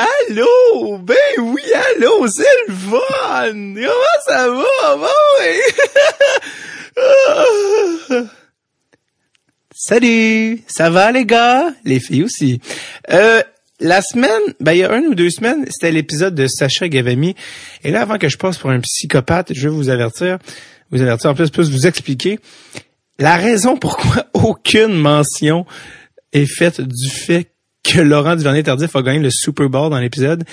[0.00, 0.98] Allô?
[0.98, 3.74] Ben oui, allô, c'est le fun!
[3.74, 4.96] Comment ça va?
[4.96, 5.06] Bon,
[9.74, 10.62] Salut!
[10.66, 11.70] Ça va les gars?
[11.84, 12.60] Les filles aussi.
[13.10, 13.42] Euh,
[13.78, 17.34] la semaine, ben il y a une ou deux semaines, c'était l'épisode de Sacha Gavami.
[17.84, 20.38] Et là, avant que je passe pour un psychopathe, je vais vous avertir,
[20.90, 22.38] vous avertir en plus, plus vous expliquer
[23.18, 25.66] la raison pourquoi aucune mention
[26.32, 27.50] est faite du fait
[27.82, 30.44] que Laurent Duvernay-Tardif a gagné le Super Bowl dans l'épisode.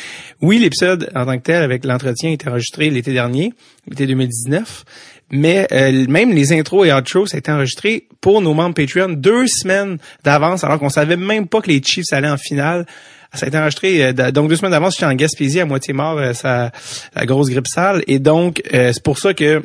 [0.41, 3.53] Oui, l'épisode en tant que tel avec l'entretien est enregistré l'été dernier,
[3.87, 4.85] l'été 2019,
[5.31, 9.09] mais euh, même les intros et outros, ça a été enregistré pour nos membres Patreon
[9.09, 12.85] deux semaines d'avance, alors qu'on savait même pas que les Chiefs allaient en finale.
[13.33, 14.93] Ça a été enregistré euh, donc deux semaines d'avance.
[14.93, 16.71] J'étais en Gaspésie à moitié mort, euh, ça,
[17.13, 19.63] la grosse grippe sale, et donc c'est pour ça que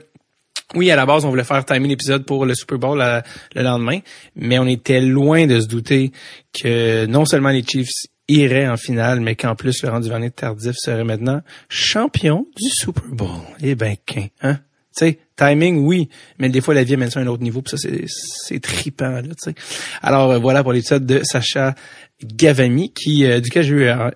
[0.75, 3.23] oui, à la base, on voulait faire timer l'épisode pour le Super Bowl
[3.55, 3.99] le lendemain,
[4.37, 6.12] mais on était loin de se douter
[6.53, 11.05] que non seulement les Chiefs iraient en finale, mais qu'en plus, Laurent Duvernay Tardif serait
[11.05, 13.28] maintenant champion du Super Bowl.
[13.61, 14.59] Eh ben, qu'un, hein?
[14.97, 17.77] Tu timing, oui, mais des fois, la vie amène ça à un autre niveau, puis
[17.77, 19.55] ça, c'est, trippant, là, tu.
[20.03, 21.75] Alors, euh, voilà pour l'épisode de Sacha
[22.23, 24.11] Gavami, qui, euh, duquel j'ai eu euh,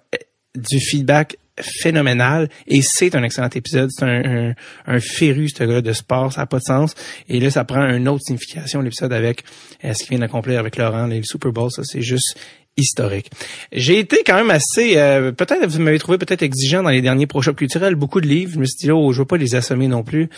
[0.55, 3.91] du feedback phénoménal et c'est un excellent épisode.
[3.91, 4.55] C'est un, un,
[4.87, 6.95] un, féru, ce gars de sport, ça n'a pas de sens.
[7.29, 9.45] Et là, ça prend une autre signification, l'épisode avec
[9.83, 12.39] ce qu'il vient d'accomplir avec Laurent, le Super Bowl, ça c'est juste
[12.77, 13.31] historique.
[13.73, 17.27] J'ai été quand même assez, euh, peut-être vous m'avez trouvé peut-être exigeant dans les derniers
[17.27, 18.53] projets culturels, beaucoup de livres.
[18.55, 20.29] Je me suis dit, oh, je veux pas les assommer non plus.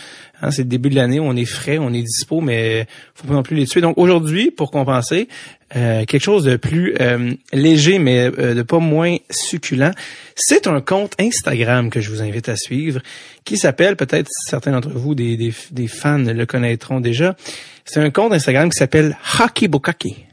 [0.41, 3.33] Hein, c'est le début de l'année, on est frais, on est dispo, mais faut pas
[3.33, 3.81] non plus les tuer.
[3.81, 5.27] Donc aujourd'hui, pour compenser,
[5.75, 9.91] euh, quelque chose de plus euh, léger, mais de pas moins succulent,
[10.35, 13.01] c'est un compte Instagram que je vous invite à suivre,
[13.43, 17.35] qui s'appelle, peut-être certains d'entre vous, des, des, des fans le connaîtront déjà.
[17.83, 20.28] C'est un compte Instagram qui s'appelle Hockey Bukaki.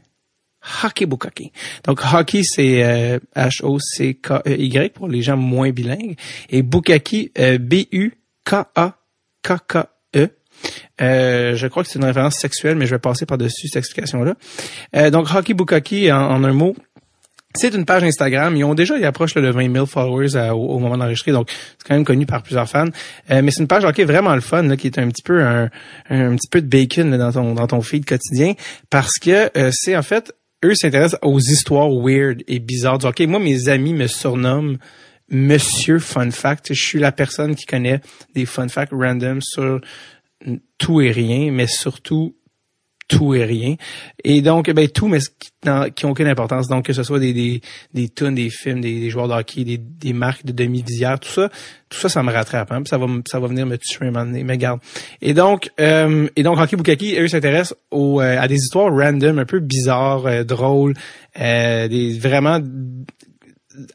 [0.83, 1.51] Hockey Bukaki.
[1.83, 6.15] Donc hockey c'est euh, H O C K E Y pour les gens moins bilingues
[6.49, 8.13] et Bukaki euh, B U
[8.45, 8.97] K A
[9.43, 9.77] K K
[10.15, 10.29] E.
[11.01, 14.35] Euh, je crois que c'est une référence sexuelle, mais je vais passer par-dessus cette explication-là.
[14.95, 16.75] Euh, donc, Hockey Bukaki, en, un mot,
[17.53, 18.55] c'est une page Instagram.
[18.55, 21.93] Ils ont déjà, ils approchent le 20 000 followers au, moment d'enregistrer, donc c'est quand
[21.93, 22.89] même connu par plusieurs fans.
[23.29, 25.69] mais c'est une page hockey vraiment le fun, là, qui est un petit peu un,
[26.09, 28.53] un petit peu de bacon dans ton dans ton feed quotidien,
[28.89, 33.69] parce que c'est en fait eux s'intéressent aux histoires weird et bizarres OK, Moi, mes
[33.69, 34.77] amis me surnomment
[35.29, 36.73] Monsieur Fun Fact.
[36.73, 37.99] Je suis la personne qui connaît
[38.33, 39.81] des fun facts random sur
[40.77, 42.36] tout et rien, mais surtout
[43.07, 43.75] tout et rien.
[44.23, 46.67] Et donc, ben, tout, mais qui n'ont aucune importance.
[46.67, 47.61] Donc, que ce soit des, des,
[47.93, 51.49] des tunes, des films, des, joueurs de hockey, des, des marques de demi-visière, tout ça,
[51.89, 52.71] tout ça, ça me rattrape.
[52.71, 54.43] Hein, ça va, ça va venir me tuer un moment donné.
[54.43, 54.79] Mais garde.
[55.21, 59.39] Et donc, euh, et donc, Hockey Bukaki, eux, s'intéressent aux, euh, à des histoires random,
[59.39, 60.93] un peu bizarres, euh, drôles,
[61.39, 62.59] euh, des vraiment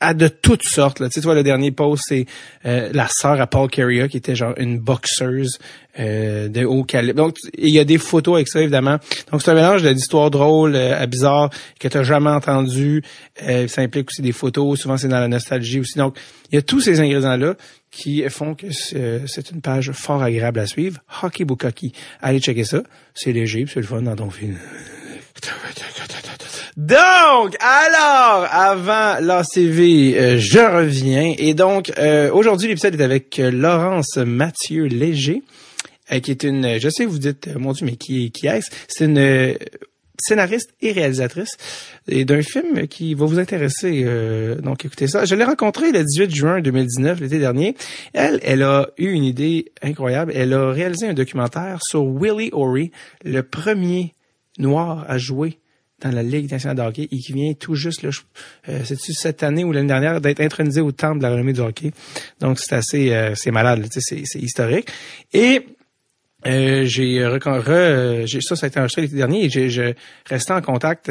[0.01, 1.01] à de toutes sortes.
[1.01, 1.09] Là.
[1.09, 2.27] Tu sais, toi, le dernier post, c'est
[2.67, 5.59] euh, la sœur à Paul Carrier, qui était genre une boxeuse
[5.99, 7.17] euh, de haut calibre.
[7.17, 8.97] Donc, il y a des photos avec ça, évidemment.
[9.31, 13.03] Donc, c'est un mélange d'histoires drôles, euh, bizarres, que tu n'as jamais entendu.
[13.43, 14.81] Euh, ça implique aussi des photos.
[14.81, 15.99] Souvent, c'est dans la nostalgie aussi.
[15.99, 16.17] Donc,
[16.51, 17.57] il y a tous ces ingrédients-là
[17.91, 20.99] qui font que c'est une page fort agréable à suivre.
[21.23, 21.93] Hockey Bukaki.
[22.23, 22.83] Allez checker ça.
[23.15, 24.57] C'est léger, c'est le fun dans ton film.
[26.77, 31.35] Donc, alors, avant l'ACV, euh, je reviens.
[31.37, 35.43] Et donc, euh, aujourd'hui, l'épisode est avec euh, Laurence Mathieu Léger,
[36.23, 38.71] qui est une, je sais, vous dites, mon Dieu, mais qui, qui est-ce?
[38.89, 39.57] C'est une
[40.19, 41.57] scénariste et réalisatrice
[42.07, 44.07] d'un film qui va vous intéresser.
[44.63, 45.25] donc, écoutez ça.
[45.25, 47.77] Je l'ai rencontrée le 18 juin 2019, l'été dernier.
[48.13, 50.33] Elle, elle a eu une idée incroyable.
[50.35, 52.91] Elle a réalisé un documentaire sur Willie O'Ree,
[53.25, 54.15] le premier
[54.59, 55.62] noir à jouer
[56.03, 59.65] dans la Ligue nationale de hockey et qui vient tout juste, euh, c'est-tu cette année
[59.65, 61.93] ou l'année dernière, d'être intronisé au temple de la renommée du hockey.
[62.41, 64.89] Donc, c'est assez, euh, c'est malade, c'est, historique.
[65.33, 65.67] Et
[66.47, 67.39] euh, j'ai re,
[68.43, 69.95] ça ça a été enregistré l'été dernier et j'ai je
[70.29, 71.09] restais en contact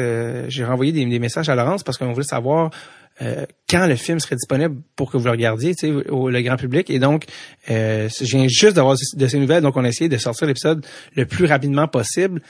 [0.48, 2.70] j'ai renvoyé des, messages à Laurence parce qu'on voulait savoir
[3.68, 5.74] quand le film serait disponible pour que vous le regardiez,
[6.10, 6.90] au le grand public.
[6.90, 7.24] Et donc,
[7.70, 10.84] euh, je viens juste d'avoir de ces nouvelles, donc on a essayé de sortir l'épisode
[11.16, 12.42] le plus rapidement possible.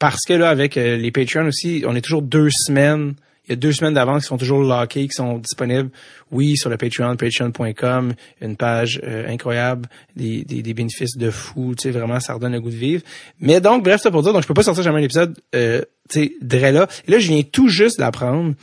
[0.00, 3.14] Parce que là, avec euh, les Patreons aussi, on est toujours deux semaines.
[3.50, 5.90] Il y a deux semaines d'avance qui sont toujours lockés, qui sont disponibles,
[6.30, 11.74] oui, sur le Patreon, patreon.com, une page euh, incroyable, des, des, des, bénéfices de fou,
[11.76, 13.02] tu sais, vraiment, ça redonne le goût de vivre.
[13.40, 15.82] Mais donc, bref, ça pour dire, donc je peux pas sortir jamais un épisode, euh,
[16.08, 16.86] tu sais, de là.
[17.08, 18.54] Et là, je viens tout juste d'apprendre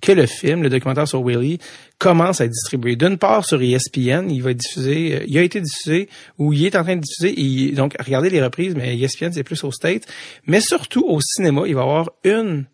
[0.00, 1.58] que le film, le documentaire sur Willie,
[1.98, 2.94] commence à être distribué.
[2.94, 6.08] D'une part sur ESPN, il va être diffusé, euh, il a été diffusé
[6.38, 7.34] ou il est en train de diffuser.
[7.36, 10.04] Et, donc regardez les reprises, mais ESPN c'est plus au States.
[10.46, 12.66] Mais surtout au cinéma, il va y avoir une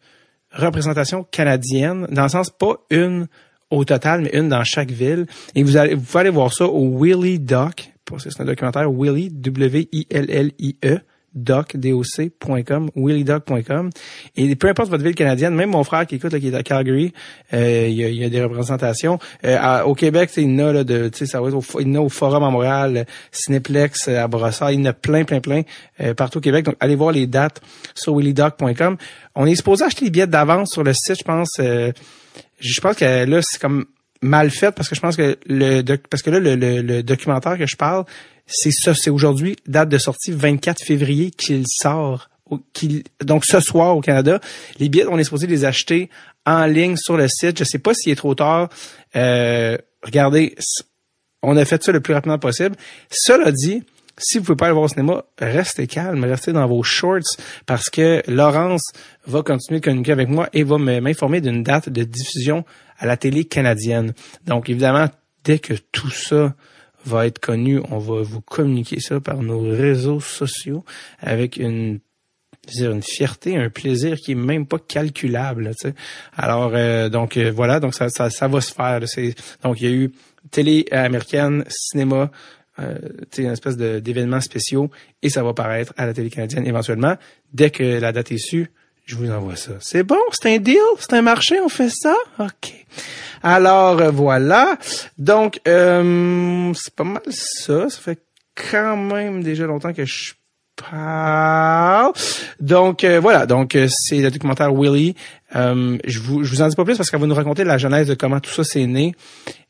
[0.53, 3.27] représentation canadienne, dans le sens pas une
[3.71, 5.27] au total, mais une dans chaque ville.
[5.55, 7.93] Et vous allez, vous pouvez voir ça au Willie Doc.
[8.19, 11.01] C'est un documentaire Willie, W-I-L-L-I-E
[11.35, 13.91] doc.com, willydoc.com.
[14.37, 16.63] Et peu importe votre ville canadienne, même mon frère qui écoute, là, qui est à
[16.63, 17.13] Calgary,
[17.53, 19.19] euh, il, y a, des représentations.
[19.45, 22.51] Euh, au Québec, il y en a là, de, au, il y a Forum à
[22.51, 25.63] Montréal, Cineplex à Brossard, il y en a plein, plein, plein
[26.01, 26.65] euh, partout au Québec.
[26.65, 27.61] Donc, allez voir les dates
[27.95, 28.97] sur willydoc.com.
[29.35, 31.49] On est supposé acheter les billets d'avance sur le site, je pense.
[31.59, 33.87] je pense que là, c'est comme
[34.21, 37.77] mal fait parce que je pense que le parce que là le documentaire que je
[37.77, 38.05] parle
[38.53, 42.29] c'est ça, c'est aujourd'hui, date de sortie 24 février qu'il sort.
[43.25, 44.41] donc ce soir au Canada,
[44.79, 46.11] les billets, on est supposé les acheter
[46.45, 47.59] en ligne sur le site.
[47.59, 48.69] Je sais pas s'il est trop tard.
[49.17, 50.55] Euh, regardez,
[51.43, 52.77] on a fait ça le plus rapidement possible.
[53.11, 53.83] Cela dit,
[54.19, 57.89] si vous pouvez pas aller voir au cinéma, restez calme, restez dans vos shorts parce
[57.89, 58.93] que Laurence
[59.27, 62.65] va continuer de communiquer avec moi et va m'informer d'une date de diffusion
[62.99, 64.13] à la télé canadienne.
[64.47, 65.09] Donc évidemment,
[65.45, 66.55] dès que tout ça
[67.05, 70.85] va être connu, on va vous communiquer ça par nos réseaux sociaux
[71.21, 72.01] avec une
[72.69, 75.73] dire une fierté, un plaisir qui est même pas calculable.
[75.77, 75.95] Sais.
[76.37, 79.01] Alors euh, donc euh, voilà, donc ça, ça, ça va se faire.
[79.07, 80.13] C'est, donc il y a eu
[80.51, 82.31] télé américaine, cinéma,
[82.79, 82.99] euh,
[83.37, 84.91] une espèce de, d'événements spéciaux
[85.23, 87.17] et ça va paraître à la télé canadienne éventuellement.
[87.53, 88.71] Dès que la date est su,
[89.05, 89.73] je vous envoie ça.
[89.81, 92.15] C'est bon, c'est un deal, c'est un marché, on fait ça?
[92.39, 92.85] OK.
[93.43, 94.79] Alors, euh, voilà.
[95.19, 97.89] Donc, euh, c'est pas mal ça.
[97.89, 98.19] Ça fait
[98.55, 100.35] quand même déjà longtemps que je
[100.77, 102.13] parle.
[102.61, 103.47] Donc, euh, voilà.
[103.47, 105.17] Donc, c'est le documentaire Willy.
[105.53, 108.07] je, vous, je vous en dis pas plus parce qu'elle va nous raconter la genèse
[108.07, 109.15] de comment tout ça s'est né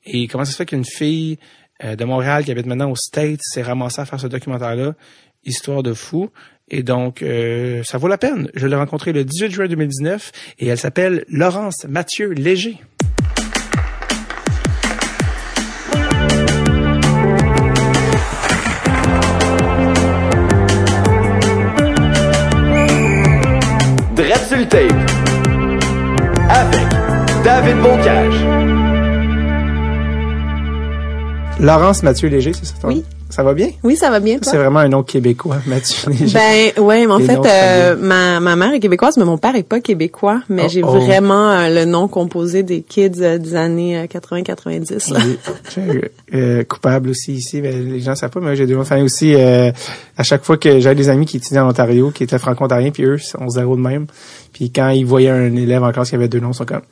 [0.05, 1.39] et comment ça se fait qu'une fille
[1.83, 4.95] de Montréal qui habite maintenant aux States s'est ramassée à faire ce documentaire-là.
[5.45, 6.31] Histoire de fou.
[6.71, 7.25] Et donc,
[7.85, 8.49] ça vaut la peine.
[8.55, 12.79] Je l'ai rencontrée le 18 juin 2019 et elle s'appelle Laurence Mathieu Léger.
[26.49, 26.89] avec
[27.45, 28.32] David.
[31.63, 32.75] Laurence Mathieu Léger, c'est ça?
[32.83, 33.05] Oui.
[33.31, 33.71] Ça va bien?
[33.85, 34.39] Oui, ça va bien.
[34.43, 36.35] C'est vraiment un nom québécois, Mathieu Léger.
[36.35, 39.63] Ben ouais, mais en fait, euh, ma, ma mère est québécoise, mais mon père est
[39.63, 40.43] pas québécois.
[40.49, 40.89] Mais oh, j'ai oh.
[40.89, 45.15] vraiment euh, le nom composé des kids euh, des années 80-90.
[46.33, 46.65] Oui.
[46.69, 47.61] coupable aussi ici.
[47.61, 49.37] Ben, les gens savent pas, mais j'ai deux familles aussi.
[49.37, 53.05] à chaque fois que j'avais des amis qui étudiaient en Ontario, qui étaient franco-ontariens, puis
[53.05, 54.07] eux, on zéro de même.
[54.53, 56.83] Puis quand ils voyaient un élève en classe qui avait deux noms, ils sont comme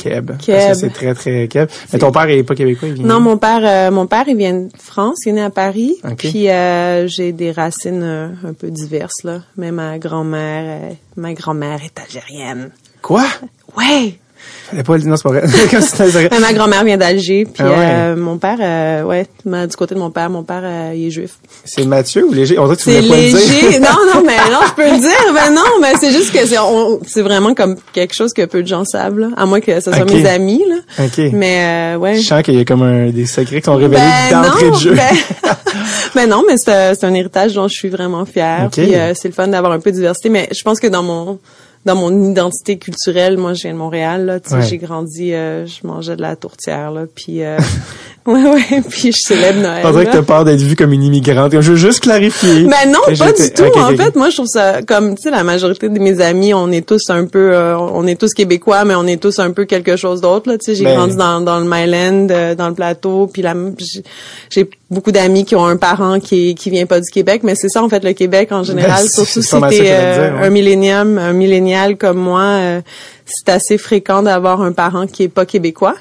[0.00, 0.32] Keb.
[0.38, 0.74] Keb.
[0.74, 1.68] c'est très, très Keb.
[1.92, 4.36] Mais ton père est pas québécois, il vient Non, mon père, euh, mon père, il
[4.36, 5.96] vient de France, il est né à Paris.
[6.16, 9.42] Puis, euh, j'ai des racines euh, un peu diverses, là.
[9.56, 12.70] Mais ma grand-mère, ma grand-mère est algérienne.
[13.02, 13.26] Quoi?
[13.76, 14.18] Ouais!
[14.76, 16.30] Elle pas non, c'est pas vrai.
[16.40, 20.10] ma grand-mère vient d'Alger, puis ah euh, mon père, euh, ouais, du côté de mon
[20.10, 21.32] père, mon père, euh, il est juif.
[21.64, 22.58] C'est Mathieu ou Léger?
[22.58, 23.78] On dirait que tu C'est léger.
[23.80, 25.34] non, non, mais non, je peux le dire.
[25.34, 26.56] Ben non, mais c'est juste que c'est,
[27.06, 29.92] c'est vraiment comme quelque chose que peu de gens savent, là, à moins que ce
[29.92, 31.04] soit mes amis, là.
[31.04, 31.32] OK.
[31.32, 32.16] Mais, ouais.
[32.16, 34.76] Je sens qu'il y a comme un, des secrets qui sont révélés ben d'entrée de
[34.76, 34.94] jeu.
[34.94, 35.16] Ben,
[36.14, 38.68] ben, non, mais c'est, c'est un héritage dont je suis vraiment fière.
[38.70, 41.38] Puis c'est le fun d'avoir un peu de diversité, mais je pense que dans mon
[41.84, 45.66] dans mon identité culturelle, moi, je viens de Montréal, là, tu sais, j'ai grandi, euh,
[45.66, 47.58] je mangeais de la tourtière, là, puis euh,
[48.26, 49.82] Ouais, ouais, puis je célèbre Noël.
[49.82, 51.52] Que t'as peur d'être vue comme une immigrante.
[51.58, 52.64] Je veux juste clarifier.
[52.64, 53.78] Mais non, pas du tout.
[53.78, 56.70] en fait, moi, je trouve ça comme, tu sais, la majorité de mes amis, on
[56.70, 59.64] est tous un peu, euh, on est tous québécois, mais on est tous un peu
[59.64, 60.58] quelque chose d'autre, là.
[60.58, 60.96] Tu sais, j'ai ben.
[60.96, 63.54] grandi dans, dans le Myland, euh, dans le plateau, puis là,
[64.50, 67.68] j'ai beaucoup d'amis qui ont un parent qui qui vient pas du Québec, mais c'est
[67.68, 71.32] ça, en fait, le Québec, en général, ben, surtout si t'es euh, un millénium, un
[71.32, 72.80] millénial comme moi,
[73.24, 75.94] c'est assez fréquent d'avoir un parent qui est pas québécois.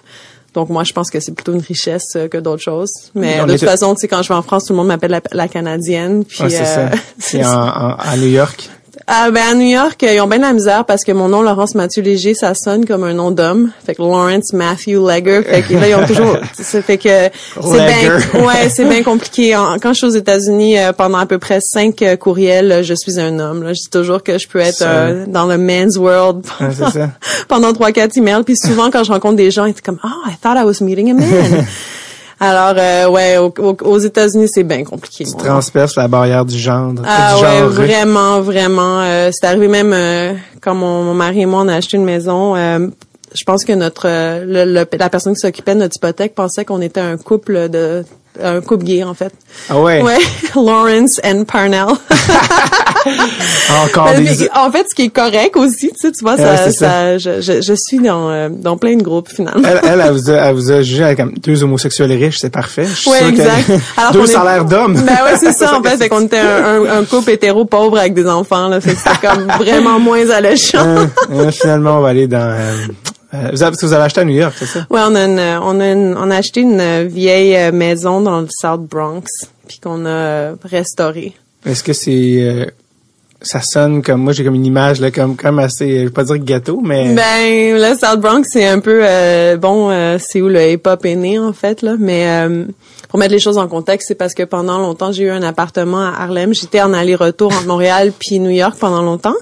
[0.54, 2.92] Donc moi, je pense que c'est plutôt une richesse euh, que d'autres choses.
[3.16, 5.22] Mais de toute façon, tu sais, quand je vais en France, tout le monde m'appelle
[5.32, 6.26] la, canadienne.
[6.26, 6.90] Puis, c'est ça.
[7.20, 8.70] C'est en, à New York.
[9.12, 11.74] Ah, ben à New York, ils ont bien la misère parce que mon nom Laurence
[11.74, 13.72] Mathieu Léger, ça sonne comme un nom d'homme.
[13.84, 15.42] Fait que Lawrence Matthew Legger.
[15.42, 16.38] Fait que là ils ont toujours.
[16.54, 18.20] ça fait que c'est bien.
[18.46, 19.58] Ouais, c'est bien compliqué.
[19.82, 23.20] Quand je suis aux États-Unis, euh, pendant à peu près cinq euh, courriels, je suis
[23.20, 23.64] un homme.
[23.64, 23.74] Là.
[23.74, 26.46] Je dis toujours que je peux être euh, dans le men's world
[27.48, 28.44] pendant trois quatre emails.
[28.44, 30.84] Puis souvent quand je rencontre des gens, ils sont comme, oh, I thought I was
[30.86, 31.66] meeting a man.
[32.42, 35.26] Alors, euh, ouais, aux, États-Unis, c'est bien compliqué.
[35.26, 36.94] Tu transperces la barrière du genre.
[37.06, 39.02] Ah ouais, vraiment, vraiment.
[39.02, 42.56] Euh, c'est arrivé même euh, quand mon, mari et moi on a acheté une maison.
[42.56, 42.88] Euh,
[43.34, 44.08] je pense que notre
[44.46, 48.06] la personne qui s'occupait de notre hypothèque pensait qu'on était un couple de
[48.42, 49.34] un couple gay en fait.
[49.70, 50.02] Ah ouais?
[50.02, 50.18] Ouais,
[50.56, 51.88] Lawrence and Parnell.
[53.84, 54.50] Encore des...
[54.56, 57.62] En fait, ce qui est correct aussi, tu sais, tu vois, ça, ça, Je, je,
[57.62, 59.68] je, suis dans, euh, dans plein de groupes, finalement.
[59.68, 62.88] Elle, elle, elle, vous, a, elle vous a jugé comme deux homosexuels riches, c'est parfait.
[63.08, 63.72] Oui, exact.
[63.98, 64.94] Alors deux salaires d'hommes.
[64.96, 65.98] Ben ouais, c'est ça, en fait.
[65.98, 68.80] Fait qu'on était un, un, un, couple hétéro pauvre avec des enfants, là.
[68.82, 70.78] Fait que c'était comme vraiment moins alléchant.
[70.80, 72.38] euh, euh, finalement, on va aller dans...
[72.38, 72.76] Euh,
[73.34, 74.80] euh, vous, avez, vous avez acheté à New York, c'est ça?
[74.90, 78.48] Ouais, on a, une, on, a une, on a acheté une vieille maison dans le
[78.50, 79.24] South Bronx,
[79.68, 81.34] puis qu'on a restaurée.
[81.66, 82.74] Est-ce que c'est
[83.42, 86.26] ça sonne comme moi j'ai comme une image là comme comme assez je vais pas
[86.26, 90.50] dire gâteau mais ben le South Bronx c'est un peu euh, bon euh, c'est où
[90.50, 91.96] le hip hop est né en fait là.
[91.98, 92.66] Mais euh,
[93.08, 96.02] pour mettre les choses en contexte c'est parce que pendant longtemps j'ai eu un appartement
[96.02, 96.54] à Harlem.
[96.54, 99.36] J'étais en aller-retour entre Montréal puis New York pendant longtemps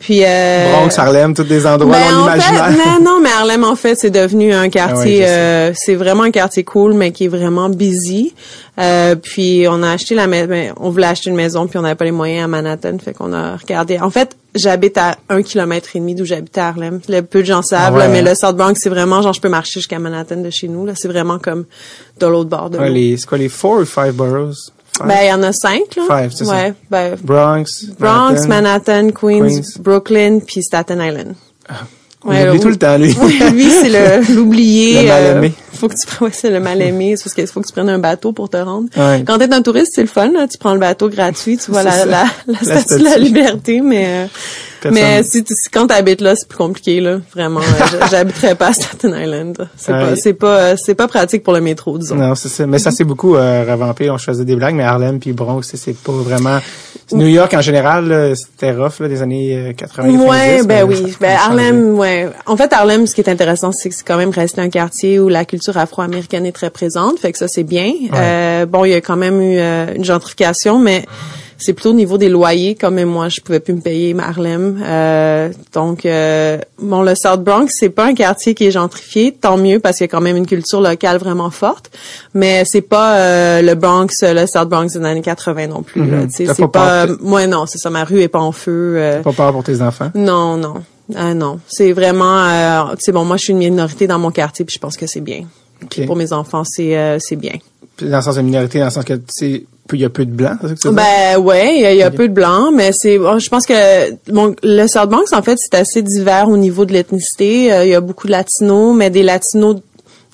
[0.00, 2.72] puis euh, Bronx, Harlem, tous des endroits ben, dans l'imaginaire.
[2.72, 5.24] Non, non, mais Harlem en fait, c'est devenu un quartier.
[5.24, 5.28] Ah
[5.68, 8.34] ouais, c'est vraiment un quartier cool, mais qui est vraiment busy.
[8.78, 11.82] Euh, puis on a acheté la maison, ben, on voulait acheter une maison, puis on
[11.82, 13.98] n'avait pas les moyens à Manhattan, fait qu'on a regardé.
[13.98, 17.00] En fait, j'habite à un kilomètre et demi d'où j'habite à Harlem.
[17.06, 19.40] Le peu de gens savent, ah ouais, mais le South Bronx, c'est vraiment genre je
[19.42, 20.86] peux marcher jusqu'à Manhattan de chez nous.
[20.86, 21.66] Là, c'est vraiment comme
[22.18, 24.72] de l'autre bord de ouais, les, C'est quoi les four ou five boroughs?
[25.06, 26.02] Ben, il y en a cinq, là.
[26.08, 26.74] Five, c'est ouais, ça.
[26.90, 31.34] Ben, Bronx, Bronx, Manhattan, Manhattan Queens, Queens, Brooklyn, puis Staten Island.
[31.68, 31.74] Ah.
[32.22, 33.14] On ouais, oublie tout le temps, lui.
[33.52, 35.02] lui, c'est le, l'oublié.
[35.02, 35.54] le mal aimé.
[35.56, 37.16] Euh, faut que tu ouais, c'est le mal aimé.
[37.16, 38.88] C'est parce qu'il faut que tu prennes un bateau pour te rendre.
[38.94, 39.24] Ouais.
[39.26, 40.46] Quand t'es un touriste, c'est le fun, là.
[40.46, 43.80] Tu prends le bateau gratuit, tu vois la, la, la, la, statue de la liberté,
[43.80, 44.26] mais, euh.
[44.90, 47.18] Mais si, si quand t'habites là, c'est plus compliqué, là.
[47.34, 47.60] Vraiment.
[47.60, 49.68] euh, j'habiterais pas à Staten Island.
[49.76, 50.00] C'est Ouais.
[50.10, 52.14] pas, c'est pas, c'est pas pratique pour le métro, disons.
[52.16, 52.66] Non, c'est ça.
[52.66, 54.10] Mais ça s'est beaucoup euh, revampé.
[54.10, 56.58] On faisait des blagues, mais Harlem puis Bronx, c'est- c'est pas vraiment.
[57.12, 60.08] New York en général, c'était rough là, des années euh, 80.
[60.10, 61.16] Ouais, 90, ben oui.
[61.20, 61.36] Ben.
[61.36, 62.28] Harlem, ouais.
[62.46, 65.18] En fait, Harlem, ce qui est intéressant, c'est que c'est quand même resté un quartier
[65.18, 67.18] où la culture afro-américaine est très présente.
[67.18, 67.92] Fait que ça, c'est bien.
[68.14, 71.04] Euh, bon, il y a quand même eu euh, une gentrification, mais
[71.60, 72.74] c'est plutôt au niveau des loyers.
[72.74, 74.82] Comme même moi, je pouvais plus me payer Harlem.
[74.84, 79.32] Euh, donc, euh, bon, le South Bronx, c'est pas un quartier qui est gentrifié.
[79.32, 81.90] Tant mieux parce qu'il y a quand même une culture locale vraiment forte.
[82.34, 86.02] Mais c'est pas euh, le Bronx, le South Bronx des années 80 non plus.
[86.30, 87.90] sais, T'as c'est pas Moi, non, c'est ça.
[87.90, 88.94] Ma rue est pas en feu.
[88.96, 90.10] euh, Pas peur pour tes enfants?
[90.14, 90.74] non, non.
[91.16, 94.64] Ah non, c'est vraiment euh, c'est bon, moi je suis une minorité dans mon quartier
[94.64, 95.40] puis je pense que c'est bien.
[96.06, 97.54] Pour mes enfants, c'est euh, c'est bien.
[97.96, 99.62] Puis Dans le sens de minorité, dans le sens que peu-
[99.96, 101.02] il y a peu de blancs, c'est ça que tu veux dire?
[101.04, 103.48] Ben ouais, il y a, il y a peu de blancs, mais c'est bon, je
[103.48, 107.72] pense que bon, le South Bronx en fait, c'est assez divers au niveau de l'ethnicité,
[107.72, 109.76] Euh, il y a beaucoup de latinos, mais des latinos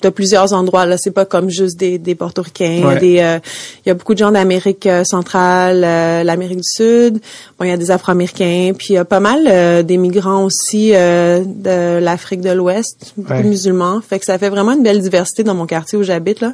[0.03, 2.99] de plusieurs endroits là, c'est pas comme juste des des portoricains, il y a Ouais.
[2.99, 3.39] des euh,
[3.83, 7.19] il y a beaucoup de gens d'Amérique euh, centrale, euh, l'Amérique du Sud,
[7.57, 10.43] bon il y a des Afro-américains, puis il y a pas mal euh, des migrants
[10.43, 13.41] aussi euh, de l'Afrique de l'Ouest, beaucoup Ouais.
[13.41, 16.41] de musulmans, fait que ça fait vraiment une belle diversité dans mon quartier où j'habite
[16.41, 16.53] là.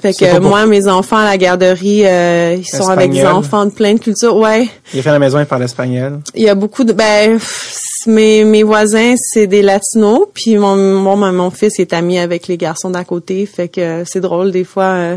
[0.00, 3.70] Fait que moi, mes enfants à la garderie, euh, ils sont avec des enfants de
[3.72, 4.36] plein de cultures.
[4.36, 6.20] Ouais, Il fait à la maison, il parle espagnol.
[6.34, 10.76] il y a beaucoup de ben pff, mes mes voisins c'est des latinos, puis mon
[10.76, 14.64] mon mon fils est ami avec les garçons d'à côté, fait que c'est drôle des
[14.64, 14.84] fois.
[14.84, 15.16] euh,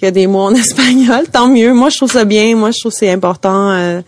[0.00, 1.72] il y a des mots en espagnol, tant mieux.
[1.72, 2.56] Moi, je trouve ça bien.
[2.56, 4.00] Moi, je trouve que c'est important euh,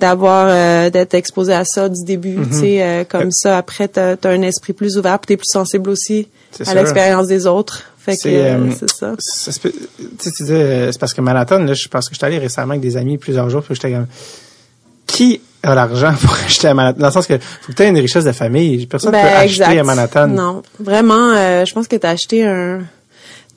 [0.00, 2.48] d'avoir euh, d'être exposé à ça du début, Mm-hmm.
[2.48, 3.58] tu sais, euh, comme ça.
[3.58, 6.28] Après, t'as as un esprit plus ouvert, puis t'es plus sensible aussi
[6.64, 7.82] à l'expérience des autres.
[8.06, 9.12] Fait que C'est, euh, euh, c'est ça.
[9.58, 12.70] Tu tu disais, euh, c'est parce que Manhattan, là, je pense que j'étais allé récemment
[12.70, 14.06] avec des amis plusieurs jours, puis j'étais comme,
[15.08, 17.00] qui a l'argent pour acheter à Manhattan?
[17.00, 18.86] Dans le sens que, faut que tu aies une richesse de famille.
[18.86, 20.28] Personne ne peut acheter Ben, à Manhattan.
[20.28, 22.82] Non, vraiment, euh, je pense que t'as acheté un,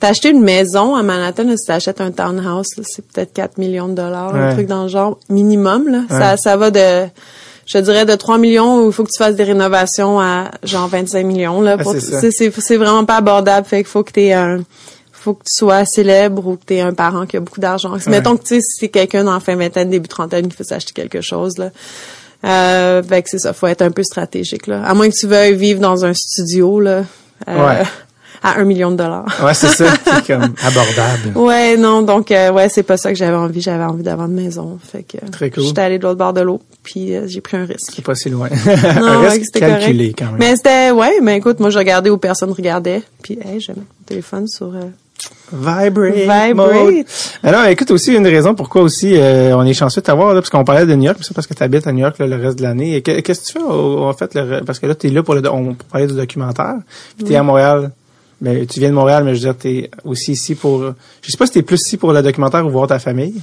[0.00, 1.44] t'as acheté une maison à Manhattan.
[1.44, 4.82] Là, si t'achètes un townhouse, là, c'est peut-être 4 millions de dollars, un truc dans
[4.82, 5.86] le genre minimum.
[5.86, 7.06] Là, ça, ça va de,
[7.72, 10.88] je dirais de 3 millions où il faut que tu fasses des rénovations à genre
[10.88, 11.76] 25 millions là.
[11.78, 13.66] Ah, Pour, c'est vraiment pas abordable.
[13.66, 14.60] Fait qu'il faut que t'aies un
[15.20, 17.94] faut que tu sois célèbre ou que tu un parent qui a beaucoup d'argent.
[18.06, 20.92] Mettons que tu sais, si c'est quelqu'un la fin vingtaine, début trentaine qui veut s'acheter
[20.94, 21.70] quelque chose, là.
[22.42, 24.82] Euh, fait que c'est ça, faut être un peu stratégique, là.
[24.82, 27.04] À moins que tu veuilles vivre dans un studio, là.
[27.48, 27.82] euh, Ouais.
[28.42, 29.26] À un million de dollars.
[29.44, 29.84] Ouais, c'est ça.
[30.04, 31.36] C'est comme abordable.
[31.36, 33.60] Ouais, non, donc euh, ouais, c'est pas ça que j'avais envie.
[33.60, 34.78] J'avais envie d'avoir une maison.
[34.82, 35.62] Fait que Très cool.
[35.64, 37.92] j'étais allée de l'autre bord de l'eau, puis euh, j'ai pris un risque.
[37.94, 38.48] C'est pas si loin.
[39.00, 40.18] Non, Un ouais, risque c'était calculé correct.
[40.18, 40.36] quand même.
[40.38, 43.84] Mais c'était ouais, mais écoute, moi je regardais où personne regardait, puis hey, j'ai mon
[44.06, 44.80] téléphone sur euh,
[45.52, 46.14] Vibrate.
[46.14, 46.54] Vibrate.
[46.54, 47.04] mode.
[47.42, 50.48] Alors, écoute aussi une raison pourquoi aussi euh, on est chanceux de t'avoir là, parce
[50.50, 52.26] qu'on parlait de New York, mais c'est parce que tu habites à New York là,
[52.26, 52.96] le reste de l'année.
[52.96, 55.22] Et que- Qu'est-ce que tu fais en fait le parce que là tu es là
[55.22, 56.76] pour le on pour parler du documentaire,
[57.16, 57.90] puis tu es à Montréal
[58.40, 60.82] mais tu viens de Montréal, mais je veux dire, t'es aussi ici pour,
[61.22, 63.34] je sais pas si t'es plus ici pour le documentaire ou voir ta famille.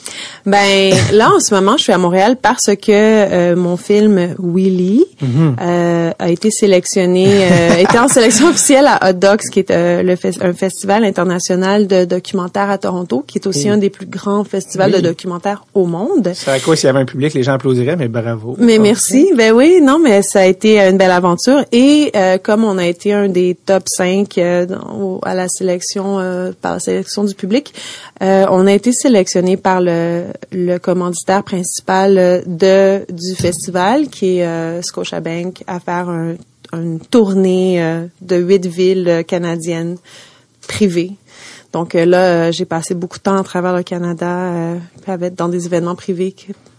[0.45, 5.05] Ben, là, en ce moment, je suis à Montréal parce que euh, mon film Willy
[5.21, 5.55] Mhm.
[5.61, 10.03] euh, a été sélectionné, euh, était en sélection officielle à Hot Docs, qui est euh,
[10.03, 13.69] le un festival international de documentaires à Toronto, qui est aussi Oui.
[13.69, 15.01] un des plus grands festivals Oui.
[15.01, 16.31] de documentaires au monde.
[16.33, 18.55] C'est à quoi s'il y avait un public, les gens applaudiraient, mais bravo.
[18.59, 18.81] Mais Ah.
[18.81, 19.31] merci.
[19.35, 21.63] Ben oui, non, mais ça a été une belle aventure.
[21.71, 24.86] Et euh, comme on a été un des top 5 euh, dans-
[25.23, 27.73] à la sélection, euh, par la sélection du public,
[28.21, 35.63] euh, on a été sélectionné par le, commanditaire principal euh, du festival, qui est Scotiabank,
[35.67, 36.35] à faire un-
[36.73, 37.81] une tournée
[38.21, 39.97] de huit villes canadiennes
[40.67, 41.13] privées.
[41.71, 44.75] Donc là, j'ai passé beaucoup de temps à travers le Canada,
[45.37, 46.35] dans des événements privés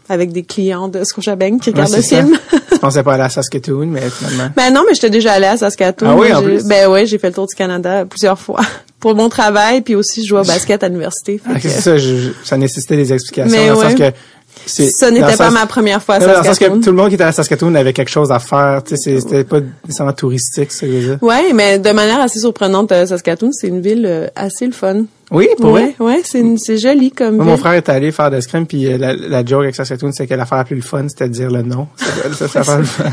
[0.08, 2.16] avec des clients de Scotiabank qui Ouais, regardent le ça.
[2.22, 2.38] film.
[2.72, 4.50] Je pensais pas aller à Saskatoon, mais finalement.
[4.56, 6.08] ben non, mais j'étais déjà allée à Saskatoon.
[6.10, 6.64] Ah oui, en plus?
[6.64, 8.60] Ben oui, j'ai fait le tour du Canada plusieurs fois
[9.00, 11.40] pour mon travail, puis aussi je jouais au basket à l'université.
[11.48, 13.50] Ah, que- ça, je- ça nécessitait des explications.
[13.50, 16.30] Mais dans le sens que le n'était pas sens- ma première fois à Non, dans
[16.30, 16.80] le sens que Saskatoon.
[16.80, 18.82] tout le monde qui était à Saskatoon avait quelque chose à faire.
[18.86, 20.86] Tu sais, c'était pas nécessairement touristique, ça.
[21.20, 25.04] Ouais, mais de manière assez surprenante, euh, Saskatoon, c'est une ville euh, assez le fun.
[25.30, 26.06] Oui, pour ouais, vrai?
[26.16, 28.86] ouais, c'est une- c'est joli comme Moi, mon frère est allé faire de l'escrime, puis
[28.86, 31.50] euh, la, la joke avec Saskatoon, c'est que l'affaire la plus fun, c'était de dire
[31.50, 31.86] le nom.
[31.96, 33.04] Ça, ça, ça fait le fun.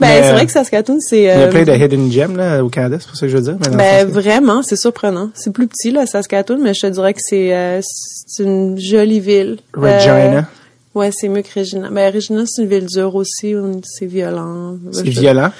[0.00, 2.36] Ben c'est euh, vrai que Saskatoon, c'est Il y a euh, plein de hidden gems
[2.36, 3.56] là, au Canada, c'est pour ça que je veux dire.
[3.60, 5.30] Mais le Ben vraiment, c'est surprenant.
[5.34, 9.20] C'est plus petit là, Saskatoon, mais je te dirais que c'est euh, c'est une jolie
[9.20, 9.58] ville.
[9.74, 10.38] Regina.
[10.38, 10.40] Euh,
[10.94, 11.90] ouais, c'est mieux que Regina.
[11.90, 14.76] Ben Regina, c'est une ville dure aussi, c'est violent.
[14.92, 15.50] c'est violent?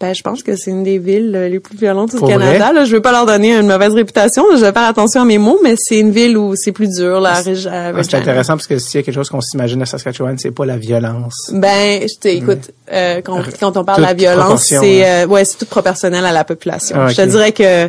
[0.00, 2.72] Ben je pense que c'est une des villes euh, les plus violentes du Canada.
[2.72, 5.38] Là, je veux pas leur donner une mauvaise réputation, je vais faire attention à mes
[5.38, 8.18] mots, mais c'est une ville où c'est plus dur Ah, c'est Regina.
[8.18, 10.76] intéressant parce que s'il y a quelque chose qu'on s'imagine à Saskatchewan, c'est pas la
[10.76, 11.50] violence.
[11.52, 15.44] Ben, je te, écoute, euh, quand, quand on parle de la violence, c'est euh, ouais,
[15.44, 16.96] c'est tout proportionnel à la population.
[16.98, 17.88] Ah, Je te dirais que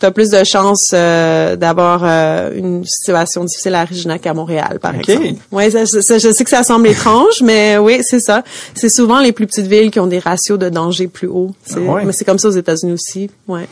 [0.00, 4.78] tu as plus de chances euh, d'avoir euh, une situation difficile à Regina qu'à Montréal,
[4.80, 5.08] par Ok.
[5.08, 5.34] exemple.
[5.52, 8.42] Ouais, ça, ça- je sais que ça semble étrange, mais oui, c'est ça.
[8.74, 11.52] C'est souvent les plus petites villes qui ont des ratios de danger plus hauts.
[11.64, 12.04] C'est- Ah ouais.
[12.04, 13.30] Mais c'est comme ça aux États-Unis aussi.
[13.48, 13.68] Ouais.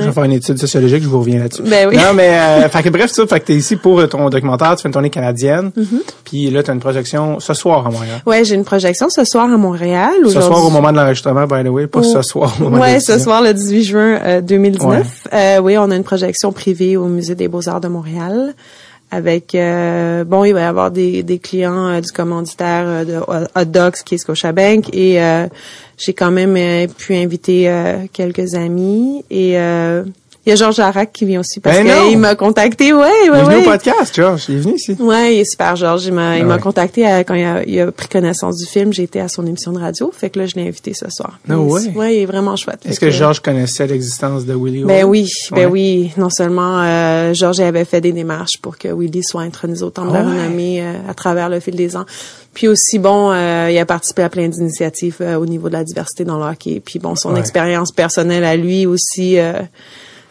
[0.00, 1.62] Je vais faire une étude sociologique, je vous reviens là-dessus.
[1.62, 1.96] Ben oui.
[1.96, 4.76] Non, mais euh, fait que bref, ça, fait que t'es ici pour euh, ton documentaire,
[4.76, 6.00] tu fais une tournée canadienne, Mm-hmm.
[6.24, 8.20] puis là t'as une projection ce soir à Montréal.
[8.26, 10.12] Ouais, j'ai une projection ce soir à Montréal.
[10.26, 12.82] Ce soir au moment de l'enregistrement, by the way, pas ce soir au moment de
[12.82, 14.88] Ouais, ce soir le 18 juin euh, 2019.
[14.88, 15.04] Ouais.
[15.32, 18.54] Euh, oui, on a une projection privée au Musée des Beaux-Arts de Montréal
[19.10, 23.16] avec euh, bon, il va y avoir des, des clients euh, du commanditaire euh, de
[23.18, 25.48] Hot Dogs qui est Scotiabank et euh,
[25.98, 27.70] j'ai quand même pu inviter
[28.12, 29.58] quelques amis et
[30.46, 32.08] il y a Georges Larac qui vient aussi parce Ben non!
[32.08, 32.92] qu'il m'a contacté.
[32.92, 33.60] Ouais, Il est ouais, venu ouais.
[33.66, 34.96] au podcast, George, il est venu ici.
[34.98, 36.06] Ouais, il est super, Georges.
[36.06, 36.60] Il m'a, il Ah m'a ouais.
[36.60, 38.92] contacté à- quand il a, il a pris connaissance du film.
[38.92, 40.10] J'ai été à son émission de radio.
[40.16, 41.38] Fait que là, je l'ai invité ce soir.
[41.46, 41.92] No Il- way.
[41.96, 42.80] Ouais, il est vraiment chouette.
[42.86, 45.10] Est-ce que Georges connaissait l'existence de Willie Ben Hall?
[45.10, 45.66] oui, ben Ouais.
[45.66, 46.12] oui.
[46.16, 50.12] Non seulement euh, Georges avait fait des démarches pour que Willy soit intronisé au Temple
[50.12, 50.42] de Ah la ouais.
[50.44, 52.06] Renommée euh, à travers le fil des ans.
[52.54, 55.84] Puis aussi, bon, euh, il a participé à plein d'initiatives euh, au niveau de la
[55.84, 56.80] diversité dans le hockey.
[56.84, 57.40] Puis bon, son Ouais.
[57.40, 59.52] expérience personnelle à lui aussi, euh,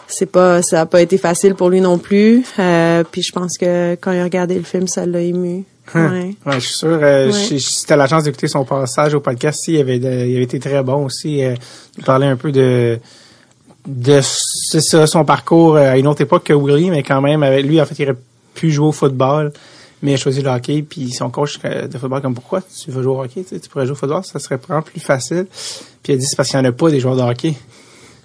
[0.10, 2.44] c'est pas, ça a pas été facile pour lui non plus.
[2.60, 5.64] Euh, puis je pense que quand il a regardé le film, ça l'a ému.
[5.96, 6.12] Hein.
[6.12, 6.36] Ouais.
[6.46, 7.00] Ouais, je suis sûr.
[7.02, 7.46] Euh, Ouais.
[7.50, 10.36] j'ai- Si t'as la chance d'écouter son passage au podcast, si, il avait, de- il
[10.36, 11.44] avait été très bon aussi.
[11.44, 11.56] Euh,
[11.98, 13.00] il parlait un peu de
[13.88, 17.66] de ça, son parcours euh, à une autre époque que Willie, mais quand même, avec
[17.66, 18.20] lui, en fait, il aurait
[18.54, 19.52] pu jouer au football,
[20.04, 20.84] mais il a choisi le hockey.
[20.88, 23.60] Puis son coach euh, de football, comme pourquoi tu veux jouer au hockey, tu, sais,
[23.60, 25.48] tu pourrais jouer au football, ça serait vraiment plus facile.
[26.04, 27.56] Puis il a dit c'est parce qu'il n'y en a pas des joueurs de hockey.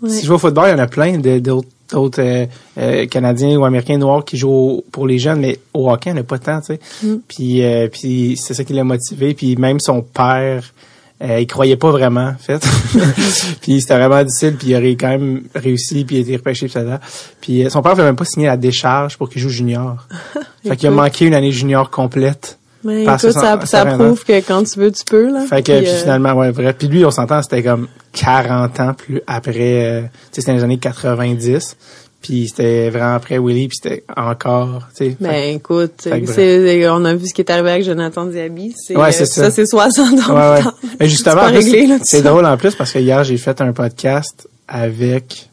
[0.05, 0.11] Ouais.
[0.11, 2.47] Si je vais au football, il y en a plein d'autres d'autres euh,
[2.79, 6.15] euh, Canadiens ou Américains noirs qui jouent au- pour les jeunes, mais au hockey, il
[6.15, 6.81] n'y en a pas tant, tu sais.
[7.03, 7.15] Mm.
[7.29, 9.35] Puis, euh, puis c'est ça qui l'a motivé.
[9.35, 10.73] Puis même son père,
[11.23, 12.67] euh, il croyait pas vraiment, en fait.
[13.61, 16.67] puis c'était vraiment difficile, puis il aurait quand même réussi, puis il a été repêché,
[16.67, 17.01] puis ça.
[17.41, 20.07] Puis euh, son père ne même pas signer la décharge pour qu'il joue junior.
[20.67, 22.59] fait qu'il a manqué une année junior complète.
[22.85, 25.47] Mais écoute, ça, ça- ça ça prouve que quand tu veux, tu peux, là.
[25.47, 26.73] Fait que Puis, puis euh, finalement, ouais, vrai.
[26.75, 30.63] Puis lui, on s'entend, c'était comme 40 ans plus après, euh, tu sais, c'était les
[30.65, 31.77] années 90.
[32.21, 35.17] Puis c'était vraiment après Willy, puis c'était encore, tu sais.
[35.21, 38.75] Ben écoute, Fait c'est, on a vu ce qui est arrivé avec Jonathan Diaby.
[38.77, 39.51] C'est, Ouais, euh, c'est ça.
[39.51, 40.35] c'est 60 ans.
[40.35, 40.71] Ouais, ouais.
[41.01, 41.43] Mais justement,
[42.03, 42.21] C'est ça.
[42.23, 45.51] drôle en plus parce que hier, j'ai fait un podcast avec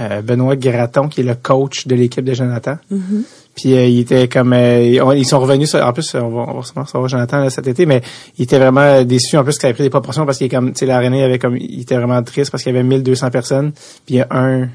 [0.00, 2.78] euh, Benoît Graton, qui est le coach de l'équipe de Jonathan.
[2.90, 3.22] Mm-hmm.
[3.54, 6.86] Puis euh, il était comme euh, ils sont revenus en plus on va, on va
[6.86, 8.02] savoir Jonathan là, cet été mais
[8.36, 10.72] il était vraiment déçu en plus qu'il avait pris des proportions parce qu'il est comme
[10.72, 13.72] tu sais avait comme il était vraiment triste parce qu'il y avait 1200 personnes.
[14.06, 14.68] Puis il y a un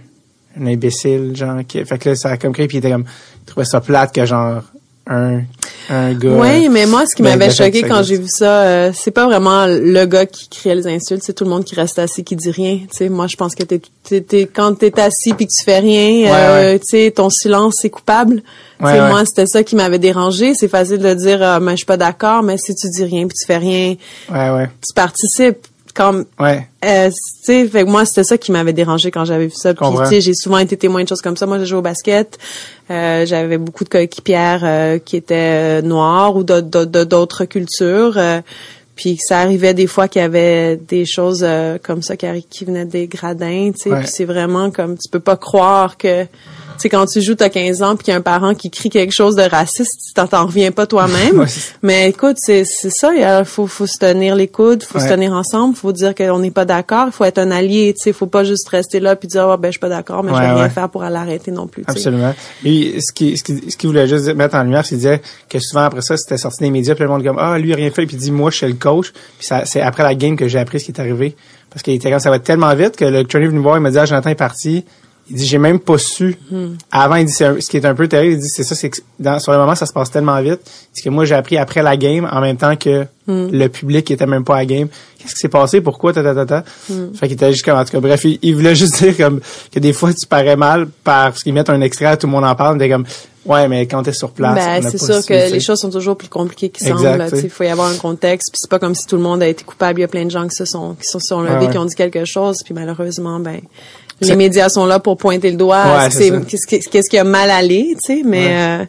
[0.59, 3.05] un imbécile genre qui fait que là ça a comme créé puis il était comme
[3.41, 4.63] il trouvait ça plate que genre
[5.07, 5.41] un
[5.89, 6.29] un gars.
[6.29, 9.65] Oui, mais moi, ce qui m'avait choqué quand j'ai vu ça, euh, c'est pas vraiment
[9.67, 12.51] le gars qui criait les insultes, c'est tout le monde qui reste assis, qui dit
[12.51, 12.77] rien.
[12.89, 15.63] Tu sais, moi, je pense que t'es, t'es, t'es, quand t'es assis puis que tu
[15.63, 18.43] fais rien, euh, tu sais, ton silence c'est coupable.
[18.79, 20.53] Ouais, moi, c'était ça qui m'avait dérangé.
[20.53, 23.27] C'est facile de dire, euh, mais je suis pas d'accord, mais si tu dis rien
[23.27, 23.95] puis tu fais rien,
[24.31, 24.69] ouais, ouais.
[24.85, 25.67] tu participes.
[25.93, 26.67] Comme, ouais.
[26.85, 29.73] Euh, tu sais, fait moi c'était ça qui m'avait dérangé quand j'avais vu ça.
[29.73, 31.45] Puis tu sais, j'ai souvent été témoin de choses comme ça.
[31.45, 32.37] Moi, j'ai joué au basket.
[32.89, 38.19] Euh, j'avais beaucoup de coéquipières euh, qui étaient noires ou d'autres cultures.
[38.95, 41.45] puis ça arrivait des fois qu'il y avait des choses
[41.83, 43.71] comme ça qui, qui venaient des gradins.
[43.71, 46.25] Tu sais, puis c'est vraiment comme tu peux pas croire que
[46.79, 48.89] c'est quand tu joues, t'as 15 ans, puis qu'il y a un parent qui crie
[48.89, 51.45] quelque chose de raciste, tu t'en reviens pas toi-même.
[51.83, 55.75] mais écoute, c'est ça, il faut, faut se tenir les coudes, faut se tenir ensemble,
[55.75, 58.43] faut dire qu'on n'est pas d'accord, il faut être un allié, tu sais, faut pas
[58.43, 60.69] juste rester là puis dire, oh, ben, je suis pas d'accord, mais je vais rien
[60.69, 61.83] faire pour l'arrêter non plus.
[61.87, 62.33] Absolument.
[62.63, 65.59] Et ce qui, ce qui, ce qui voulait juste mettre en lumière, c'est disait que
[65.59, 68.05] souvent après ça, c'était sorti des médias, puis le monde comme, ah, lui, rien fait,
[68.05, 70.59] puis il dit, moi, je suis le coach, puis c'est après la game que j'ai
[70.59, 71.35] appris ce qui est arrivé.
[71.69, 73.77] Parce qu'il était comme ça va tellement vite que le trainer est venu me voir,
[73.77, 74.85] il m'a dit, ah, Jonathan est parti.
[75.29, 76.37] Il dit, j'ai même pas su.
[76.49, 76.73] Hmm.
[76.91, 78.97] Avant, il dit, ce qui est un peu terrible, il dit, c'est ça, c'est que
[79.19, 80.59] dans, sur le moment, ça se passe tellement vite.
[80.93, 83.49] C'est que moi, j'ai appris après la game, en même temps que hmm.
[83.51, 84.87] le public qui était même pas à la game.
[85.19, 85.81] Qu'est-ce qui s'est passé?
[85.81, 86.13] Pourquoi?
[86.13, 87.13] Ta, ta, ta, hmm.
[87.13, 89.39] Fait qu'il était juste comme, en tout cas, bref, il, voulait juste dire comme,
[89.71, 92.55] que des fois, tu parais mal parce qu'ils mettent un extrait, tout le monde en
[92.55, 93.05] parle, t'es comme,
[93.45, 96.27] Ouais, mais quand t'es sur place, ben, c'est sûr que les choses sont toujours plus
[96.27, 97.25] compliquées qu'ils semblent.
[97.33, 98.51] Il faut y avoir un contexte.
[98.51, 99.99] Puis c'est pas comme si tout le monde a été coupable.
[99.99, 101.85] Il y a plein de gens qui se sont qui sont sur levés, qui ont
[101.85, 102.61] dit quelque chose.
[102.63, 103.61] Puis malheureusement, ben
[104.21, 106.09] les médias sont là pour pointer le doigt.
[106.09, 108.85] qu'est-ce qui a mal allé, tu sais, mais euh,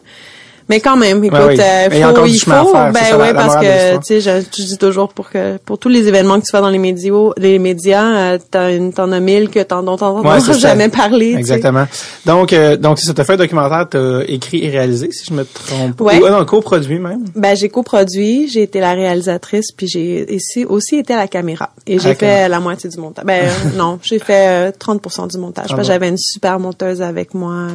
[0.71, 4.21] mais quand même, écoute, il, euh, faut, il faut, ben ouais, parce que tu sais,
[4.21, 7.11] je, dis toujours pour que pour tous les événements que tu fais dans les médias,
[7.35, 11.35] les médias, euh, t'en as mille que t'en dont t'en ouais, jamais parlé.
[11.35, 11.87] Exactement.
[12.25, 15.43] Donc euh, donc ça t'a fait un documentaire, t'as écrit et réalisé, si je me
[15.43, 15.99] trompe.
[15.99, 16.21] Ouais.
[16.21, 17.25] Ou non, coproduit même.
[17.35, 21.71] Ben j'ai coproduit, j'ai été la réalisatrice, puis j'ai ici aussi été à la caméra
[21.85, 23.25] et j'ai fait la moitié du montage.
[23.25, 25.75] Ben non, j'ai fait 30% du montage.
[25.81, 27.67] J'avais une super monteuse avec moi,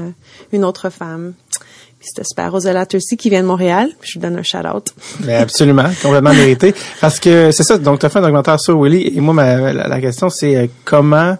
[0.50, 1.34] une autre femme
[2.06, 2.52] c'était super.
[2.52, 3.90] Rosella Tursi qui vient de Montréal.
[4.02, 4.94] Je lui donne un shout-out.
[5.28, 6.74] Absolument, complètement mérité.
[7.00, 9.72] Parce que c'est ça, donc tu as fait un documentaire sur Willy et moi, ma,
[9.72, 11.36] la, question, c'est euh, comment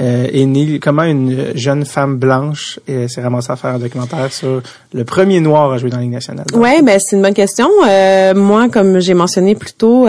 [0.00, 4.32] euh, est née, comment une jeune femme blanche euh, s'est ramassée à faire un documentaire
[4.32, 6.46] sur le premier noir à jouer dans la Ligue nationale?
[6.54, 7.68] Oui, ben c'est une bonne question.
[7.84, 10.06] Euh, moi, comme j'ai mentionné plus tôt,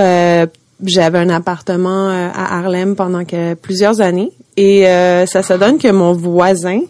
[0.86, 4.84] j'avais un appartement à Harlem pendant que, plusieurs années et
[5.26, 6.82] ça se donne que mon voisin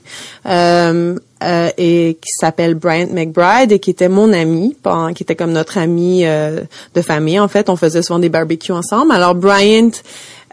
[0.46, 4.76] euh, et qui s'appelle Bryant McBride et qui était mon ami,
[5.16, 6.62] qui était comme notre ami euh,
[6.96, 7.40] de famille.
[7.40, 9.12] En fait, on faisait souvent des barbecues ensemble.
[9.12, 9.92] Alors Bryant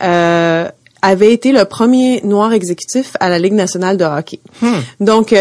[0.03, 0.69] euh,
[1.03, 4.41] avait été le premier noir exécutif à la Ligue nationale de hockey.
[4.63, 4.79] Hmm.
[5.01, 5.35] Donc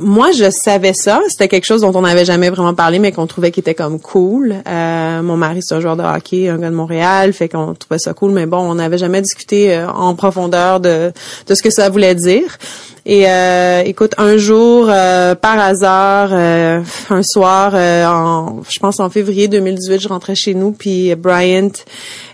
[0.00, 3.26] moi je savais ça, c'était quelque chose dont on n'avait jamais vraiment parlé mais qu'on
[3.26, 4.54] trouvait qui était comme cool.
[4.66, 8.14] mon mari c'est un joueur de hockey, un gars de Montréal, fait qu'on trouvait ça
[8.14, 11.12] cool mais bon, on n'avait jamais discuté en profondeur de
[11.46, 12.58] de ce que ça voulait dire.
[13.04, 19.10] Et euh, écoute, un jour, euh, par hasard, euh, un soir, en, je pense en
[19.10, 21.72] février 2018, je rentrais chez nous, puis Bryant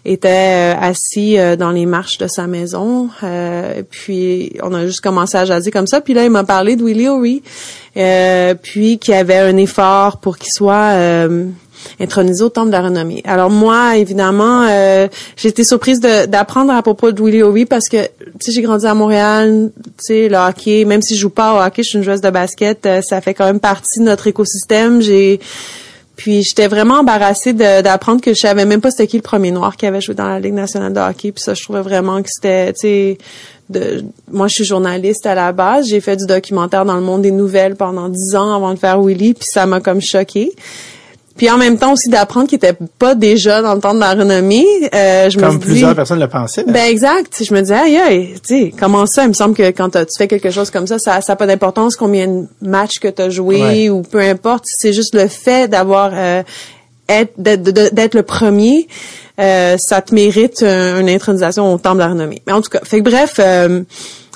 [0.04, 3.08] était assis dans les marches de sa maison.
[3.90, 6.02] puis on a juste commencé à jaser comme ça.
[6.02, 7.42] Puis là, il m'a parlé de Willie O'Ree,
[8.62, 11.28] puis qu'il y avait un effort pour qu'il soit
[12.00, 13.22] intronisé au Temple de la Renommée.
[13.24, 18.02] Alors moi, évidemment, euh, j'ai été surprise d'apprendre à propos de Willie O'Ree parce que,
[18.04, 18.10] tu
[18.40, 21.66] sais, j'ai grandi à Montréal, tu sais, le hockey, même si je joue pas au
[21.66, 24.26] hockey, je suis une joueuse de basket, euh, ça fait quand même partie de notre
[24.26, 25.00] écosystème.
[25.00, 25.40] J'ai
[26.18, 29.76] puis j'étais vraiment embarrassée d'apprendre que je savais même pas c'était qui le premier noir
[29.76, 31.30] qui avait joué dans la Ligue nationale de hockey.
[31.30, 33.18] Puis ça, je trouvais vraiment que c'était, tu sais,
[33.70, 35.86] de, moi je suis journaliste à la base.
[35.86, 39.00] J'ai fait du documentaire dans le monde des nouvelles pendant dix ans avant de faire
[39.00, 40.52] Willy, puis ça m'a comme choquée.
[41.38, 44.12] Puis en même temps aussi d'apprendre qu'il était pas déjà dans le temps de la
[44.12, 44.66] renommée.
[44.94, 46.64] Euh, je Comme me plusieurs personnes le pensaient.
[46.64, 47.42] Ben exact.
[47.42, 49.22] Je me disais, aïe, aïe, tu sais, comment ça?
[49.22, 51.96] Il me semble que quand tu fais quelque chose comme ça, ça n'a pas d'importance
[51.96, 54.64] combien de matchs que tu as joué ou peu importe.
[54.66, 56.42] C'est juste le fait d'avoir euh,
[57.38, 58.88] d'être le premier.
[59.40, 62.42] Euh, ça te mérite une intronisation au temps de la renommée.
[62.46, 63.82] Mais en tout cas, fait que bref, euh,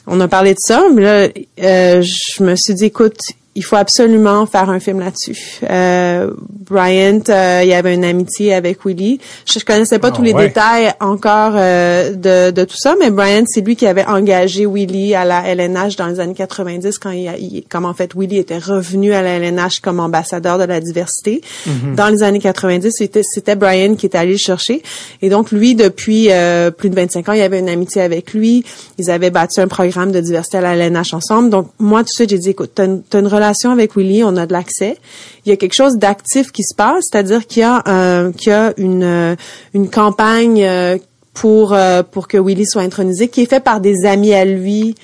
[0.07, 1.29] on a parlé de ça, mais là,
[1.63, 3.21] euh, je me suis dit, écoute,
[3.55, 5.61] il faut absolument faire un film là-dessus.
[5.69, 9.21] Euh, Bryant, euh, il y avait une amitié avec Willie.
[9.47, 13.11] Je, je connaissais pas ah tous les détails encore euh, de, de, tout ça, mais
[13.11, 17.11] Bryant, c'est lui qui avait engagé Willie à la LNH dans les années 90 quand
[17.11, 21.43] il, comme en fait Willie était revenu à la LNH comme ambassadeur de la diversité.
[21.69, 21.95] Mm-hmm.
[21.95, 24.83] Dans les années 90, c'était c'était Bryant qui était allé le chercher.
[25.21, 28.33] Et donc lui, depuis euh, plus de 25 ans, il y avait une amitié avec
[28.33, 28.65] lui.
[28.97, 31.51] Ils avaient bâti un programme de diversité à la LNH ensemble.
[31.51, 34.37] Donc moi, tout de suite, j'ai dit, écoute, t'as une, une relation avec Willy, on
[34.37, 34.97] a de l'accès.
[35.45, 38.51] Il y a quelque chose d'actif qui se passe, c'est-à-dire qu'il y a euh, qu'il
[38.51, 39.37] y a une euh,
[39.75, 40.99] une campagne euh,
[41.35, 41.77] pour
[42.11, 44.95] pour que Willy soit intronisé, qui est fait par des amis à lui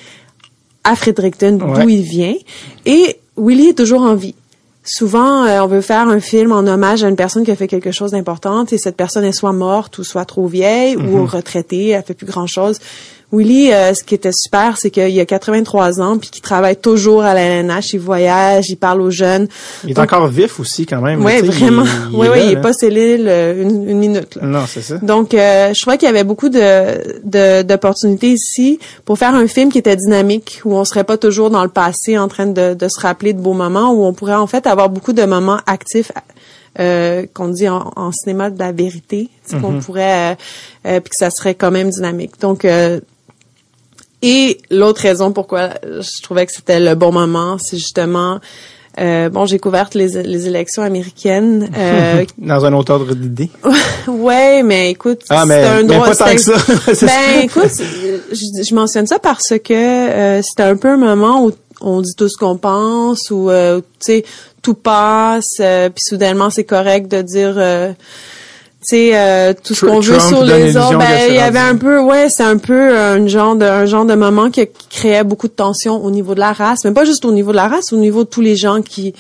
[0.84, 2.34] à Fredericton, d'où il vient.
[2.86, 4.34] Et Willy est toujours en vie.
[4.84, 7.92] Souvent, on veut faire un film en hommage à une personne qui a fait quelque
[7.92, 11.26] chose d'important et cette personne est soit morte ou soit trop vieille ou mm-hmm.
[11.26, 12.78] retraitée, elle fait plus grand chose.
[13.30, 17.22] Willy, euh, ce qui était super, c'est qu'il a 83 ans puis qu'il travaille toujours
[17.22, 17.92] à la LNH.
[17.92, 19.48] Il voyage, il parle aux jeunes.
[19.84, 21.22] Il est encore vif aussi quand même.
[21.22, 21.84] Oui, vraiment.
[22.14, 24.36] oui, oui, il est pas scellé une, une, minute.
[24.36, 24.46] Là.
[24.46, 24.96] Non, c'est ça.
[24.98, 29.70] Donc, euh, je crois qu'il y avait beaucoup de d'opportunités ici pour faire un film
[29.70, 32.88] qui était dynamique, où on serait pas toujours dans le passé en train de, de
[32.88, 36.12] se rappeler de beaux moments, où on pourrait en fait avoir beaucoup de moments actifs
[36.78, 39.80] euh, qu'on dit en, cinéma de la vérité, qu'on mm-hmm.
[39.80, 40.34] pourrait, euh,
[40.86, 42.40] euh, puis que ça serait quand même dynamique.
[42.40, 43.00] Donc, euh,
[44.22, 48.40] et l'autre raison pourquoi je trouvais que c'était le bon moment, c'est justement
[48.98, 51.70] euh, bon, j'ai couvert les, les élections américaines.
[51.76, 53.50] Euh, Dans un autre ordre d'idée.
[54.08, 56.14] ouais, mais écoute, ah, c'est un droit.
[56.14, 56.56] Pas que ça.
[57.06, 57.70] ben, écoute,
[58.32, 62.14] je, je, mentionne ça parce que euh, c'était un peu un moment où on dit
[62.16, 64.24] tout ce qu'on pense, ou euh, tu sais,
[64.62, 67.94] tout passe, euh, puis soudainement c'est correct de dire
[68.88, 72.00] sais euh, tout ce qu'on veut sur les autres ben il y avait un peu
[72.00, 75.52] ouais c'est un peu un genre de un genre de moment qui, créait beaucoup de
[75.52, 77.96] tension au niveau de la race mais pas juste au niveau de la race au
[77.96, 79.14] niveau de tous les gens qui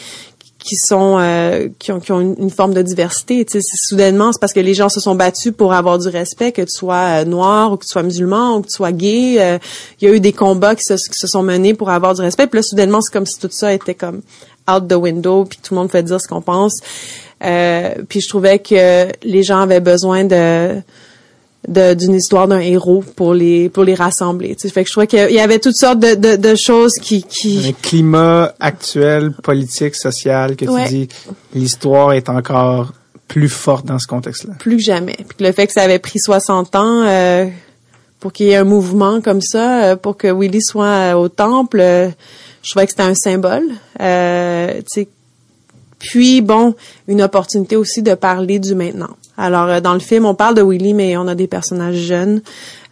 [0.58, 3.76] qui sont euh, qui ont, qui ont une, forme de diversité tu sais.
[3.76, 6.72] Soudainement c'est parce que les gens se sont battus pour avoir du respect que tu
[6.72, 9.60] sois euh, noir ou que tu sois musulman ou que tu sois gay
[10.00, 12.22] il y a eu des combats qui se, qui se sont menés pour avoir du
[12.22, 12.46] respect.
[12.46, 14.22] Puis là soudainement c'est comme si tout ça était comme
[14.70, 16.80] out the window puis tout le monde fait dire ce qu'on pense
[17.44, 20.80] euh, puis je trouvais que les gens avaient besoin de
[21.66, 24.54] d'une histoire d'un héros pour les pour les rassembler.
[24.54, 26.94] Tu sais, fait que je trouvais qu'il y avait toutes sortes de, de, de, choses
[26.94, 31.08] qui qui un climat actuel, politique, social que tu dis
[31.54, 32.92] l'histoire est encore
[33.26, 34.54] plus forte dans ce contexte-là.
[34.58, 35.16] Plus que jamais.
[35.16, 37.46] Puis le fait que ça avait pris 60 ans euh,
[38.20, 41.80] pour qu'il y ait un mouvement comme ça, euh, pour que Willy soit au temple,
[42.62, 43.64] je trouvais que c'était un symbole.
[44.00, 45.08] Euh, tu sais,
[45.98, 46.74] puis, bon,
[47.08, 49.10] une opportunité aussi de parler du maintenant.
[49.36, 52.40] Alors, euh, dans le film, on parle de Willy, mais on a des personnages jeunes.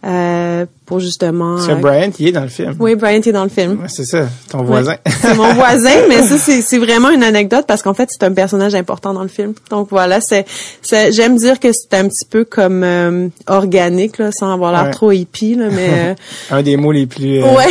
[0.05, 1.59] Euh, pour justement.
[1.59, 2.73] C'est euh, Brian qui est dans le film.
[2.79, 3.81] Oui, Brian qui est dans le film.
[3.81, 4.95] Ouais, c'est ça, ton voisin.
[5.21, 8.73] c'est mon voisin, mais ça c'est vraiment une anecdote parce qu'en fait c'est un personnage
[8.73, 9.53] important dans le film.
[9.69, 10.45] Donc voilà, c'est
[10.89, 15.11] j'aime dire que c'est un petit peu comme euh, organique là, sans avoir l'air trop
[15.11, 16.13] hippie là, mais euh,
[16.51, 17.43] un des mots les plus.
[17.43, 17.65] Ouais,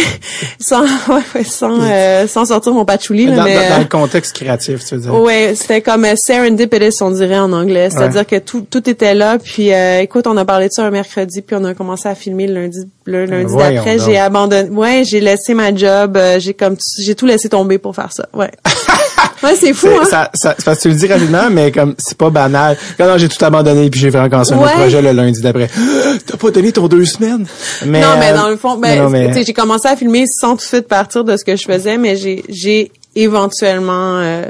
[0.60, 1.80] sans ouais, sans
[2.28, 5.14] sans sortir mon patchouli là, dans, mais dans, le contexte créatif, tu veux dire.
[5.14, 9.70] Ouais, c'était comme serendipitous on dirait en anglais, c'est-à-dire que tout tout était là puis
[9.70, 12.60] écoute, on a parlé de ça un mercredi puis on a commencé à filmer le
[12.60, 14.68] lundi le lundi d'après, j'ai abandonné.
[14.68, 16.16] Ouais, j'ai laissé ma job.
[16.16, 18.28] Euh, j'ai comme j'ai tout laissé tomber pour faire ça.
[18.34, 18.50] Ouais.
[19.42, 19.86] ouais, c'est fou.
[19.86, 20.04] Hein?
[20.10, 22.76] Ça, ça, parce que tu le dis rapidement, mais comme c'est pas banal.
[22.98, 25.68] Quand non, j'ai tout abandonné puis j'ai fait encore un autre projet le lundi d'après.
[26.26, 27.46] T'as pas donné ton deux semaines?
[27.84, 29.44] Mais, non, mais dans le fond, ben, mais...
[29.44, 32.16] j'ai commencé à filmer sans tout de suite partir de ce que je faisais, mais
[32.16, 34.42] j'ai j'ai éventuellement euh,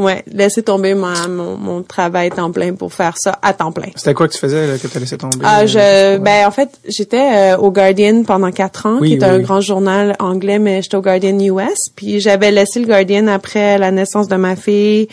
[0.00, 3.90] Ouais, laisser tomber mon, mon, travail temps plein pour faire ça à temps plein.
[3.96, 5.36] C'était quoi que tu faisais là, que tu as laissé tomber?
[5.42, 9.40] Ah, je, ben en fait, j'étais euh, au Guardian pendant quatre ans, qui est un
[9.40, 11.90] grand journal anglais, mais j'étais au Guardian US.
[11.94, 15.08] Puis j'avais laissé le Guardian après la naissance de ma fille.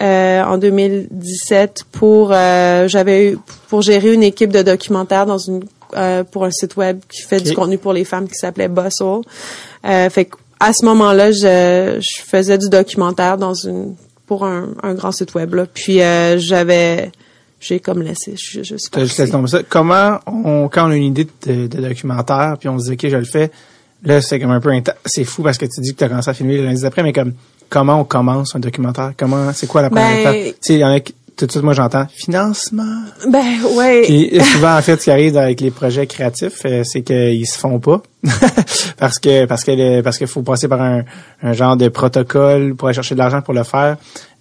[0.00, 3.36] Euh, en 2017 pour euh, j'avais
[3.68, 5.64] pour gérer une équipe de documentaires dans une
[5.96, 9.22] euh, pour un site web qui fait du contenu pour les femmes qui s'appelait Bustle.
[9.84, 13.96] Euh, fait à ce moment-là, je, je faisais du documentaire dans une
[14.30, 15.54] pour un, un grand site web.
[15.54, 15.66] Là.
[15.66, 17.10] Puis euh, j'avais
[17.58, 18.36] j'ai comme laissé.
[18.36, 19.64] Je, je suis juste laissé tomber ça.
[19.68, 23.10] Comment on, quand on a une idée de, de documentaire, puis on se dit ok,
[23.10, 23.50] je le fais.
[24.04, 24.70] Là, c'est comme un peu
[25.04, 27.02] c'est fou parce que tu dis que tu as commencé à filmer le lundi d'après,
[27.02, 27.32] mais comme
[27.68, 29.14] comment on commence un documentaire?
[29.16, 30.54] Comment c'est quoi la première ben, étape?
[30.54, 31.00] Tu sais, il y en a
[31.40, 33.02] tout de suite, moi, j'entends financement.
[33.26, 34.02] Ben, ouais.
[34.02, 37.58] Puis souvent, en fait, ce qui arrive avec les projets créatifs, euh, c'est qu'ils se
[37.58, 38.02] font pas.
[38.98, 41.04] parce que, parce que, parce qu'il faut passer par un,
[41.42, 43.96] un, genre de protocole pour aller chercher de l'argent pour le faire.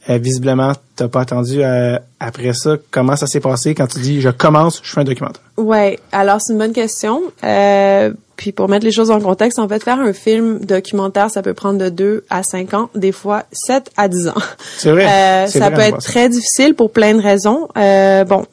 [0.10, 2.78] Euh, visiblement, t'as pas attendu euh, après ça.
[2.90, 5.44] Comment ça s'est passé quand tu dis je commence, je fais un documentaire?
[5.58, 7.22] Ouais, alors c'est une bonne question.
[7.44, 11.42] Euh, puis pour mettre les choses en contexte, en fait, faire un film documentaire, ça
[11.42, 14.34] peut prendre de 2 à 5 ans, des fois 7 à 10 ans.
[14.78, 15.06] C'est vrai.
[15.06, 17.68] Euh, ça peut être très difficile pour plein de raisons.
[17.78, 18.46] Euh, bon,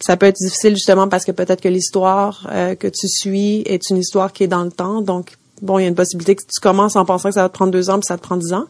[0.00, 3.88] ça peut être difficile justement parce que peut-être que l'histoire euh, que tu suis est
[3.88, 5.00] une histoire qui est dans le temps.
[5.00, 7.48] Donc, bon, il y a une possibilité que tu commences en pensant que ça va
[7.48, 8.64] te prendre deux ans, puis ça te prend dix ans.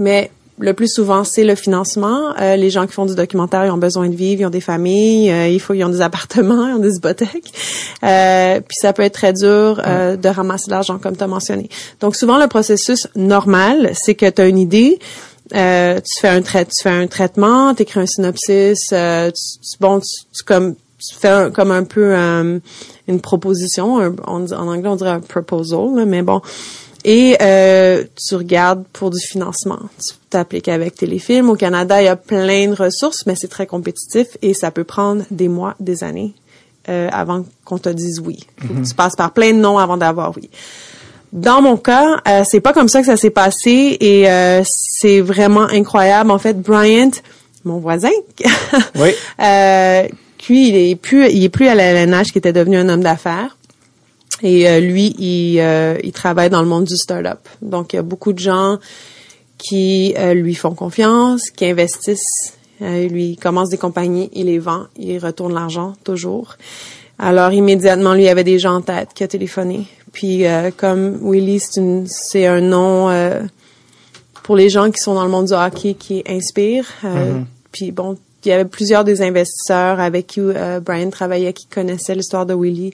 [0.00, 2.34] Mais le plus souvent, c'est le financement.
[2.40, 4.60] Euh, les gens qui font du documentaire, ils ont besoin de vivre, ils ont des
[4.60, 7.52] familles, euh, il faut, ils ont des appartements, ils ont des hypothèques.
[8.02, 11.68] Euh, puis ça peut être très dur de ramasser l'argent, comme tu as mentionné.
[12.00, 14.98] Donc souvent, le processus normal, c'est que tu as une idée,
[15.50, 20.42] tu fais un trai tu fais un traitement, tu écris un synopsis, tu, bon, tu,
[20.44, 22.14] comme tu fais comme un peu
[23.06, 26.40] une proposition, en anglais on dirait un proposal, mais bon
[27.06, 29.78] et euh, tu regardes pour du financement.
[29.96, 31.48] Tu t'appliques avec Téléfilm.
[31.48, 34.82] Au Canada, il y a plein de ressources, mais c'est très compétitif et ça peut
[34.82, 36.34] prendre des mois, des années
[36.88, 38.44] euh, avant qu'on te dise oui.
[38.60, 38.88] Mm-hmm.
[38.88, 40.50] Tu passes par plein de noms avant d'avoir oui.
[41.32, 45.20] Dans mon cas, euh, c'est pas comme ça que ça s'est passé et euh, c'est
[45.20, 46.32] vraiment incroyable.
[46.32, 47.10] En fait, Bryant,
[47.64, 48.10] mon voisin,
[48.96, 49.10] oui.
[49.40, 50.08] euh,
[50.48, 53.02] lui, il est plus, il est plus à la LNH, qui était devenu un homme
[53.02, 53.56] d'affaires.
[54.42, 57.40] Et euh, lui, il, euh, il travaille dans le monde du start-up.
[57.62, 58.78] Donc, il y a beaucoup de gens
[59.58, 62.54] qui euh, lui font confiance, qui investissent.
[62.80, 66.56] lui, il commence des compagnies, il les vend, il retourne l'argent toujours.
[67.18, 69.86] Alors, immédiatement, lui, il avait des gens en tête qui a téléphoné.
[70.12, 70.44] Puis,
[70.76, 71.60] comme Willy,
[72.06, 73.10] c'est un nom
[74.42, 76.84] pour les gens qui sont dans le monde du hockey qui inspire.
[77.02, 77.44] Mm-hmm.
[77.72, 80.42] Puis, bon, il y avait plusieurs des investisseurs avec qui
[80.82, 82.92] Brian travaillait qui connaissaient l'histoire de Willy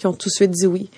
[0.00, 0.88] qui ont tout de suite dit oui.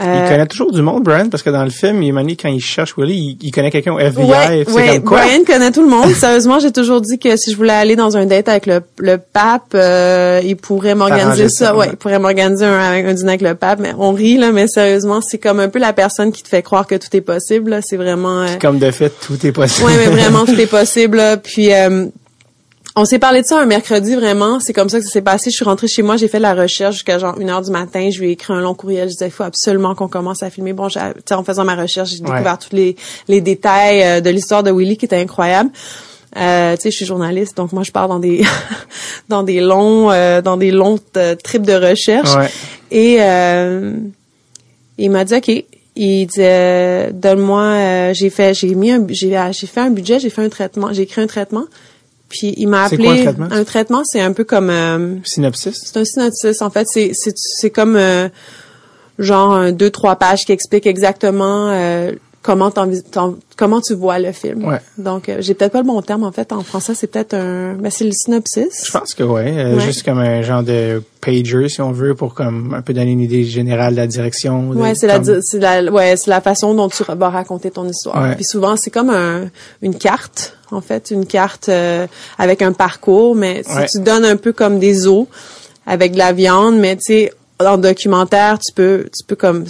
[0.00, 2.60] Euh, il connaît toujours du monde, Brian, parce que dans le film, il quand il
[2.60, 4.24] cherche Willy, il, connaît quelqu'un au FBI.
[4.24, 5.20] Ouais, ouais, comme quoi?
[5.20, 6.10] Brian connaît tout le monde.
[6.14, 9.18] Sérieusement, j'ai toujours dit que si je voulais aller dans un date avec le, le
[9.18, 11.76] pape, euh, il pourrait m'organiser ça.
[11.76, 13.78] Ouais, il pourrait m'organiser un, un, dîner avec le pape.
[13.78, 16.62] Mais on rit là, mais sérieusement, c'est comme un peu la personne qui te fait
[16.62, 17.78] croire que tout est possible.
[17.84, 18.42] C'est vraiment.
[18.42, 19.86] Euh, comme de fait, tout est possible.
[19.86, 21.22] Ouais, mais vraiment tout est possible.
[21.44, 22.06] Puis euh,
[22.96, 24.60] on s'est parlé de ça un mercredi, vraiment.
[24.60, 25.50] C'est comme ça que ça s'est passé.
[25.50, 28.08] Je suis rentrée chez moi, j'ai fait la recherche jusqu'à genre une heure du matin.
[28.10, 29.08] Je lui ai écrit un long courriel.
[29.08, 30.72] Je disais, il faut absolument qu'on commence à filmer.
[30.72, 34.70] Bon, en faisant ma recherche, j'ai découvert tous les, les détails euh, de l'histoire de
[34.70, 35.70] Willy qui était incroyable.
[36.36, 38.44] Euh, tu sais, je suis journaliste, donc moi je pars dans des
[39.28, 42.30] dans des longs euh, dans des longs euh, trips de recherche.
[42.90, 43.18] Et
[44.98, 45.64] il m'a dit ok.
[45.96, 48.12] Il disait donne-moi.
[48.14, 51.02] j'ai fait j'ai mis un j'ai j'ai fait un budget, j'ai fait un traitement, j'ai
[51.02, 51.64] écrit un traitement.
[52.28, 55.80] Puis il m'a appelé quoi, un traitement, un traitement, c'est un peu comme euh, synopsis?
[55.84, 58.28] C'est un synopsis en fait, c'est c'est c'est comme euh,
[59.18, 62.72] genre un deux trois pages qui expliquent exactement euh, comment
[63.56, 64.64] comment tu vois le film.
[64.64, 64.80] Ouais.
[64.98, 67.74] Donc euh, j'ai peut-être pas le bon terme en fait en français, c'est peut-être un
[67.74, 68.84] ben c'est le synopsis.
[68.86, 72.34] Je pense que ouais, euh, juste comme un genre de pager si on veut pour
[72.34, 74.70] comme un peu donner une idée générale de la direction.
[74.70, 78.34] ouais, c'est la c'est la ouais, c'est la façon dont tu vas raconter ton histoire.
[78.34, 79.50] Puis souvent c'est comme un
[79.82, 82.06] une carte en fait, une carte euh,
[82.38, 85.26] avec un parcours mais si tu donnes un peu comme des os
[85.86, 89.64] avec de la viande mais tu sais en documentaire, tu peux tu peux comme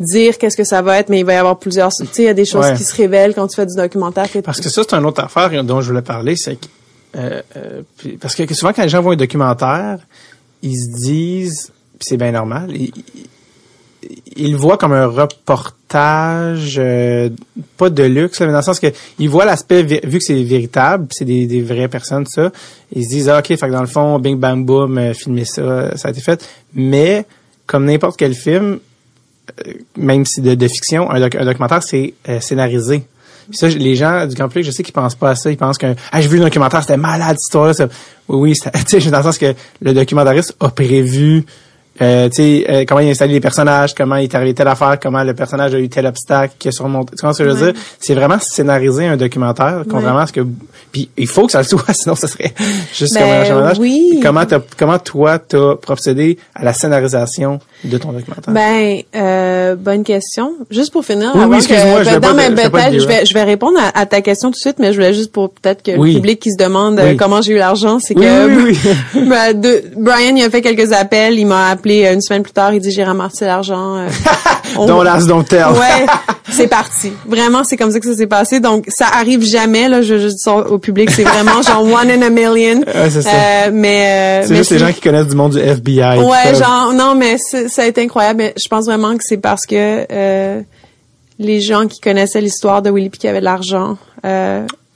[0.00, 1.90] dire qu'est-ce que ça va être, mais il va y avoir plusieurs.
[1.92, 4.26] Tu sais, il y a des choses qui se révèlent quand tu fais du documentaire.
[4.44, 6.66] Parce que ça, c'est une autre affaire dont je voulais parler, c'est que
[7.14, 7.82] euh, euh,
[8.20, 9.98] parce que souvent quand les gens voient un documentaire,
[10.62, 12.92] ils se disent, c'est bien normal, ils,
[14.36, 17.28] le voient comme un reportage, euh,
[17.76, 18.88] pas de luxe, mais dans le sens que
[19.18, 22.50] ils voient l'aspect vu que c'est véritable, c'est des, des vraies personnes, ça,
[22.92, 25.96] ils se disent ah, ok, fait que dans le fond, bing bang boom, filmer ça,
[25.96, 27.26] ça a été fait, mais
[27.66, 28.80] comme n'importe quel film,
[29.66, 33.04] euh, même si de, de fiction, un, documentaire, c'est euh, scénarisé.
[33.48, 35.50] Puis ça, les gens du grand public, je sais qu'ils pensent pas à ça.
[35.50, 37.88] Ils pensent que ah, j'ai vu le documentaire, c'était malade cette histoire-là.
[38.28, 41.44] Oui, oui, tu sais, dans le sens que le documentariste a prévu
[42.00, 44.68] euh, tu sais, euh, comment il a installé les personnages, comment il est arrivé telle
[44.68, 47.16] affaire, comment le personnage a eu tel obstacle qui a surmonté.
[47.16, 47.80] Tu vois ce que je veux dire?
[48.00, 50.40] C'est vraiment scénariser un documentaire, contrairement à ce que...
[50.90, 52.54] Puis il faut que ça le soit, sinon ça serait
[52.94, 54.20] juste comme un ben, oui.
[54.22, 54.44] Comment,
[54.78, 58.52] comment toi, t'as procédé à la scénarisation de ton documentaire?
[58.52, 60.54] Ben, euh, bonne question.
[60.70, 64.20] Juste pour finir, oui, avant que, je, ben, je, vais, je vais répondre à, ta
[64.20, 66.56] question tout de suite, mais je voulais juste pour peut-être que le public qui se
[66.56, 68.20] demande euh, comment j'ai eu l'argent, c'est que
[69.28, 72.52] ben, de, Brian il a fait quelques appels, il m'a appelé euh, une semaine plus
[72.52, 73.96] tard, il dit j'ai ramassé l'argent.
[73.96, 74.08] Euh,
[74.74, 75.72] Don't last, don't tell.
[75.72, 76.06] ouais,
[76.50, 77.12] c'est parti.
[77.26, 78.60] Vraiment, c'est comme ça que ça s'est passé.
[78.60, 82.10] Donc, ça arrive jamais, là, je, je dis ça au public, c'est vraiment genre one
[82.10, 82.80] in a million.
[82.80, 83.30] Ouais, c'est ça.
[83.30, 86.18] Euh, mais, c'est juste les gens qui connaissent du monde du FBI.
[86.18, 88.38] Ouais, genre, non, mais ça a été incroyable.
[88.38, 90.62] Mais je pense vraiment que c'est parce que
[91.38, 93.96] les gens qui connaissaient l'histoire de Willy P qui avaient de l'argent,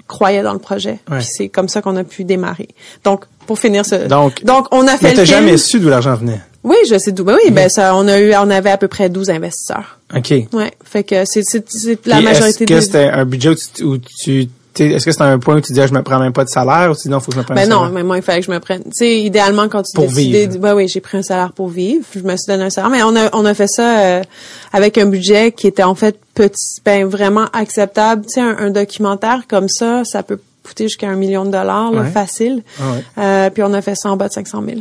[0.07, 0.99] croyaient dans le projet.
[1.11, 2.69] Puis c'est comme ça qu'on a pu démarrer.
[3.05, 4.07] Donc, pour finir ce...
[4.09, 6.41] Donc, donc on a fait mais t'as jamais su d'où l'argent venait?
[6.67, 7.23] Oui, je sais d'où.
[7.23, 10.01] Ben oui, ben ça, on a eu, on avait à peu près 12 investisseurs.
[10.15, 10.31] OK.
[10.53, 10.73] Ouais.
[10.85, 14.49] Fait que c'est, c'est, la majorité est-ce que c'était un budget où tu
[14.79, 16.51] est-ce que c'est un point où tu dis, ah, je me prends même pas de
[16.51, 18.47] salaire ou sinon, faut que je me prenne ben non, mais moi, il fallait que
[18.47, 18.83] je me prenne.
[18.83, 20.59] Tu sais, idéalement, quand tu pour vivre.
[20.59, 22.05] Ben oui, j'ai pris un salaire pour vivre.
[22.15, 22.91] Je me suis donné un salaire.
[22.91, 24.23] Mais on a, on a fait ça euh,
[24.73, 28.27] avec un budget qui était en fait petit, ben vraiment acceptable.
[28.27, 32.05] Tu sais, un, documentaire comme ça, ça peut coûter jusqu'à un million de dollars, là,
[32.05, 32.63] facile.
[32.79, 32.83] Ah
[33.19, 34.81] euh, puis on a fait ça en bas de 500 000.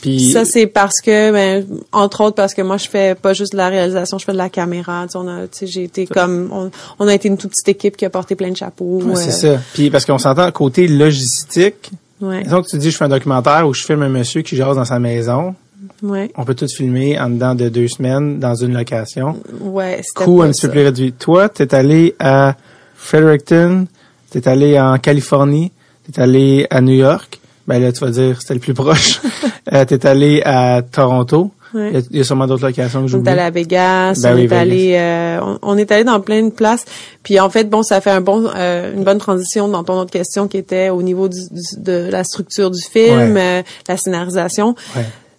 [0.00, 3.52] Puis ça c'est parce que ben entre autres parce que moi je fais pas juste
[3.52, 6.70] de la réalisation, je fais de la caméra, tu on a sais j'ai été comme
[6.98, 9.02] on, a été une toute petite équipe qui a porté plein de chapeaux.
[9.14, 9.56] c'est euh.
[9.56, 9.62] ça.
[9.74, 11.90] Puis parce qu'on s'entend côté logistique.
[12.20, 12.42] Ouais.
[12.42, 14.84] que tu dis je fais un documentaire où je filme un monsieur qui jase dans
[14.84, 15.54] sa maison.
[16.02, 16.30] Ouais.
[16.36, 19.38] On peut tout filmer en dedans de deux semaines dans une location.
[19.60, 21.12] Ouais, Coût un petit peu plus réduit.
[21.12, 22.56] Toi, t'es allé à
[22.94, 23.86] Fredericton,
[24.30, 25.72] t'es allé en Californie,
[26.10, 27.39] t'es allé à New York
[27.70, 29.20] ben là, tu vas dire c'était le plus proche.
[29.72, 31.52] euh, t'es allé à Toronto.
[31.72, 33.28] Il, y a, sûrement d'autres locations que j'oublie.
[33.28, 36.42] On est allé à Vegas, ben on est allé, euh, on, est allé dans plein
[36.42, 36.84] de places.
[37.22, 40.10] Puis en fait, bon, ça fait un bon, euh, une bonne transition dans ton autre
[40.10, 41.38] question qui était au niveau du,
[41.76, 44.74] de la structure du film, euh, la scénarisation.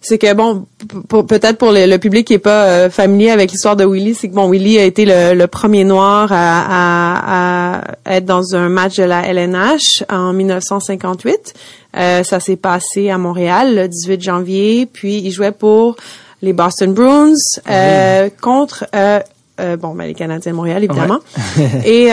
[0.02, 0.66] C'est que bon,
[1.08, 4.50] peut-être pour le, public qui est pas familier avec l'histoire de Willy, c'est que bon,
[4.50, 10.04] Willy a été le, premier noir à, à, être dans un match de la LNH
[10.10, 11.54] en 1958.
[11.96, 14.86] Euh, ça s'est passé à Montréal le 18 janvier.
[14.86, 15.96] Puis il jouait pour
[16.40, 17.34] les Boston Bruins
[17.68, 19.20] euh, contre euh,
[19.60, 21.20] euh, bon ben, les Canadiens de Montréal évidemment.
[21.84, 22.08] Et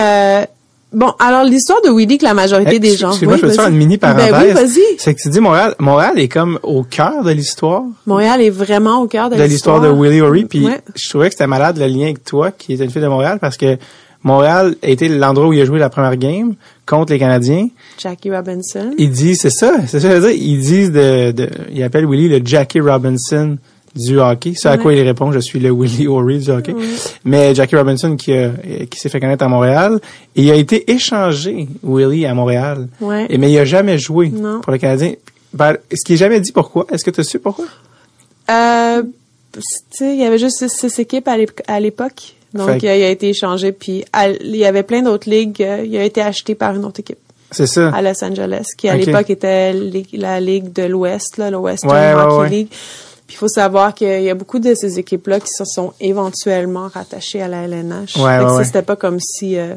[0.92, 3.10] Bon, alors l'histoire de Willy que la majorité des gens.
[3.10, 4.32] Excuse-moi, je peux te faire une mini parenthèse.
[4.32, 4.82] Ben oui, vas-y.
[4.98, 7.84] C'est que tu dis Montréal, Montréal est comme au cœur de l'histoire.
[8.08, 10.46] Montréal est vraiment au cœur de, de l'histoire de Willy O'Ree.
[10.46, 13.08] Puis je trouvais que c'était malade le lien avec toi, qui est une fille de
[13.08, 13.78] Montréal, parce que
[14.24, 17.68] Montréal a été l'endroit où il a joué la première game contre les Canadiens.
[17.98, 18.92] Jackie Robinson.
[18.98, 20.42] Il dit, c'est ça, c'est ça que je veux dire.
[20.42, 23.58] Ils disent de, de, il appelle Willie le Jackie Robinson
[23.96, 24.54] du hockey.
[24.56, 26.76] C'est à quoi il répond, je suis le Willie O'Reilly du hockey.
[27.26, 28.34] Mais Jackie Robinson qui,
[28.90, 30.00] qui s'est fait connaître à Montréal,
[30.36, 32.88] et il a été échangé, Willie, à Montréal.
[33.02, 33.28] Ouais.
[33.30, 34.32] Et, mais il a jamais joué
[34.62, 35.14] pour les Canadiens.
[35.54, 36.86] Ben, est-ce qu'il n'a jamais dit pourquoi?
[36.92, 37.66] Est-ce que tu as su pourquoi?
[38.50, 39.04] Euh,
[40.02, 41.28] il y avait juste six équipes
[41.68, 42.36] à l'époque.
[42.54, 43.72] Donc, il a, été échangé.
[43.72, 44.06] Puis,
[44.44, 45.62] il y avait plein d'autres ligues.
[45.62, 47.20] Euh, il a été acheté par une autre équipe.
[47.52, 47.90] C'est ça.
[47.90, 49.74] À Los Angeles, qui à l'époque était
[50.14, 52.68] la Ligue de l'Ouest, le Western Hockey League.
[53.30, 56.88] Puis il faut savoir qu'il y a beaucoup de ces équipes-là qui se sont éventuellement
[56.92, 58.16] rattachées à la LNH.
[58.18, 59.56] Ouais, ouais, C'était pas comme si...
[59.56, 59.76] Euh,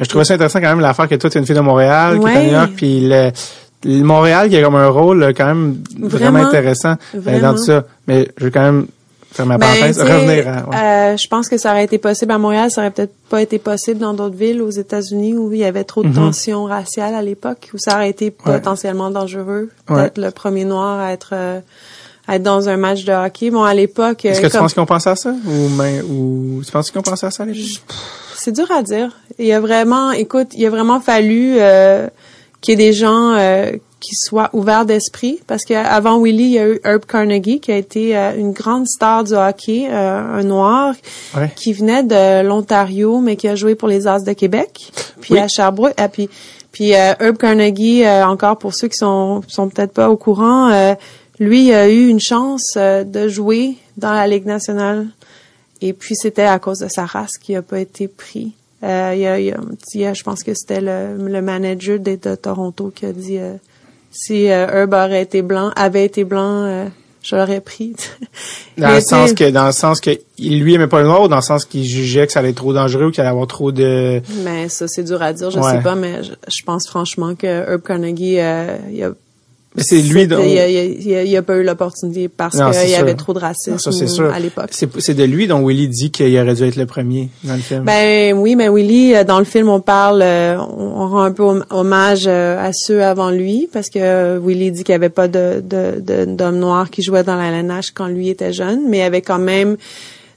[0.00, 2.18] je trouvais ça intéressant quand même l'affaire que toi, tu es une fille de Montréal,
[2.18, 5.76] qui est à New York, puis le, Montréal qui a comme un rôle quand même
[5.96, 7.84] vraiment, intéressant euh, dans tout ça.
[8.08, 8.88] Mais je veux quand même
[9.38, 13.14] ben, revenir euh, je pense que ça aurait été possible à Montréal, ça aurait peut-être
[13.28, 16.14] pas été possible dans d'autres villes aux États-Unis où il y avait trop de mhm.
[16.14, 19.70] tensions raciales à l'époque, où ça aurait été potentiellement dangereux.
[19.86, 21.60] Peut-être le premier noir à être euh,
[22.28, 23.50] être dans un match de hockey.
[23.50, 24.24] Bon, à l'époque.
[24.24, 25.30] Est-ce que tu penses qu'on pense à ça?
[25.30, 27.82] Ou, mais, ou tu penses qu'on pense à ça à l'époque?
[28.36, 29.10] C'est dur à dire.
[29.38, 32.08] Il y a vraiment, écoute, il a vraiment fallu euh,
[32.60, 36.58] qu'il y ait des gens euh, qui soit ouvert d'esprit parce qu'avant Willie, il y
[36.58, 40.42] a eu Herb Carnegie qui a été euh, une grande star du hockey, euh, un
[40.42, 40.94] noir
[41.56, 45.48] qui venait de l'Ontario mais qui a joué pour les As de Québec, puis à
[45.48, 46.28] Sherbrooke, et ah, puis
[46.70, 50.94] puis euh, Herb Carnegie encore pour ceux qui sont sont peut-être pas au courant,
[51.38, 55.06] lui a eu une chance de jouer dans la Ligue nationale
[55.82, 58.52] et puis c'était à cause de sa race qui a pas été pris.
[58.82, 62.34] Euh, il, y a, il, a, je pense que c'était le, le manager de, de,
[62.34, 63.38] Toronto qui a dit
[64.16, 66.86] si euh, Herb aurait été blanc, avait été blanc, euh,
[67.22, 67.94] je l'aurais pris.
[68.78, 71.28] dans le sens que, dans le sens que, il lui aimait pas le noir ou
[71.28, 73.46] dans le sens qu'il jugeait que ça allait être trop dangereux ou qu'il allait avoir
[73.46, 74.22] trop de...
[74.44, 77.82] Mais ça, c'est dur à dire, je sais pas, mais je, pense franchement que Herb
[77.82, 79.12] Carnegie, euh, il a
[79.78, 80.22] c'est lui.
[80.22, 83.76] Il n'y a, pas eu l'opportunité parce qu'il y avait trop de racisme
[84.32, 84.70] à l'époque.
[84.72, 87.84] C'est de lui dont Willy dit qu'il aurait dû être le premier dans le film.
[87.84, 91.44] Ben oui, mais Willy, euh, dans le film, on parle, euh, on rend un peu
[91.70, 95.62] hommage euh, à ceux avant lui parce que Willy dit qu'il n'y avait pas de
[96.26, 99.22] d'hommes noirs qui jouaient dans la LNH quand lui était jeune, mais il y avait
[99.22, 99.76] quand même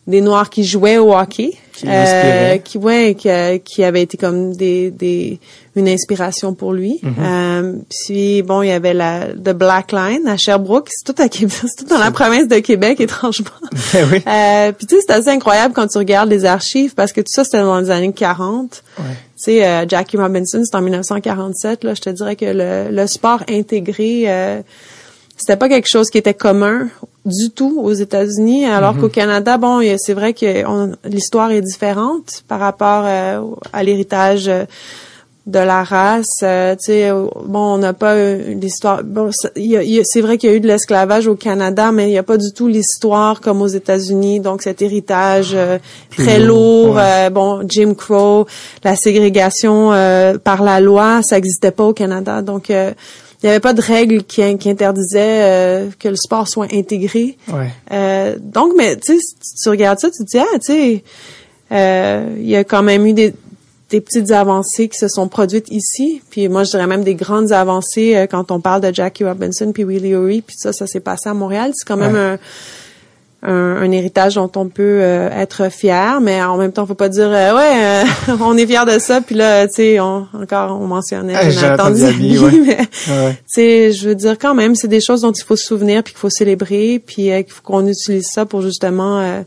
[0.10, 3.30] des noirs qui jouaient au hockey qui, euh, qui ouais qui,
[3.64, 5.40] qui avait été comme des, des
[5.76, 7.24] une inspiration pour lui mm-hmm.
[7.24, 11.30] euh, puis bon il y avait la The Black Line à Sherbrooke c'est tout à
[11.30, 13.50] Québec c'est tout dans la province de Québec étrangement
[13.94, 14.22] ben oui.
[14.28, 17.32] euh, puis tu sais c'est assez incroyable quand tu regardes les archives parce que tout
[17.32, 19.04] ça c'était dans les années 40 ouais.
[19.06, 23.08] tu sais euh, Jackie Robinson c'est en 1947 là je te dirais que le, le
[23.08, 24.62] sport intégré euh,
[25.38, 26.90] c'était pas quelque chose qui était commun
[27.30, 29.02] du tout aux États-Unis, alors mhm.
[29.02, 30.64] qu'au Canada, bon, c'est vrai que
[31.08, 34.66] l'histoire est différente par rapport euh, à l'héritage euh,
[35.46, 36.42] de la race.
[36.44, 39.04] Euh, tu sais, bon, on n'a pas l'histoire.
[39.04, 42.24] Bon, c'est vrai qu'il y a eu de l'esclavage au Canada, mais il n'y a
[42.24, 44.42] pas du tout l'histoire comme aux États-Unis.
[44.42, 45.80] Donc cet héritage euh,
[46.18, 47.00] très lourd.
[47.32, 48.46] Bon, Jim Crow,
[48.84, 49.90] la ségrégation
[50.44, 52.42] par la loi, ça n'existait pas au Canada.
[52.42, 52.72] Donc
[53.42, 57.38] il n'y avait pas de règles qui, qui interdisaient que le sport soit intégré.
[57.48, 58.36] Ouais.
[58.40, 61.04] donc, mais tu sais, tu regardes ça, tu te dis ah, tu sais,
[61.72, 63.34] il y a quand même eu des
[63.90, 66.22] des petites avancées qui se sont produites ici.
[66.30, 69.72] Puis moi, je dirais même des grandes avancées euh, quand on parle de Jackie Robinson
[69.74, 70.42] puis Willie O'Ree.
[70.42, 71.72] Puis ça, ça s'est passé à Montréal.
[71.74, 72.38] C'est quand même un,
[73.42, 77.30] un, héritage dont on peut euh, être fier, mais en même temps, faut pas dire
[77.30, 78.04] euh, ouais,
[78.42, 79.22] on est fier de ça.
[79.22, 84.38] Puis là, tu sais, encore on mentionnait ah, Jonathan mais tu sais, je veux dire
[84.38, 87.16] quand même, c'est des choses dont il faut se souvenir puis qu'il faut célébrer, puis
[87.16, 89.44] qu'il faut qu'on utilise ça pour justement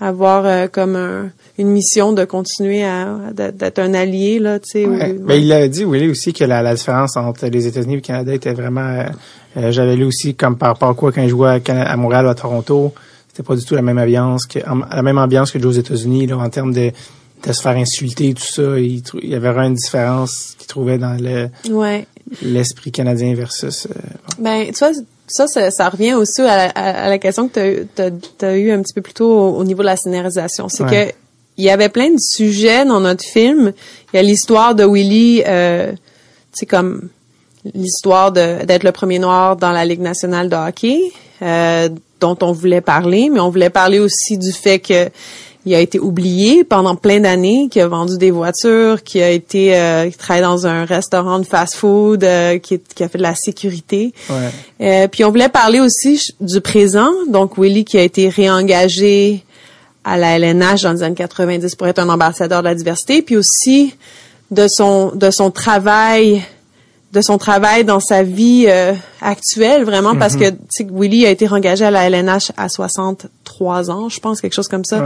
[0.00, 4.86] avoir comme un une mission de continuer à d'être un allié là, tu sais.
[4.86, 5.12] Ouais.
[5.12, 8.02] Ben, il a dit Willy aussi que la, la différence entre les États-Unis et le
[8.02, 9.04] Canada était vraiment.
[9.56, 12.26] Euh, j'avais lu aussi comme par rapport à quoi quand je jouais à, à Montréal
[12.26, 12.92] ou à Toronto,
[13.28, 15.80] c'était pas du tout la même ambiance que la même ambiance que de jouer aux
[15.80, 16.90] États-Unis là en termes de
[17.46, 18.78] de se faire insulter tout ça.
[18.78, 22.06] Il, il y avait vraiment une différence qu'il trouvait dans le ouais.
[22.42, 23.86] l'esprit canadien versus.
[23.86, 24.00] Euh,
[24.38, 24.92] Ben tu vois
[25.26, 28.70] ça, ça, ça, revient aussi à la, à la question que tu as, as, eu
[28.72, 30.68] un petit peu plus tôt au, au niveau de la scénarisation.
[30.68, 31.12] C'est que
[31.56, 33.72] il y avait plein de sujets dans notre film.
[34.12, 35.92] Il y a l'histoire de Willy, euh,
[36.52, 37.08] c'est comme
[37.72, 41.12] l'histoire d'être le premier noir dans la Ligue nationale de hockey,
[41.42, 41.88] euh,
[42.20, 45.10] dont on voulait parler, mais on voulait parler aussi du fait que
[45.66, 49.76] il a été oublié pendant plein d'années, qui a vendu des voitures, qui a été
[49.76, 53.34] euh, qui travaille dans un restaurant de fast-food, euh, qui, qui, a fait de la
[53.34, 54.12] sécurité.
[54.28, 54.50] Ouais.
[54.82, 59.42] Euh, puis on voulait parler aussi du présent, donc Willy qui a été réengagé
[60.04, 63.38] à la LNH dans les années 90 pour être un ambassadeur de la diversité, puis
[63.38, 63.94] aussi
[64.50, 66.42] de son de son travail
[67.14, 68.92] de son travail dans sa vie euh,
[69.22, 74.08] actuelle vraiment parce que tu Willy a été engagé à la LNH à 63 ans,
[74.08, 75.04] je pense quelque chose comme ça.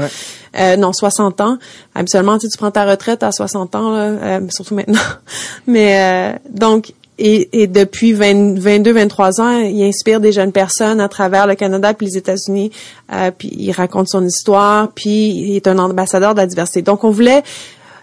[0.58, 1.58] Euh, non, 60 ans.
[1.94, 4.98] Habituellement, tu, tu prends ta retraite à 60 ans là, euh, surtout maintenant.
[5.66, 11.48] Mais euh, donc et, et, depuis 22-23 ans, il inspire des jeunes personnes à travers
[11.48, 12.70] le Canada puis les États-Unis.
[13.12, 16.82] Euh, puis il raconte son histoire, puis il est un ambassadeur de la diversité.
[16.82, 17.42] Donc on voulait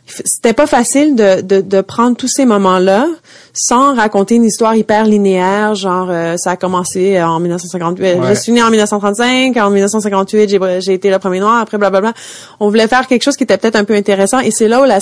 [0.07, 3.07] c'était pas facile de, de, de, prendre tous ces moments-là
[3.53, 8.51] sans raconter une histoire hyper linéaire, genre euh, ça a commencé en 1958, je suis
[8.51, 12.13] née en 1935, en 1958 j'ai, j'ai été le premier noir, après blablabla.
[12.59, 14.85] On voulait faire quelque chose qui était peut-être un peu intéressant et c'est là où
[14.85, 14.99] la,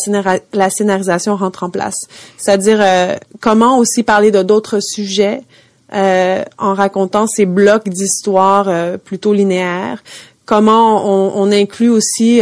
[0.53, 2.07] la scénarisation rentre en place.
[2.37, 5.41] C'est-à-dire euh, comment aussi parler de d'autres sujets
[5.93, 10.01] euh, en racontant ces blocs d'histoire plutôt linéaires.
[10.45, 12.41] Comment on, on inclut aussi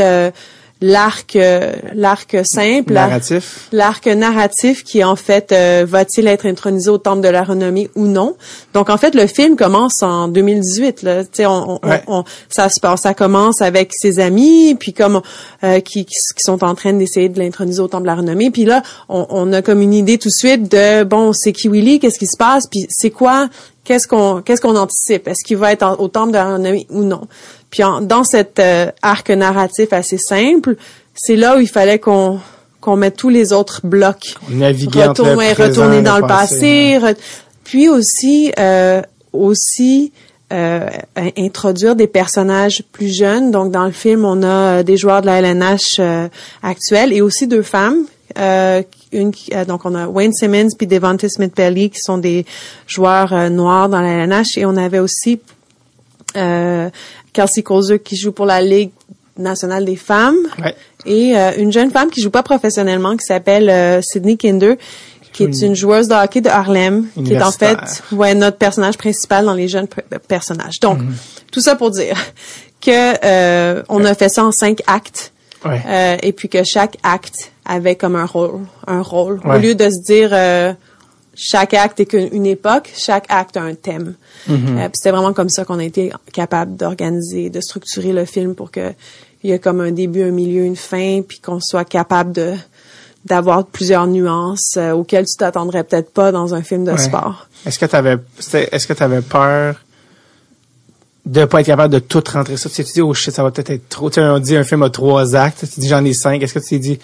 [0.81, 3.67] l'arc euh, l'arc simple narratif.
[3.71, 8.07] l'arc narratif qui en fait euh, va-t-il être intronisé au temple de la renommée ou
[8.07, 8.35] non.
[8.73, 11.23] Donc en fait le film commence en 2018 là.
[11.23, 15.21] Tu sais on, on, ça se passe ça commence avec ses amis puis comme
[15.63, 18.49] euh, qui, qui, sont en train d'essayer de l'introniser au temple de la renommée.
[18.49, 21.69] Puis là on, on, a comme une idée tout de suite de bon c'est qui
[21.69, 23.49] Willy qu'est-ce qui se passe puis c'est quoi
[23.83, 25.27] qu'est-ce qu'on qu'est-ce qu'on anticipe?
[25.27, 27.21] Est-ce qu'il va être au temple de la renommée ou non?
[27.71, 30.75] Puis dans cet euh, arc narratif assez simple,
[31.15, 32.39] c'est là où il fallait qu'on
[32.81, 34.35] qu'on mette tous les autres blocs.
[34.49, 36.99] Naviguer retourner, retourner dans le passé,
[37.63, 39.01] puis aussi euh,
[39.33, 40.11] aussi
[40.51, 40.89] euh,
[41.37, 43.51] introduire des personnages plus jeunes.
[43.51, 46.27] Donc dans le film, on a des joueurs de la LNH euh,
[46.63, 48.03] actuels et aussi deux femmes.
[48.37, 49.31] Euh, une,
[49.67, 52.45] donc on a Wayne Simmons puis Devontae Smith-Pelly qui sont des
[52.87, 55.41] joueurs noirs dans la LNH et on avait aussi
[56.37, 56.89] euh,
[57.33, 58.91] Kelsey Kozer qui joue pour la Ligue
[59.37, 60.37] nationale des femmes.
[61.05, 64.75] Et euh, une jeune femme qui joue pas professionnellement qui s'appelle euh, Sydney Kinder
[65.33, 68.97] qui est une joueuse de hockey de Harlem qui est en fait ouais notre personnage
[68.97, 69.87] principal dans les jeunes
[70.27, 70.81] personnages.
[70.81, 71.15] Donc mhm.
[71.53, 72.17] tout ça pour dire
[72.81, 75.31] que euh, on a fait ça en cinq actes.
[76.23, 79.39] Et puis que chaque acte avait comme un rôle un rôle.
[79.45, 80.31] Au lieu de se dire
[81.41, 84.13] chaque acte est qu'une époque, chaque acte a un thème.
[84.47, 88.69] Euh, c'était vraiment comme ça qu'on a été capable d'organiser, de structurer le film pour
[88.69, 88.93] que
[89.43, 92.53] il y ait comme un début, un milieu, une fin, puis qu'on soit capable de
[93.25, 97.47] d'avoir plusieurs nuances euh, auxquelles tu t'attendrais peut-être pas dans un film de sport.
[97.65, 99.75] Est-ce que tu avais est-ce que tu avais peur
[101.25, 102.57] de pas être capable de tout rentrer?
[102.57, 104.55] Ça tu, te dis oh shit ça va peut-être être trop tu sais on dit
[104.55, 106.99] un film a trois actes tu dis j'en ai cinq est-ce que tu t'es dit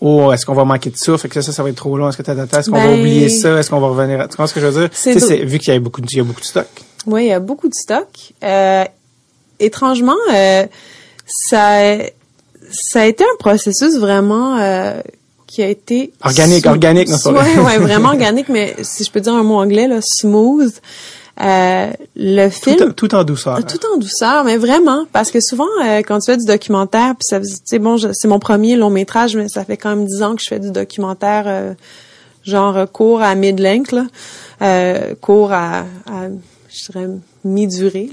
[0.00, 1.28] oh, est-ce qu'on va manquer de souffle?
[1.28, 2.08] que ça, ça va être trop long?
[2.08, 3.58] Est-ce que Est-ce qu'on va ben, oublier ça?
[3.58, 4.24] Est-ce qu'on va revenir à...
[4.24, 4.90] Tu comprends ce que je veux dire?
[4.92, 6.66] C'est vu qu'il y a beaucoup de, il y a beaucoup de stock.
[7.06, 8.08] Oui, il y a beaucoup de stock.
[8.42, 8.84] Euh,
[9.58, 10.66] étrangement, euh,
[11.26, 11.98] ça,
[12.70, 15.00] ça a été un processus vraiment euh,
[15.46, 19.34] qui a été organique, organique, non ouais, ouais, vraiment organique, mais si je peux dire
[19.34, 20.72] un mot anglais là, smooth.
[21.38, 23.62] Euh, le film tout, en douceur.
[23.66, 27.26] Tout en douceur, mais vraiment parce que souvent euh, quand tu fais du documentaire, puis
[27.28, 30.34] ça c'est bon, c'est mon premier long métrage, mais ça fait quand même dix ans
[30.34, 31.74] que je fais du documentaire euh,
[32.42, 36.28] genre court à mid-length là, court à, à
[36.76, 37.08] je dirais
[37.44, 38.10] mi-durée.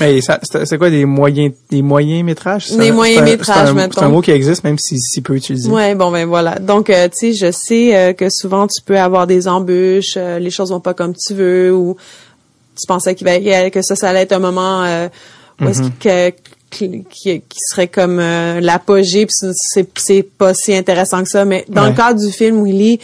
[0.00, 2.70] Mais c'est quoi des moyens des moyens métrages?
[2.70, 5.70] Des moyens métrages C'est un mot qui existe même si si peu utilisé.
[5.70, 6.58] Ouais, bon ben voilà.
[6.58, 10.38] Donc euh, tu sais, je sais euh, que souvent tu peux avoir des embûches, euh,
[10.38, 11.96] les choses vont pas comme tu veux ou
[12.78, 14.82] tu pensais qu'il va que ça ça allait être un moment
[15.60, 16.32] où est-ce mm-hmm.
[16.32, 16.36] que
[16.70, 19.34] qui, qui, serait comme l'apogée puis
[19.96, 21.46] c'est pas si intéressant que ça.
[21.46, 23.00] Mais dans le cadre du film Willy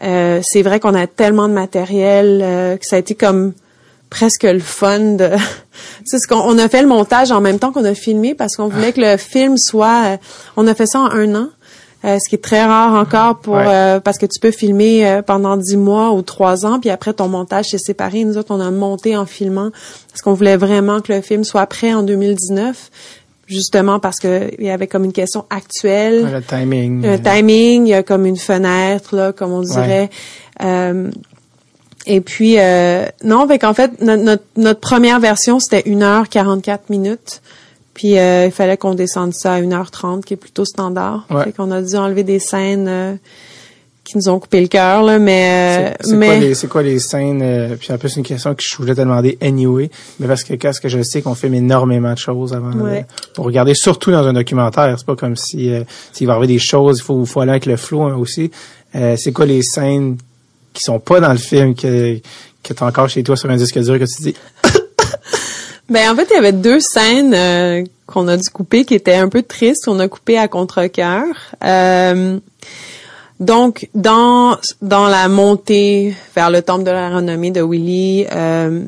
[0.00, 3.52] c'est vrai qu'on a tellement de matériel que ça a été comme
[4.12, 5.30] presque le fun de
[6.04, 8.56] c'est ce qu'on on a fait le montage en même temps qu'on a filmé parce
[8.56, 10.16] qu'on voulait que le film soit euh,
[10.56, 11.48] on a fait ça en un an
[12.04, 15.56] euh, ce qui est très rare encore pour euh, parce que tu peux filmer pendant
[15.56, 18.24] dix mois ou trois ans puis après ton montage s'est séparé.
[18.24, 19.70] Nous autres on a monté en filmant
[20.10, 22.90] parce qu'on voulait vraiment que le film soit prêt en 2019
[23.46, 26.30] justement parce que il y avait comme une question actuelle.
[26.32, 27.02] Le timing.
[27.02, 30.10] Le timing il y a comme une fenêtre là comme on dirait.
[32.06, 36.90] Et puis euh, non, fait qu'en fait notre, notre, première version c'était 1 heure 44
[36.90, 37.42] minutes.
[37.94, 41.26] Puis euh, il fallait qu'on descende ça à 1h30 qui est plutôt standard.
[41.30, 41.44] Ouais.
[41.44, 43.14] Fait qu'on a dû enlever des scènes euh,
[44.02, 46.26] qui nous ont coupé le cœur là, mais c'est mais...
[46.26, 49.00] quoi les c'est quoi les scènes puis en plus une question que je voulais te
[49.00, 52.72] demander anyway, mais parce que qu'est-ce que je sais qu'on filme énormément de choses avant
[53.34, 55.70] pour regarder surtout dans un documentaire, c'est pas comme si
[56.12, 58.50] s'il va avoir des choses, il faut faut aller avec le flow hein, aussi.
[58.92, 60.16] c'est quoi les scènes
[60.72, 62.18] qui sont pas dans le film que
[62.64, 64.34] que t'as encore chez toi sur un disque dur que tu dis
[65.92, 69.14] Ben en fait, il y avait deux scènes euh, qu'on a dû couper qui étaient
[69.14, 71.26] un peu tristes, qu'on a coupé à contre-cœur.
[71.62, 72.38] Euh,
[73.40, 78.84] donc dans dans la montée vers le temple de la renommée de Willy euh,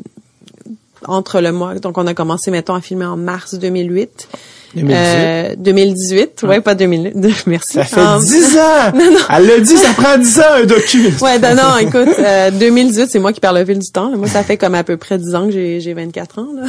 [1.06, 4.28] entre le mois donc on a commencé mettons à filmer en mars 2008
[4.74, 5.62] 2018.
[5.62, 7.12] 2018, ouais, pas 2000.
[7.46, 7.72] Merci.
[7.74, 8.92] Ça fait 10 ans.
[8.94, 9.18] non, non.
[9.36, 11.10] Elle l'a dit, ça prend 10 ans un document.
[11.20, 14.10] ouais, non, non, écoute, euh, 2018, c'est moi qui parle le fil du temps.
[14.16, 16.48] Moi, ça fait comme à peu près 10 ans que j'ai j'ai 24 ans.
[16.54, 16.66] Là.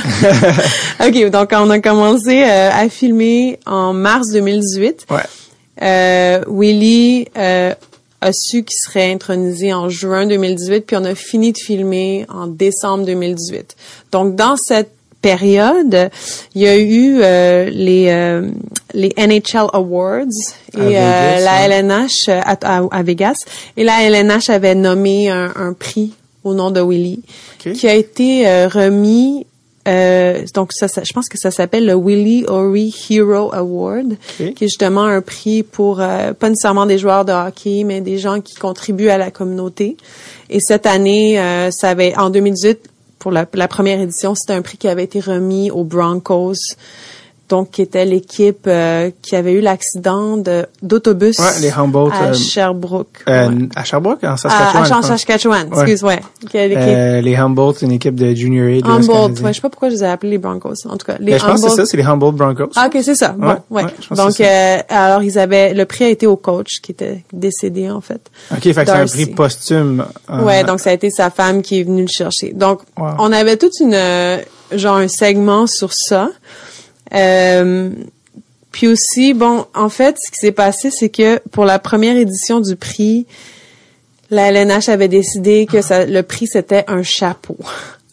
[1.08, 5.08] ok, donc on a commencé euh, à filmer en mars 2018.
[5.10, 5.18] Ouais.
[5.82, 7.74] Euh, Willy euh,
[8.22, 12.47] a su qu'il serait intronisé en juin 2018, puis on a fini de filmer en
[12.47, 13.76] décembre 2018.
[14.12, 14.91] Donc dans cette
[15.26, 16.11] période,
[16.53, 18.47] il y a eu euh, les euh,
[18.93, 20.38] les NHL Awards
[20.78, 23.38] et euh, la LNH à, Vegas.
[23.76, 26.13] Et la LNH avait nommé un, prix
[26.43, 27.23] au nom de Willy
[27.73, 29.47] qui a été remis
[30.53, 35.03] donc ça, je pense que ça s'appelle le Willie O'Ree Hero Award, qui est justement
[35.03, 39.19] un prix pour pas nécessairement des joueurs de hockey, mais des gens qui contribuent à
[39.19, 39.97] la communauté.
[40.49, 41.39] Et cette année,
[41.71, 42.80] ça avait en 2018,
[43.26, 46.53] pour la, première édition, c'était un prix qui avait été remis aux Broncos
[47.47, 50.37] donc qui était l'équipe euh, qui avait eu l'accident
[50.81, 53.23] d'autobus ouais, les Humboldt, à euh, Sherbrooke.
[53.27, 54.91] Euh, À Sherbrooke, en Saskatchewan.
[54.91, 56.19] À, à Saskatchewan, excuse, ouais.
[56.55, 58.95] Euh, les Humboldt, une équipe de Junior A.
[58.95, 60.87] Humboldt, ouais, je sais pas pourquoi je les ai appelés les Broncos.
[60.89, 62.71] En tout cas, les ben, je pense que c'est ça, c'est les Humboldt Broncos.
[62.75, 63.35] Ah, ok, c'est ça.
[63.37, 63.83] Bon, ouais.
[64.11, 68.01] Donc, euh, alors ils avaient, le prix a été au coach qui était décédé en
[68.01, 68.21] fait.
[68.51, 70.05] Ok, fait que c'est un prix posthume.
[70.29, 72.53] Ouais, donc ça a été sa femme qui est venue le chercher.
[72.53, 73.95] Donc, on avait toute une,
[74.71, 76.29] genre un segment sur ça.
[77.14, 77.89] Euh,
[78.72, 82.60] puis aussi, bon, en fait, ce qui s'est passé, c'est que pour la première édition
[82.60, 83.26] du prix,
[84.30, 87.58] la LNH avait décidé que ça, le prix c'était un chapeau.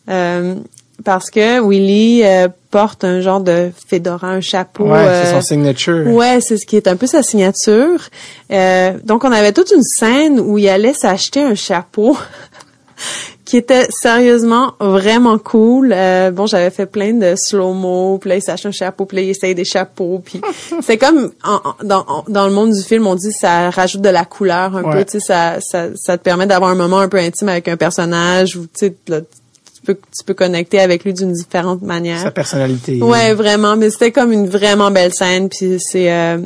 [0.09, 0.57] Euh,
[1.05, 4.84] parce que Willy euh, porte un genre de fedora, un chapeau.
[4.84, 6.07] Ouais, c'est son signature.
[6.07, 8.09] Ouais, c'est ce qui est un peu sa signature.
[9.05, 12.16] donc on avait toute une scène où il allait s'acheter un chapeau
[13.44, 15.92] qui était sérieusement vraiment cool.
[15.94, 19.22] Euh, bon, j'avais fait plein de slow-mo, puis là, il s'achète un chapeau, puis là,
[19.22, 20.40] il essaye des chapeaux, puis
[20.82, 21.32] c'est comme
[21.82, 25.05] dans, dans le monde du film, on dit ça rajoute de la couleur un peu,
[25.05, 27.76] tu sais, ça, ça, ça te permet d'avoir un moment un peu intime avec un
[27.76, 29.12] personnage, ou tu sais, tu
[29.84, 32.20] peux, tu peux connecter avec lui d'une différente manière.
[32.20, 33.03] Sa personnalité.
[33.03, 36.38] Ouais, vraiment, mais c'était comme une vraiment belle scène, puis c'est euh,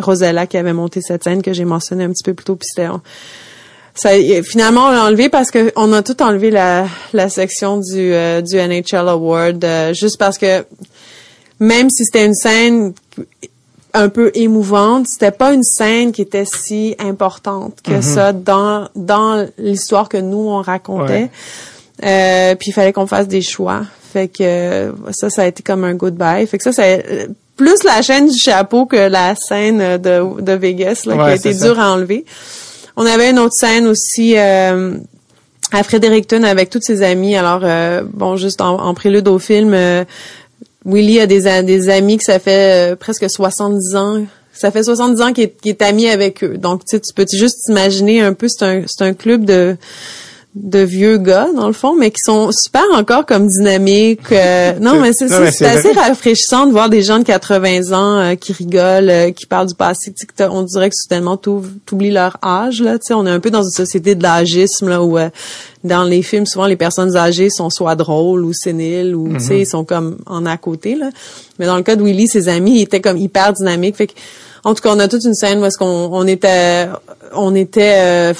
[0.00, 2.68] Rosella qui avait monté cette scène que j'ai mentionné un petit peu plus tôt, puis
[2.68, 2.88] c'était
[3.98, 4.10] ça
[4.44, 8.40] finalement on l'a enlevé parce que on a tout enlevé la, la section du euh,
[8.40, 10.64] du NHL Award euh, juste parce que
[11.58, 12.92] même si c'était une scène
[13.94, 18.02] un peu émouvante, c'était pas une scène qui était si importante que mm-hmm.
[18.02, 21.30] ça dans dans l'histoire que nous on racontait.
[22.04, 23.82] Euh, puis il fallait qu'on fasse des choix.
[24.12, 26.46] Fait que ça ça a été comme un goodbye.
[26.46, 26.84] Fait que ça ça
[27.56, 31.54] plus la chaîne du chapeau que la scène de, de Vegas là, qui a été
[31.54, 32.24] dure à enlever.
[33.00, 34.94] On avait une autre scène aussi euh,
[35.70, 37.36] à Fredericton avec tous ses amis.
[37.36, 40.04] Alors euh, bon, juste en, prélude au film, euh,
[40.84, 44.26] Willy a des, des amis que ça fait presque 70 ans.
[44.52, 46.58] Ça fait 70 ans qu'il est, ami avec eux.
[46.58, 49.76] Donc tu peux juste imaginer un peu, c'est un, c'est un club de
[50.54, 54.98] de vieux gars dans le fond mais qui sont super encore comme dynamiques euh, non
[54.98, 59.30] mais c'est assez rafraîchissant de voir des gens de 80 ans euh, qui rigolent euh,
[59.30, 60.12] qui parlent du passé
[60.50, 63.62] on dirait que soudainement t'oublies leur âge là tu sais on est un peu dans
[63.62, 65.18] une société de l'âgisme là où
[65.84, 69.54] dans les films souvent les personnes âgées sont soit drôles ou séniles ou tu sais
[69.54, 69.60] mhm.
[69.60, 71.10] ils sont comme en à côté là.
[71.58, 73.96] Mais dans le cas de Willy ses amis ils étaient comme hyper dynamiques.
[73.96, 74.14] Fait que
[74.64, 76.88] en tout cas, on a toute une scène où est-ce qu'on on était
[77.32, 78.34] on était euh,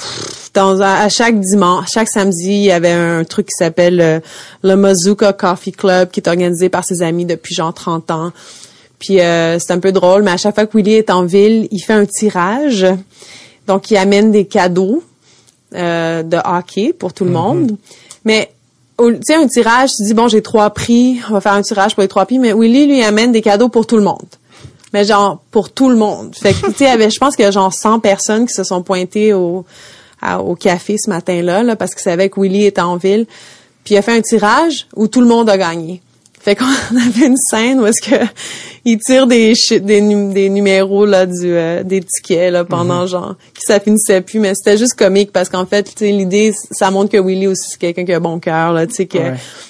[0.53, 4.19] dans à chaque dimanche, chaque samedi, il y avait un truc qui s'appelle euh,
[4.63, 8.31] le Mazuka Coffee Club qui est organisé par ses amis depuis genre 30 ans.
[8.99, 11.67] Puis euh, c'est un peu drôle, mais à chaque fois que Willy est en ville,
[11.71, 12.85] il fait un tirage.
[13.67, 15.03] Donc il amène des cadeaux
[15.71, 17.33] de hockey pour tout le mm-hmm.
[17.33, 17.77] monde.
[18.25, 18.51] Mais
[18.97, 21.93] tu sais un tirage, tu dis bon, j'ai trois prix, on va faire un tirage
[21.93, 24.25] pour les trois prix, mais Willy lui amène des cadeaux pour tout le monde
[24.93, 26.35] mais genre pour tout le monde.
[26.35, 28.81] Fait que tu sais, je pense qu'il y a genre 100 personnes qui se sont
[28.81, 29.65] pointées au
[30.43, 33.25] au café ce matin-là là parce qu'ils savaient que Willy était en ville.
[33.83, 36.01] Puis il a fait un tirage où tout le monde a gagné.
[36.39, 38.15] Fait qu'on avait une scène où est-ce que
[38.85, 43.07] il tire des des, des numéros là du euh, des tickets là pendant mhm.
[43.07, 46.53] genre qui ça finissait plus mais c'était juste comique parce qu'en fait tu sais l'idée
[46.71, 49.19] ça montre que Willy aussi c'est quelqu'un qui a bon cœur là tu sais que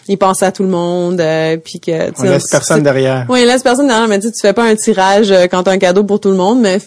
[0.07, 3.25] il pense à tout le monde euh, puis que tu laisse personne derrière.
[3.29, 5.71] Oui, il laisse personne derrière mais tu tu fais pas un tirage euh, quand t'as
[5.71, 6.77] un cadeau pour tout le monde mais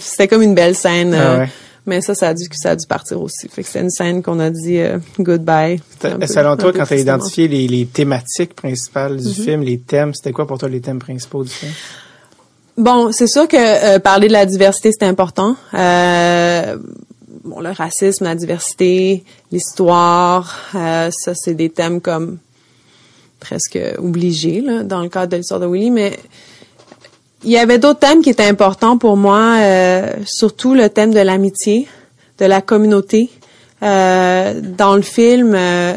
[0.00, 1.46] c'était comme une belle scène ah
[1.88, 3.48] mais ça, ça a dû, ça a dû partir aussi.
[3.48, 5.80] Fait que c'est une scène qu'on a dit euh, goodbye.
[6.00, 9.44] Selon toi, quand tu as identifié les, les, thématiques principales du mm-hmm.
[9.44, 11.72] film, les thèmes, c'était quoi pour toi les thèmes principaux du film?
[12.78, 15.56] Bon, c'est sûr que euh, parler de la diversité, c'est important.
[15.74, 16.78] Euh,
[17.42, 22.38] bon, le racisme, la diversité, l'histoire, euh, ça, c'est des thèmes comme
[23.40, 26.18] presque obligés là, dans le cadre de l'histoire de Willy, mais
[27.44, 31.20] il y avait d'autres thèmes qui étaient importants pour moi, euh, surtout le thème de
[31.20, 31.86] l'amitié,
[32.38, 33.30] de la communauté.
[33.82, 35.94] Euh, dans le film, euh,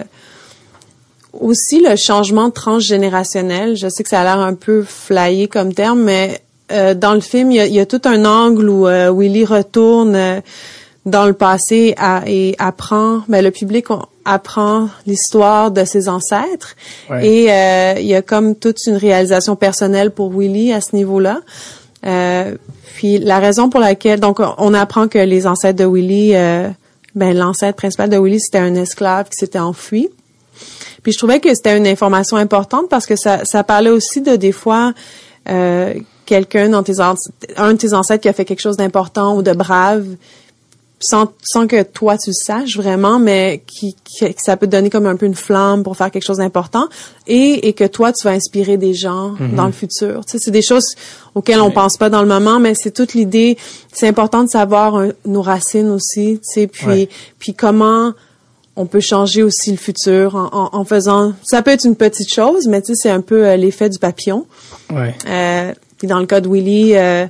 [1.33, 3.75] aussi le changement transgénérationnel.
[3.75, 7.51] Je sais que ça a l'air un peu flyé comme terme, mais dans le film,
[7.51, 10.41] il y, a, il y, a, tout un angle où Willy retourne
[11.05, 13.87] dans le passé et apprend, mais ben, le public
[14.25, 16.75] apprend l'histoire de ses ancêtres
[17.21, 21.41] et euh, il y a comme toute une réalisation personnelle pour Willy à ce niveau-là.
[22.05, 22.55] Euh,
[22.95, 26.69] puis la raison pour laquelle donc on apprend que les ancêtres de Willy, euh,
[27.15, 30.09] ben l'ancêtre principal de Willy c'était un esclave qui s'était enfui.
[31.03, 34.35] Puis je trouvais que c'était une information importante parce que ça, ça parlait aussi de
[34.35, 34.93] des fois
[35.49, 35.93] euh,
[36.25, 39.53] quelqu'un dans tes un de tes ancêtres qui a fait quelque chose d'important ou de
[39.53, 40.05] brave
[41.01, 44.89] sans, sans que toi tu le saches vraiment, mais qui, qui, ça peut te donner
[44.89, 46.87] comme un peu une flamme pour faire quelque chose d'important
[47.27, 49.55] et, et que toi tu vas inspirer des gens mm-hmm.
[49.55, 50.25] dans le futur.
[50.25, 50.95] Tu sais, c'est des choses
[51.35, 53.57] auxquelles on pense pas dans le moment, mais c'est toute l'idée.
[53.91, 58.13] C'est important de savoir nos racines aussi, tu sais, puis puis comment
[58.75, 61.33] on peut changer aussi le futur en, en, faisant.
[61.43, 63.99] Ça peut être une petite chose, mais tu sais, c'est un peu euh, l'effet du
[63.99, 64.45] papillon.
[64.89, 65.13] Ouais.
[65.27, 67.27] Euh, puis dans le cas de Willy, euh,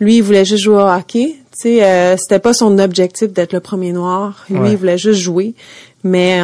[0.00, 3.60] lui, il voulait juste jouer au hockey sais, euh, c'était pas son objectif d'être le
[3.60, 4.44] premier noir.
[4.48, 5.54] Lui, il voulait juste jouer.
[6.04, 6.40] Mais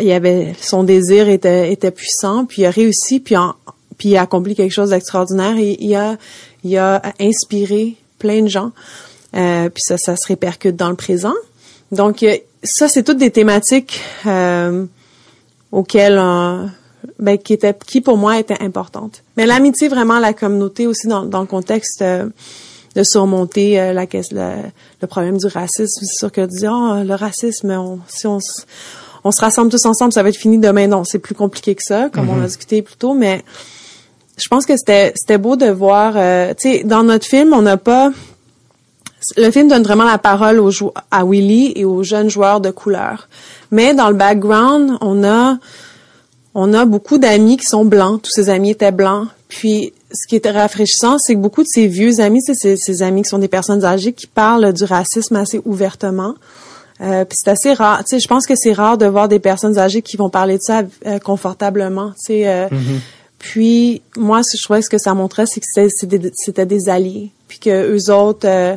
[0.00, 3.34] il avait son désir était, était puissant, puis il a réussi, puis,
[3.98, 5.56] puis il a accompli quelque chose d'extraordinaire.
[5.58, 6.16] Et il a,
[6.62, 8.72] il a inspiré plein de gens.
[9.36, 11.34] Euh, puis ça, ça se répercute dans le présent.
[11.92, 14.86] Donc euh, ça, c'est toutes des thématiques euh,
[15.72, 16.20] auxquelles
[17.18, 19.22] ben, qui étaient, qui pour moi étaient importantes.
[19.36, 22.04] Mais l'amitié, vraiment, la communauté aussi dans, dans le contexte
[22.94, 24.06] de surmonter euh, la,
[25.00, 26.04] le problème du racisme.
[26.04, 28.38] C'est sûr que de dire oh, le racisme, on, si on,
[29.24, 30.86] on se rassemble tous ensemble, ça va être fini demain.
[30.86, 32.46] Non, c'est plus compliqué que ça, comme on a mm-hmm.
[32.46, 33.42] discuté plus tôt, mais
[34.36, 36.14] je pense que c'était c'était beau de voir.
[36.16, 38.10] Euh, tu sais, dans notre film, on n'a pas
[39.36, 40.70] le film donne vraiment la parole aux
[41.10, 43.28] à Willy et aux jeunes joueurs de couleur.
[43.70, 45.58] Mais dans le background, on a
[46.54, 48.22] on a beaucoup d'amis qui sont blancs.
[48.22, 49.28] Tous ces amis étaient blancs.
[49.48, 53.22] Puis ce qui était rafraîchissant, c'est que beaucoup de ces vieux amis, c'est ces, amis
[53.22, 56.34] qui sont des personnes âgées qui parlent du racisme assez ouvertement.
[57.00, 58.04] Euh, puis c'est assez rare.
[58.04, 60.58] Tu sais, je pense que c'est rare de voir des personnes âgées qui vont parler
[60.58, 62.10] de ça euh, confortablement.
[62.10, 62.48] Tu sais.
[62.48, 63.00] Euh, mm-hmm.
[63.40, 67.32] Puis moi, je trouvais que ce que ça montrait, c'est que c'était des, alliés.
[67.48, 68.76] Puis que eux autres, euh,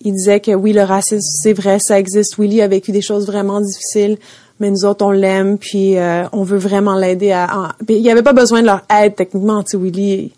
[0.00, 2.38] ils disaient que oui, le racisme, c'est vrai, ça existe.
[2.38, 4.16] Willy a vécu des choses vraiment difficiles
[4.60, 5.96] mais nous autres on l'aime puis
[6.30, 9.72] on veut vraiment l'aider à, il y avait pas besoin de leur aide techniquement tu
[9.72, 10.32] sais Willy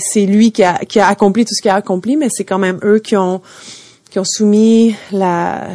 [0.00, 2.58] c'est lui qui a, qui a accompli tout ce qu'il a accompli, mais c'est quand
[2.58, 3.40] même eux qui ont
[4.10, 5.68] qui ont soumis la,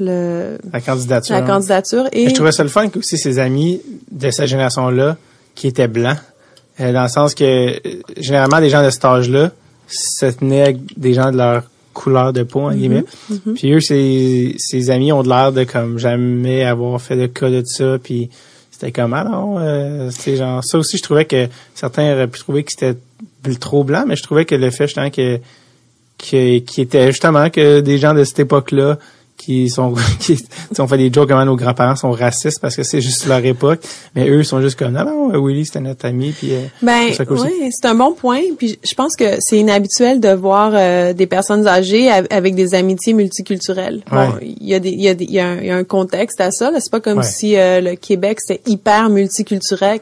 [0.00, 1.34] le, la candidature.
[1.34, 2.08] La candidature.
[2.12, 2.28] Et...
[2.28, 5.16] je trouvais ça le fun que aussi ses amis de cette génération-là,
[5.54, 6.18] qui étaient blancs,
[6.80, 9.52] euh, dans le sens que euh, généralement des gens de cet âge-là
[9.86, 13.04] se tenaient avec des gens de leur couleur de peau, en guillemets.
[13.30, 13.34] Mm-hmm.
[13.46, 13.54] Mm-hmm.
[13.54, 17.50] Puis eux, ses, ses amis ont de l'air de comme jamais avoir fait de cas
[17.50, 18.30] de ça, puis
[18.80, 22.38] c'était comme ah non, euh, c'est genre ça aussi je trouvais que certains auraient pu
[22.38, 22.96] trouver que c'était
[23.60, 25.38] trop blanc, mais je trouvais que le fait justement que
[26.16, 28.98] qui, qui était justement que des gens de cette époque-là
[29.40, 30.36] qui sont qui
[30.78, 33.80] ont fait des jokes comment nos grands-parents sont racistes parce que c'est juste leur époque.
[34.14, 37.08] Mais eux ils sont juste comme non non Willy c'était notre ami puis euh, ben
[37.12, 41.66] c'est un bon point puis je pense que c'est inhabituel de voir euh, des personnes
[41.66, 44.02] âgées avec des amitiés multiculturelles.
[44.10, 46.70] Bon il y a des il y a il y, a un, contexte à ça
[46.78, 50.00] c'est pas comme si euh, le Québec c'était hyper multiculturel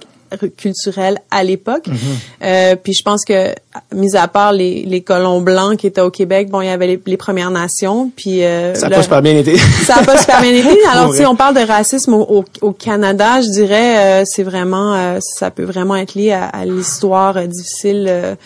[0.56, 1.86] culturel à l'époque.
[1.86, 1.96] Mhm.
[2.44, 3.54] euh, puis je pense que,
[3.94, 7.00] mis à part les, les colons blancs qui étaient au Québec, bon, il y avait
[7.04, 8.44] les, Premières Nations, puis...
[8.44, 9.56] Euh, ça n'a pas super bien été.
[9.84, 10.78] ça n'a pas super bien été.
[10.92, 15.18] Alors, si on parle de racisme au, au, Canada, je dirais, euh, c'est vraiment, euh,
[15.20, 18.36] ça peut vraiment être lié à, à l'histoire difficile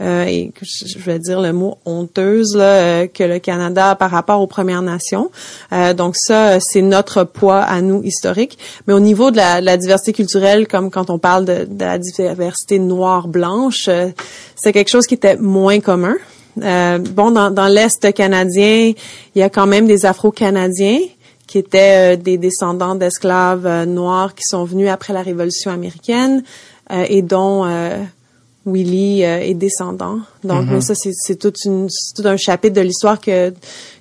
[0.00, 4.40] euh, et je vais dire le mot honteuse là, euh, que le Canada par rapport
[4.40, 5.30] aux Premières Nations.
[5.72, 8.58] Euh, donc ça, c'est notre poids à nous historique.
[8.86, 11.98] Mais au niveau de la, la diversité culturelle, comme quand on parle de, de la
[11.98, 13.88] diversité noire-blanche,
[14.56, 16.16] c'est quelque chose qui était moins commun.
[16.56, 18.92] bon, dans, dans l'Est canadien,
[19.34, 21.00] il y a quand même des Afro-Canadiens
[21.46, 26.42] qui étaient des descendants d'esclaves noirs qui sont venus après la Révolution américaine
[26.90, 27.64] et dont
[28.66, 30.20] Willy euh, est descendant.
[30.44, 30.80] Donc, mais mhm.
[30.80, 31.52] ça, c'est tout,
[32.24, 33.52] un chapitre de l'histoire que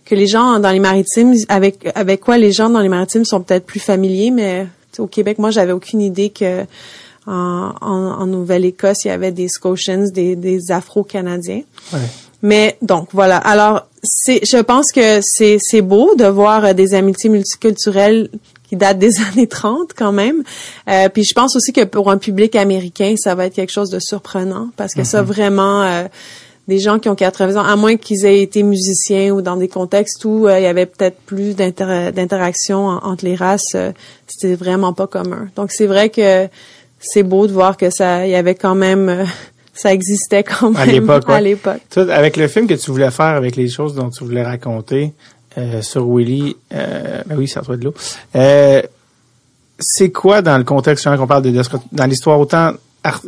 [0.04, 3.42] que les gens dans les maritimes, avec avec quoi les gens dans les maritimes sont
[3.42, 4.68] peut-être plus familiers, mais
[5.00, 6.66] au Québec, moi, j'avais aucune idée que
[7.28, 11.62] en, en, Nouvelle-Écosse, il y avait des Scotians, des, des Afro-Canadiens.
[11.94, 12.00] Ouais.
[12.42, 13.38] Mais donc voilà.
[13.38, 18.30] Alors, c'est, je pense que c'est c'est beau de voir des amitiés multiculturelles
[18.72, 20.44] qui date des années 30 quand même.
[20.90, 23.90] Euh, puis je pense aussi que pour un public américain, ça va être quelque chose
[23.90, 25.28] de surprenant parce que ça mhm.
[25.28, 26.04] vraiment euh,
[26.70, 29.68] des gens qui ont 80 ans, à moins qu'ils aient été musiciens ou dans des
[29.68, 33.76] contextes où euh, il y avait peut-être plus d'interaction entre les races,
[34.26, 35.50] c'était vraiment pas commun.
[35.58, 36.48] Donc c'est vrai que
[36.98, 39.26] c'est beau de voir que ça, il y avait quand même
[39.74, 41.82] ça existait quand même à l'époque.
[41.98, 45.12] Avec le film que tu voulais faire, avec les choses dont tu voulais raconter,
[45.58, 46.56] euh, sur Willy.
[46.74, 47.94] Euh, ben oui, toi de l'eau.
[48.36, 48.82] Euh,
[49.80, 52.74] c'est quoi dans le contexte qu'on parle de, dans l'histoire autant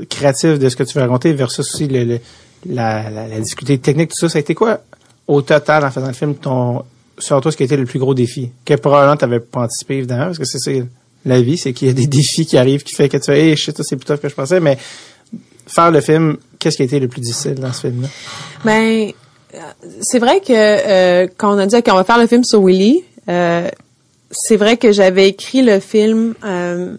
[0.09, 2.19] créative de ce que tu veux raconter versus aussi le,
[2.65, 4.81] la, la, la, difficulté technique, tout ça, ça a été quoi
[5.27, 6.83] au total en faisant le film ton
[7.17, 8.51] sur toi ce qui a été le plus gros défi?
[8.65, 10.71] Que probablement tu n'avais pas anticipé évidemment parce que c'est ça
[11.25, 13.39] la vie c'est qu'il y a des défis qui arrivent qui fait que tu fais
[13.39, 14.77] hey shit c'est plus tough que je pensais mais
[15.67, 18.07] faire le film qu'est-ce qui a été le plus difficile dans ce film là
[18.65, 19.11] ben
[20.01, 23.03] c'est vrai que euh, quand on a dit qu'on va faire le film sur Willy,
[23.29, 23.67] euh,
[24.31, 26.95] c'est vrai que j'avais écrit le film euh,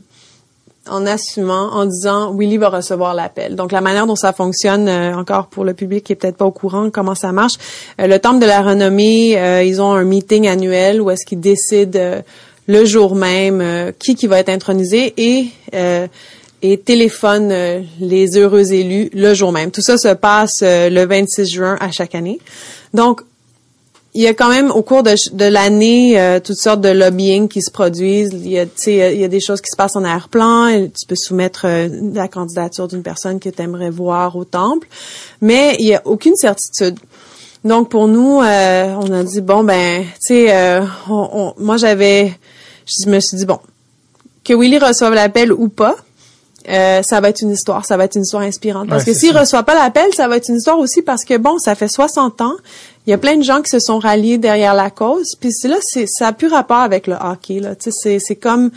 [0.89, 3.57] en assumant, en disant Willy va recevoir l'appel.
[3.57, 6.53] Donc la manière dont ça fonctionne, encore pour le public qui est peut-être pas au
[6.53, 7.55] courant comment ça marche,
[7.99, 12.23] le Temple de la Renommée, ils ont un meeting annuel où est-ce qu'ils décident
[12.67, 15.49] le jour même qui qui va être intronisé et
[16.65, 19.71] et téléphone euh, les heureux élus le jour même.
[19.71, 22.41] Tout ça se passe euh, le 26 juin à chaque année.
[22.95, 23.21] Donc,
[24.15, 27.61] il y a quand même au cours de, l'année euh, toutes sortes de lobbying qui
[27.61, 28.31] se produisent.
[28.33, 30.89] Il y a, il y a des choses qui se passent en arrière-plan.
[30.99, 31.67] Tu peux soumettre
[32.15, 34.89] la candidature d'une personne que tu aimerais voir au temple,
[35.43, 36.99] mais il y a aucune certitude.
[37.65, 38.43] Donc pour nous, on
[39.13, 42.33] a dit bon ben, tu sais, moi j'avais,
[42.87, 43.59] je me suis dit bon,
[44.45, 45.97] que Willy reçoive l'appel ou pas,
[46.69, 48.89] euh, ça va être une histoire, ça va être une histoire inspirante.
[48.89, 51.59] Parce que s'il reçoit pas l'appel, ça va être une histoire aussi parce que bon,
[51.59, 52.55] ça fait 60 ans,
[53.07, 55.37] il y a plein de gens qui se sont ralliés derrière la cause.
[55.39, 57.75] Puis là, c'est ça a plus rapport avec le hockey là.
[57.75, 58.71] Tu sais, c'est c'est comme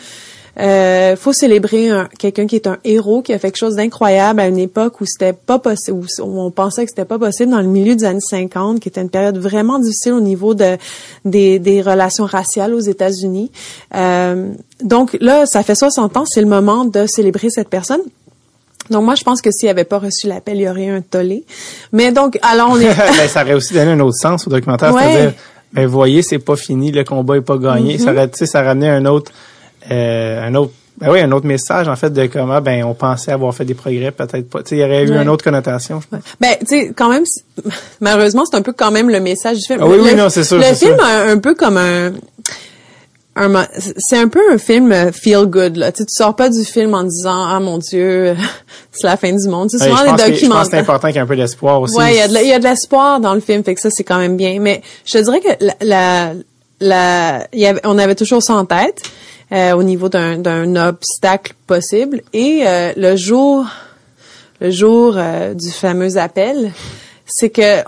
[0.59, 4.47] euh, faut célébrer quelqu'un qui est un héros, qui a fait quelque chose d'incroyable à
[4.47, 7.67] une époque où c'était pas possible, où on pensait que c'était pas possible dans le
[7.67, 10.77] milieu des années 50, qui était une période vraiment difficile au niveau de
[11.25, 13.51] des, des relations raciales aux États-Unis.
[13.95, 14.51] Euh,
[14.83, 18.01] donc là, ça fait 60 ans, c'est le moment de célébrer cette personne.
[18.89, 21.01] Donc moi, je pense que s'il avait pas reçu l'appel, il y aurait eu un
[21.01, 21.43] tollé.
[21.91, 22.87] Mais donc, alors on est.
[22.97, 25.33] ben, ça aurait aussi donné un autre sens au documentaire, c'est-à-dire,
[25.73, 27.97] ben voyez, c'est pas fini, le combat est pas gagné.
[27.97, 29.31] Ça aurait, ça ramenait un autre
[29.89, 33.53] un autre ben oui, un autre message en fait de comment ben on pensait avoir
[33.53, 34.63] fait des progrès, peut-être pas.
[34.63, 36.21] Tu sais, il y aurait eu une autre connotation, je pense.
[36.41, 37.23] Ben tu sais, quand même,
[38.01, 39.79] malheureusement, c'est un peu quand même le message du film.
[39.81, 40.57] Ah oui, oui, non, c'est sûr.
[40.57, 42.13] Le film un, peu comme un
[43.35, 43.67] un
[43.97, 45.91] c'est un peu un film euh, feel good là.
[45.91, 48.35] Tu, sais, tu sors pas du film en disant ah mon dieu
[48.91, 49.69] c'est la fin du monde.
[49.69, 50.39] C'est souvent des documentaires.
[50.39, 51.95] Je pense c'est important qu'il y ait un peu d'espoir aussi.
[51.95, 53.81] Ouais, il y a de, il y a de l'espoir dans le film, fait que
[53.81, 54.57] ça c'est quand même bien.
[54.59, 56.33] Mais je te dirais que la, la,
[56.79, 59.03] la y avait, on avait toujours ça en tête
[59.51, 63.65] euh, au niveau d'un d'un obstacle possible et euh, le jour
[64.59, 66.71] le jour euh, du fameux appel,
[67.25, 67.83] c'est que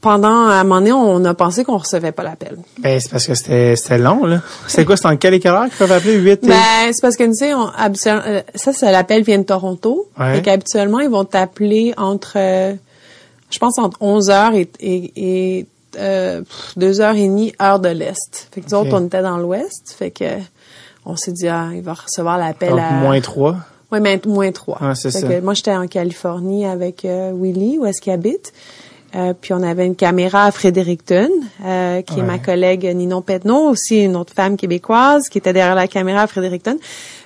[0.00, 2.58] pendant un moment donné, on a pensé qu'on recevait pas l'appel.
[2.78, 4.40] Ben, c'est parce que c'était, c'était long, là.
[4.68, 6.14] C'est quoi, c'est en quel écart qu'ils peuvent appeler?
[6.14, 10.08] 8 Ben, c'est parce que, tu sais, euh, ça, c'est l'appel vient de Toronto.
[10.18, 10.42] Ouais.
[10.42, 12.74] qu'habituellement, ils vont t'appeler entre, euh,
[13.50, 15.66] je pense, entre 11 heures et, et,
[15.98, 16.42] euh,
[16.76, 18.48] 2 heures et demie, heure de l'Est.
[18.52, 19.94] Fait que nous autres, on était dans l'Ouest.
[19.98, 20.24] Fait que,
[21.06, 22.90] on s'est dit, ah, il va recevoir l'appel à...
[22.90, 23.56] moins 3.
[23.92, 24.78] Oui, mais moins 3.
[24.80, 25.40] Ah, c'est ça.
[25.40, 28.52] moi, j'étais en Californie avec euh, Willy, où est-ce qu'il habite.
[29.14, 31.30] Euh, puis on avait une caméra à Fredericton,
[31.64, 35.76] euh, qui est ma collègue Ninon Petneau, aussi une autre femme québécoise qui était derrière
[35.76, 36.76] la caméra à Fredericton.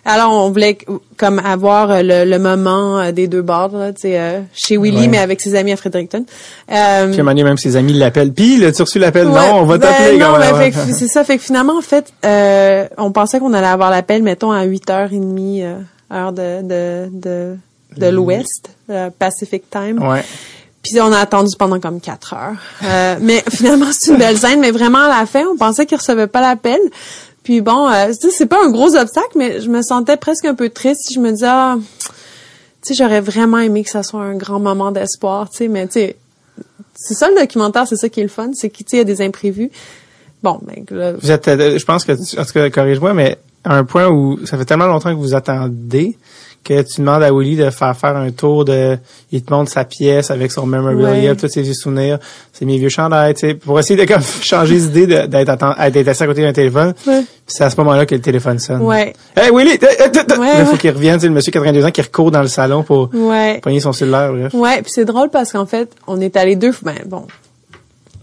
[0.04, 0.78] Alors on voulait
[1.16, 5.54] comme avoir euh, le, moment des deux bords, là, euh, chez Willy, mais avec ses
[5.54, 6.24] amis à Fredericton.
[6.70, 8.32] Euh, puis à même ses amis l'appellent.
[8.32, 9.28] Puis, tu reçu l'appel?
[9.28, 10.18] non, on va t'appeler.
[10.18, 11.24] Ben, non, ben, c'est ça.
[11.24, 12.12] Fait que finalement, en fait,
[12.98, 15.76] on pensait qu'on allait avoir l'appel, mettons, à 8h30,
[16.12, 17.56] heure de, de, de,
[17.96, 18.70] de l'Ouest,
[19.18, 20.02] Pacific Time.
[20.02, 20.24] Ouais.
[20.82, 22.56] Puis on a attendu pendant comme quatre heures.
[22.84, 24.60] Euh, mais finalement, c'est une belle scène.
[24.60, 26.78] Mais vraiment, à la fin, on pensait qu'il recevait pas l'appel.
[27.50, 30.68] Puis bon, euh, c'est pas un gros obstacle, mais je me sentais presque un peu
[30.68, 31.12] triste.
[31.12, 32.14] Je me disais, ah, tu
[32.82, 35.66] sais, j'aurais vraiment aimé que ça soit un grand moment d'espoir, tu sais.
[35.66, 36.16] Mais tu sais,
[36.94, 39.20] c'est ça le documentaire, c'est ça qui est le fun, c'est qu'il y a des
[39.20, 39.72] imprévus.
[40.44, 40.84] Bon, ben
[41.28, 44.56] êtes, euh, je pense que, en tout cas, corrige-moi, mais à un point où ça
[44.56, 46.16] fait tellement longtemps que vous attendez
[46.62, 48.98] que tu demandes à Willy de faire faire un tour de
[49.32, 52.18] il te montre sa pièce avec son memorabilia, tous ses vieux souvenirs,
[52.52, 56.22] ses mes vieux chandails, tu sais, pour essayer de comme changer d'idée d'être d'être assis
[56.22, 56.94] à côté d'un téléphone.
[57.06, 57.24] Ouais.
[57.46, 58.82] C'est à ce moment-là que le téléphone sonne.
[58.82, 59.14] Ouais.
[59.36, 62.48] Hey Willy, il faut qu'il revienne, c'est le monsieur 82 ans qui recourt dans le
[62.48, 63.60] salon pour ouais.
[63.62, 64.54] poigner son cellulaire, bref.
[64.54, 67.26] Ouais, puis c'est drôle parce qu'en fait, on est allé deux ben bon,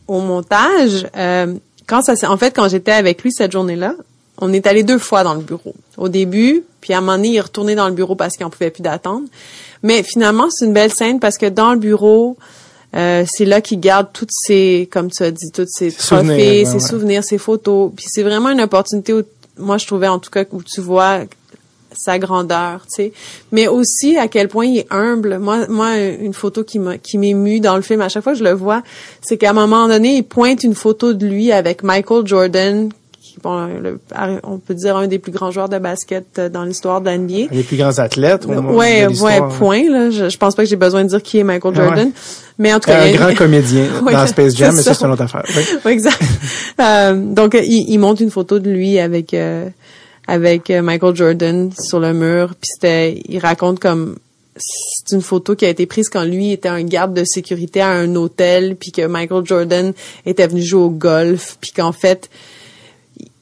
[0.08, 1.56] au montage euh,
[1.88, 3.96] quand ça en fait quand j'étais avec lui cette journée-là,
[4.40, 5.74] on est allé deux fois dans le bureau.
[5.98, 8.46] Au début, puis à un moment donné, il est retourné dans le bureau parce qu'il
[8.46, 9.28] n'en pouvait plus d'attendre.
[9.84, 12.38] Mais finalement, c'est une belle scène parce que dans le bureau,
[12.96, 16.80] euh, c'est là qu'il garde toutes ses, comme tu as dit, toutes ses trophées, ses
[16.80, 17.92] souvenirs, ses photos.
[17.96, 19.24] Puis c'est vraiment une opportunité où,
[19.58, 21.22] moi, je trouvais en tout cas où tu vois
[21.92, 23.14] sa grandeur, tu sais.
[23.52, 25.40] Mais aussi à quel point il est humble.
[25.40, 28.40] Moi, moi, une photo qui m'a, qui m'émue dans le film, à chaque fois que
[28.40, 28.84] je le vois,
[29.22, 32.90] c'est qu'à un moment donné, il pointe une photo de lui avec Michael Jordan
[33.44, 33.68] bon,
[34.44, 37.48] on peut dire un des plus grands joueurs de basket euh, dans l'histoire de l'NBA.
[37.52, 38.46] Des plus grands athlètes.
[38.46, 39.90] Au ouais, ouais, point.
[39.90, 40.10] Là.
[40.10, 42.12] Je, je pense pas que j'ai besoin de dire qui est Michael Jordan.
[42.58, 45.24] Mais en tout cas, un grand comédien dans Space Jam, mais ça c'est une autre
[45.24, 45.44] affaire.
[45.86, 46.22] Oui, exact.
[46.82, 49.70] euh, donc il, il, montre une photo de lui avec euh,
[50.28, 54.18] avec Michael Jordan sur le mur, puis c'était, il raconte comme
[54.60, 57.90] c'est une photo qui a été prise quand lui était un garde de sécurité à
[57.90, 59.94] un hôtel, puis que Michael Jordan
[60.26, 62.30] était venu jouer au golf, puis qu'en fait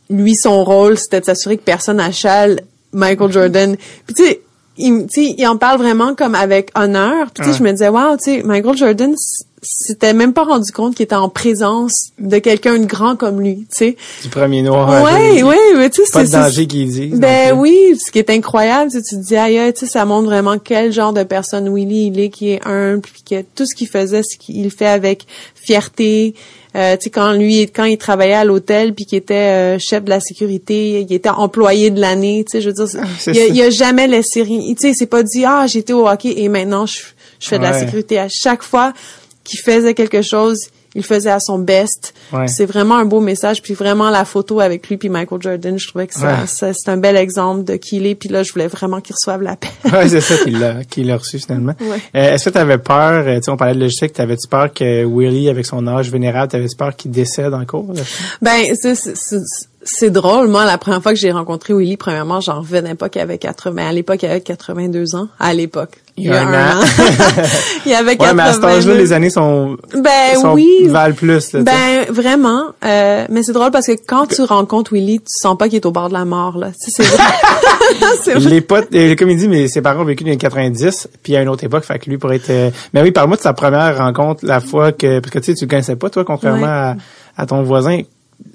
[0.10, 2.62] lui, son rôle, c'était de s'assurer que personne achale
[2.94, 3.76] Michael Jordan.
[4.06, 4.42] Puis tu sais,
[4.78, 7.28] il, il en parle vraiment comme avec honneur.
[7.32, 9.16] Puis tu sais, je me disais, wow, tu sais, Michael Jordan
[9.62, 13.66] s'était même pas rendu compte qu'il était en présence de quelqu'un de grand comme lui,
[13.72, 13.98] tu sais.
[14.22, 15.04] Du premier noir.
[15.04, 17.08] Ouais, ouais, mais tu sais, pas de danger qu'il dit.
[17.16, 20.60] Ben oui, ce qui est incroyable, tu te dis, aïe, tu sais, ça montre vraiment
[20.60, 23.88] quel genre de personne Willy il est, qui est humble, puis que tout ce qu'il
[23.88, 25.26] faisait, ce qu'il fait avec
[25.56, 26.36] fierté,
[26.76, 29.34] euh, tu sais quand lui quand il travaillait à l'hôtel puis qu'il était
[29.76, 33.02] euh, chef de la sécurité, il était employé de l'année, tu sais je veux dire
[33.02, 36.08] ah, il, a, a jamais laissé rien, tu sais c'est pas dit ah j'étais au
[36.08, 37.00] hockey et maintenant je,
[37.40, 38.94] je fais de la sécurité à chaque fois
[39.44, 42.14] qu'il faisait quelque chose, il faisait à son best.
[42.48, 43.62] C'est vraiment un beau message.
[43.62, 46.98] Puis vraiment la photo avec lui puis Michael Jordan, je trouvais que ça, c'est un
[46.98, 48.16] bel exemple de qui il est.
[48.16, 49.68] Puis là, je voulais vraiment qu'il reçoive la paix.
[49.92, 51.74] ouais, c'est ça qu'il a, qu'il a reçu finalement.
[51.82, 51.96] Euh,
[52.34, 55.06] est-ce que tu avais peur, euh, tu sais, on parlait de logistique, t'avais-tu peur que
[55.06, 57.94] Willie, avec son âge vénérable, t'avais-tu peur qu'il décède en cours?
[58.42, 58.96] Ben, c'est
[59.86, 60.48] c'est drôle.
[60.48, 63.88] Moi, la première fois que j'ai rencontré Willy, premièrement, j'en revenais pas qu'il avait 80.
[63.88, 65.28] À l'époque, il avait 82 ans.
[65.40, 65.92] À l'époque.
[66.18, 66.82] Il y a un, an.
[67.86, 68.26] il avait 82.
[68.26, 70.88] Ouais, mais à cet âge-là, les années sont, ben, sont oui.
[70.88, 71.54] valent plus.
[71.54, 72.64] Là, ben, vraiment.
[72.84, 75.86] Euh, mais c'est drôle parce que quand tu rencontres Willy, tu sens pas qu'il est
[75.86, 76.72] au bord de la mort, là.
[76.78, 78.40] c'est vrai.
[78.50, 81.42] Les potes, comme il dit, mais ses parents ont vécu dans les 90, puis à
[81.42, 82.50] une autre époque, fait que lui pourrait être...
[82.50, 85.20] Euh, mais oui, parle-moi de sa première rencontre, la fois que...
[85.20, 86.96] Parce que tu sais, tu le connaissais pas, toi, contrairement à,
[87.38, 88.02] à ton voisin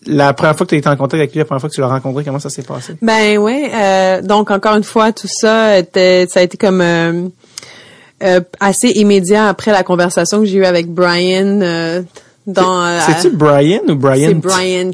[0.07, 1.75] la première fois que tu as été en contact avec lui, la première fois que
[1.75, 2.95] tu l'as rencontré, comment ça s'est passé?
[3.03, 3.69] Ben oui.
[3.73, 7.29] Euh, donc encore une fois, tout ça était, ça a été comme euh,
[8.23, 12.05] euh, assez immédiat après la conversation que j'ai eue avec Brian
[12.47, 13.01] dans.
[13.07, 14.29] C'est-tu Brian ou Brian?
[14.29, 14.91] C'est Bryant.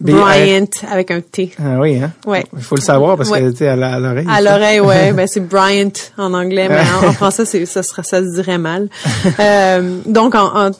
[0.00, 1.52] Bryant avec un T.
[1.58, 2.12] Ah oui, hein?
[2.26, 2.44] Ouais.
[2.56, 4.26] Il faut le savoir parce que tu à l'oreille.
[4.28, 5.12] À l'oreille, ouais.
[5.16, 8.88] ben c'est Bryant en anglais, mais en, français, c'est, ça ça se dirait mal.
[9.40, 10.70] euh, donc, en,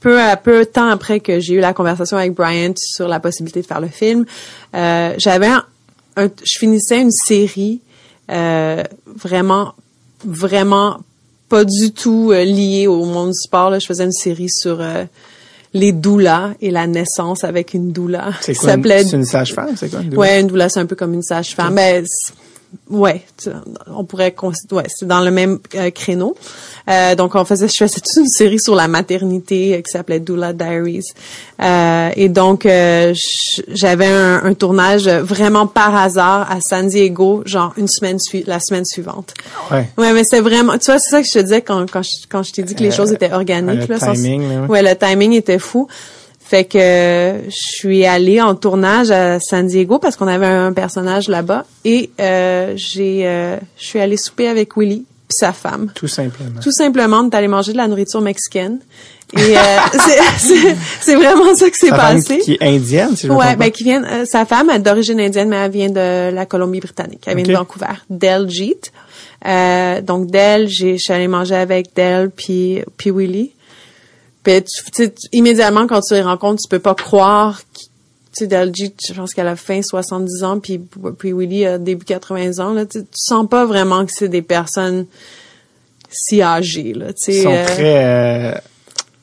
[0.00, 3.20] peu à peu de temps après que j'ai eu la conversation avec Bryant sur la
[3.20, 4.24] possibilité de faire le film,
[4.74, 5.64] euh, j'avais un,
[6.16, 7.80] je finissais une série
[8.30, 9.74] euh, vraiment,
[10.24, 10.98] vraiment
[11.48, 13.70] pas du tout euh, liée au monde du sport.
[13.70, 13.78] Là.
[13.78, 15.04] Je faisais une série sur euh,
[15.72, 18.32] les doulas et la naissance avec une doula.
[18.40, 18.76] C'est quoi?
[18.82, 19.74] C'est une sage-femme?
[19.76, 20.20] C'est quoi une doula?
[20.20, 21.74] Ouais, une doula, c'est un peu comme une sage-femme.
[21.74, 22.04] Ben,
[22.90, 23.22] Ouais,
[23.86, 24.34] on pourrait
[24.72, 26.36] ouais, c'est dans le même euh, créneau.
[26.88, 30.20] Euh, donc on faisait je faisais toute une série sur la maternité euh, qui s'appelait
[30.20, 31.04] Doula Diaries.
[31.62, 33.14] Euh, et donc euh,
[33.68, 38.84] j'avais un, un, tournage vraiment par hasard à San Diego, genre une semaine la semaine
[38.84, 39.32] suivante.
[39.70, 39.88] Ouais?
[39.96, 42.26] Ouais, mais c'est vraiment tu vois, c'est ça que je te disais quand quand je,
[42.28, 45.58] quand je t'ai dit que les choses étaient organiques le timing, ouais, le timing était
[45.58, 45.88] fou.
[46.48, 51.28] Fait que je suis allée en tournage à San Diego parce qu'on avait un personnage
[51.28, 55.92] là-bas et euh, j'ai euh, je suis allée souper avec Willy puis sa femme.
[55.94, 56.58] Tout simplement.
[56.62, 58.78] Tout simplement, on est allé manger de la nourriture mexicaine.
[59.36, 59.78] Et euh,
[61.02, 62.38] c'est vraiment ça que s'est passé.
[62.38, 65.50] qui est indienne, si je Ouais, ben qui vient euh, sa femme est d'origine indienne
[65.50, 67.24] mais elle vient de la Colombie-Britannique.
[67.26, 68.90] Elle vient de Vancouver, Del Jeet.
[69.44, 73.52] Euh, donc Del, j'ai je suis allée manger avec Del puis puis Willy.
[74.48, 77.60] Puis tu, immédiatement quand tu les rencontres, tu peux pas croire
[78.32, 80.80] tu sais Dalji, je pense qu'elle a fin 70 ans puis
[81.18, 85.06] puis Willy a début 80 ans là, tu, sens pas vraiment que c'est des personnes
[86.10, 87.36] si âgées là, tu sais.
[87.36, 88.58] Ils sont euh, très euh,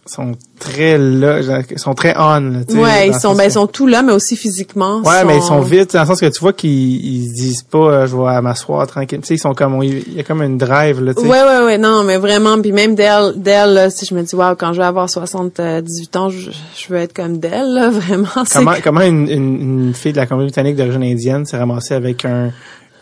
[0.06, 1.40] sont très là,
[1.70, 2.40] ils sont très on.
[2.40, 5.02] Là, ouais, ils sont, ben, ils sont tout là, mais aussi physiquement.
[5.02, 7.78] Ouais, mais ils sont vite, dans le sens que tu vois qu'ils ils disent pas,
[7.78, 9.20] euh, je vais m'asseoir tranquille.
[9.22, 11.16] Tu sais, ils sont comme, il y a comme une drive là.
[11.16, 11.28] Tu sais.
[11.28, 14.56] Ouais, ouais, ouais, non, mais vraiment, puis même d'elle, d'elle, si je me dis, wow,
[14.56, 18.28] quand je vais avoir 78 ans, je, je veux être comme d'elle, là, vraiment.
[18.54, 22.52] Comment, comment une, une, une, fille de la Colombie-Britannique d'origine indienne s'est ramassée avec un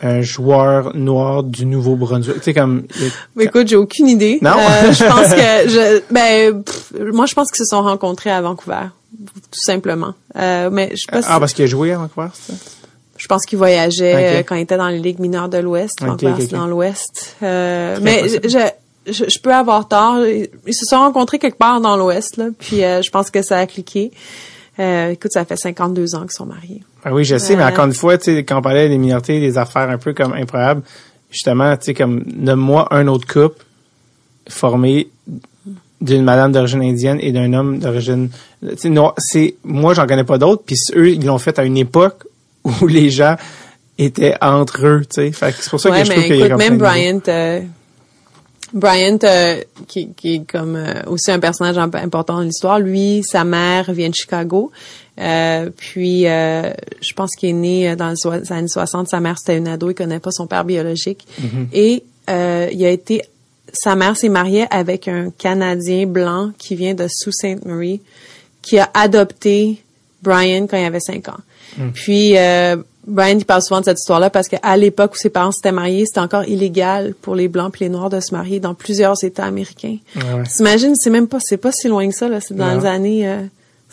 [0.04, 2.38] un joueur noir du Nouveau-Brunswick.
[2.38, 2.86] Tu sais comme.
[3.36, 4.40] Mais écoute, j'ai aucune idée.
[4.42, 4.52] Non?
[4.52, 6.64] Euh, je pense que je, ben,
[7.14, 8.88] moi je pense qu'ils se sont rencontrés à Vancouver,
[9.52, 10.14] tout simplement.
[10.36, 11.22] Euh, mais je sais pas.
[11.28, 12.58] Ah, parce qu'il a joué à Vancouver, c'est ça?
[13.18, 16.04] Je pense qu'il voyageait euh, quand il était dans les ligues mineures de l'Ouest.
[16.04, 17.38] Vancouver, c'est dans l'Ouest.
[17.42, 18.60] Euh, mais je,
[19.08, 20.26] je, je, peux avoir tort.
[20.26, 22.48] Ils se sont rencontrés quelque part dans l'Ouest, là.
[22.58, 24.12] Puis euh, je pense que ça a cliqué.
[24.80, 26.84] Euh, écoute, ça fait 52 ans qu'ils sont mariés.
[27.06, 29.40] Ah oui, je sais, mais encore une fois, tu sais, quand on parlait des minorités,
[29.40, 30.84] des affaires un peu comme improbables,
[31.30, 33.66] justement, tu sais, comme, nomme-moi un autre couple
[34.48, 35.10] formé
[36.00, 38.30] d'une madame d'origine indienne et d'un homme d'origine,
[39.18, 42.26] c'est, moi, j'en connais pas d'autres, puis eux, ils l'ont fait à une époque
[42.82, 43.36] où les gens
[43.98, 45.32] étaient entre eux, tu sais.
[45.32, 47.62] Fait c'est pour ça que je trouve qu'il y a même Bryant, euh,
[48.74, 53.44] Bryant, euh, qui, qui, est comme euh, aussi un personnage important dans l'histoire, lui, sa
[53.44, 54.72] mère vient de Chicago.
[55.20, 59.08] Euh, puis, je pense qu'il est né dans les années 60.
[59.08, 59.90] Sa mère, c'était une ado.
[59.90, 61.28] Il connaît pas son père biologique.
[61.42, 61.68] Mm-hmm.
[61.74, 63.22] Et il a été...
[63.72, 67.66] Sa mère s'est mariée avec un Canadien blanc qui vient de Sault Ste.
[67.66, 68.02] Marie,
[68.62, 69.82] qui a adopté
[70.22, 71.40] Brian quand il avait 5 ans.
[71.78, 71.90] Mm.
[71.94, 72.36] Puis,
[73.06, 76.06] Brian, il parle souvent de cette histoire-là parce qu'à l'époque où ses parents s'étaient mariés,
[76.06, 79.46] c'était encore illégal pour les blancs et les noirs de se marier dans plusieurs États
[79.46, 79.98] américains.
[80.16, 80.44] Ouais.
[80.44, 82.40] T'imagines, c'est même pas, c'est pas si loin que ça, là.
[82.40, 83.42] C'est dans les années, euh,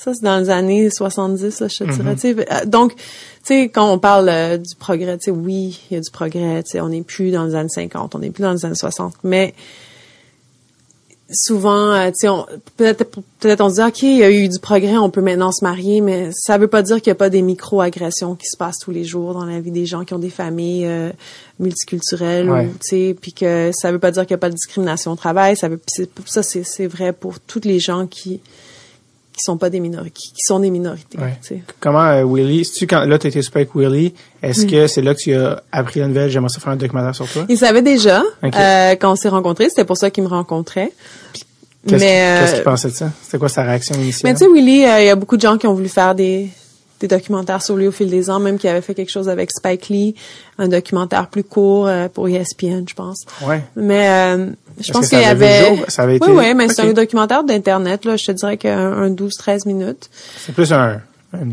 [0.03, 2.47] ça, c'est dans les années 70, là, je te dirais.
[2.51, 3.03] Euh, donc, tu
[3.45, 6.63] sais, quand on parle euh, du progrès, tu sais, oui, il y a du progrès,
[6.63, 8.75] tu sais, on n'est plus dans les années 50, on n'est plus dans les années
[8.75, 9.53] 60, mais
[11.31, 12.29] souvent, euh, tu sais,
[12.79, 13.05] peut-être
[13.41, 15.63] peut-être on se dit ok, il y a eu du progrès, on peut maintenant se
[15.63, 18.79] marier, mais ça veut pas dire qu'il y a pas des micro-agressions qui se passent
[18.79, 21.11] tous les jours dans la vie des gens qui ont des familles euh,
[21.59, 22.69] multiculturelles, ouais.
[22.81, 25.17] tu sais, puis que ça veut pas dire qu'il y a pas de discrimination au
[25.17, 25.81] travail, ça veut
[26.25, 28.41] ça c'est c'est vrai pour toutes les gens qui
[29.41, 31.19] qui sont pas des minorités, qui, sont des minorités.
[31.19, 31.63] Ouais.
[31.81, 34.13] Comment euh, Willy, tu quand là tu étais super avec Willy,
[34.43, 37.15] est-ce que c'est là que tu as appris la nouvelle, j'aimerais ça faire un documentaire
[37.15, 37.47] sur toi?
[37.49, 40.93] Il savait déjà euh, quand on s'est rencontrés, c'était pour ça qu'il me rencontrait.
[41.89, 43.11] Qu'est-ce qu'il qu pensait de ça?
[43.23, 44.31] C'était quoi sa réaction initiale?
[44.31, 46.15] Mais tu sais Willy, euh, il y a beaucoup de gens qui ont voulu faire
[46.15, 46.51] des
[47.01, 49.51] des documentaires sur lui au fil des ans, même qui avait fait quelque chose avec
[49.51, 50.15] Spike Lee,
[50.59, 53.25] un documentaire plus court euh, pour ESPN, je pense.
[53.47, 53.63] Ouais.
[53.75, 55.77] Mais euh, je pense qu'il y avait...
[55.89, 56.31] Ça avait été...
[56.31, 60.11] Oui, oui, mais c'est un documentaire d'Internet, là, je te dirais qu'un 12-13 minutes.
[60.37, 61.01] C'est plus un,
[61.33, 61.47] un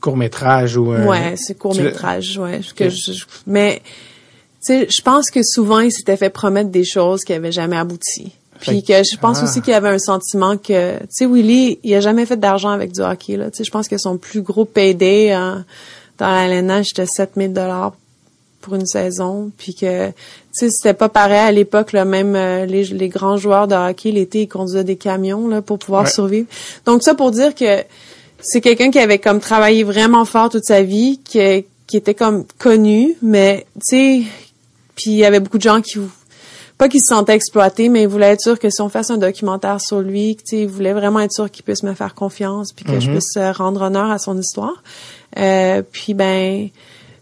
[0.00, 0.92] court-métrage ou...
[0.92, 1.06] Un...
[1.06, 2.60] Ouais, c'est court-métrage, ouais.
[2.76, 3.80] Que je, mais,
[4.64, 7.76] tu sais, je pense que souvent, il s'était fait promettre des choses qui n'avaient jamais
[7.76, 8.32] abouti.
[8.66, 9.44] Puis que je pense ah.
[9.44, 12.70] aussi qu'il y avait un sentiment que, tu sais, Willy, il a jamais fait d'argent
[12.70, 13.50] avec du hockey, là.
[13.50, 15.56] Tu sais, je pense que son plus gros payday euh,
[16.18, 17.94] dans la LNH, c'était 7000 dollars
[18.60, 19.50] pour une saison.
[19.58, 20.14] Puis que, tu
[20.52, 24.10] sais, c'était pas pareil à l'époque, là, même euh, les, les grands joueurs de hockey,
[24.10, 26.10] l'été, ils conduisaient des camions, là, pour pouvoir ouais.
[26.10, 26.46] survivre.
[26.86, 27.82] Donc, ça pour dire que,
[28.40, 32.44] c'est quelqu'un qui avait comme travaillé vraiment fort toute sa vie, qui, qui était comme
[32.58, 34.22] connu, mais tu sais,
[34.94, 35.98] puis il y avait beaucoup de gens qui
[36.78, 39.16] pas qu'il se sentait exploité, mais il voulait être sûr que si on fasse un
[39.16, 42.72] documentaire sur lui, tu sais, il voulait vraiment être sûr qu'il puisse me faire confiance,
[42.72, 43.16] puis que je mhm.
[43.16, 44.82] puisse euh, rendre honneur à son histoire.
[45.38, 46.68] Euh, puis ben,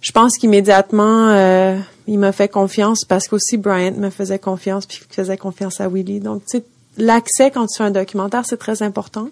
[0.01, 5.01] je pense qu'immédiatement, euh, il m'a fait confiance parce qu'aussi Bryant me faisait confiance, puis
[5.09, 6.21] il faisait confiance à Willie.
[6.21, 6.65] Donc, tu sais,
[6.99, 9.29] l'accès quand tu fais un documentaire, c'est très important.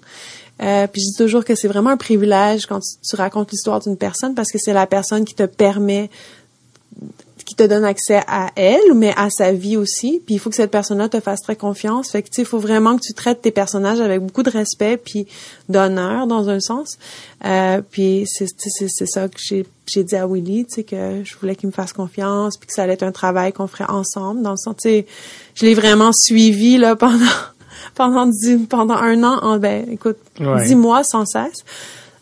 [0.63, 3.97] Euh, puis je dis toujours que c'est vraiment un privilège quand tu racontes l'histoire d'une
[3.97, 6.11] personne parce que c'est la personne qui te permet
[7.51, 10.23] qui te donne accès à elle, mais à sa vie aussi.
[10.25, 12.13] Puis il faut que cette personne-là te fasse très confiance.
[12.13, 14.97] Fait que tu il faut vraiment que tu traites tes personnages avec beaucoup de respect
[14.97, 15.27] puis
[15.69, 16.97] d'honneur dans un sens.
[17.45, 21.35] Euh, puis c'est c'est ça que j'ai j'ai dit à Willy, tu sais que je
[21.41, 24.43] voulais qu'il me fasse confiance puis que ça allait être un travail qu'on ferait ensemble.
[24.43, 25.07] Dans le sens, tu sais,
[25.57, 27.19] je l'ai vraiment suivi là pendant
[27.97, 29.41] pendant dix, pendant un an.
[29.43, 31.65] En, ben écoute, dix mois sans cesse.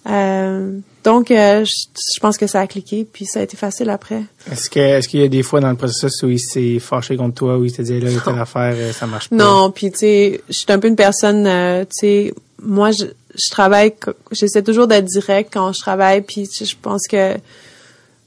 [0.07, 4.23] Euh, donc, euh, je, pense que ça a cliqué, puis ça a été facile après.
[4.51, 7.17] Est-ce que est-ce qu'il y a des fois dans le processus où il s'est fâché
[7.17, 9.37] contre toi, où il t'a dit là, telle affaire, euh, ça marche pas?
[9.37, 13.05] Non, puis tu sais, je suis un peu une personne, euh, tu sais, moi, je,
[13.35, 13.95] je travaille,
[14.33, 17.35] j'essaie toujours d'être direct quand je travaille, puis je pense que,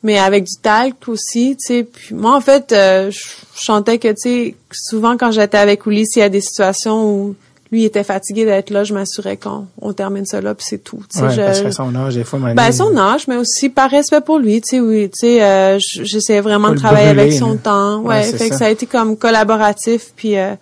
[0.03, 1.83] mais avec du tact aussi, tu sais.
[1.83, 3.19] Puis moi, en fait, je,
[3.55, 7.35] chantais que, tu sais, souvent quand j'étais avec Ulysse, il y a des situations où
[7.71, 10.83] lui il était fatigué d'être là, je m'assurais qu'on on termine ça là, puis c'est
[10.83, 10.97] tout.
[10.97, 14.21] Ouais, je, parce que son âge, des fois, Ben, son âge, mais aussi par respect
[14.21, 17.99] pour lui, tu sais, oui, tu sais, euh, j'essayais vraiment de travailler avec son temps.
[17.99, 20.53] Ouais, fait que ça a été comme collaboratif, puis euh,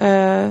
[0.00, 0.50] euh,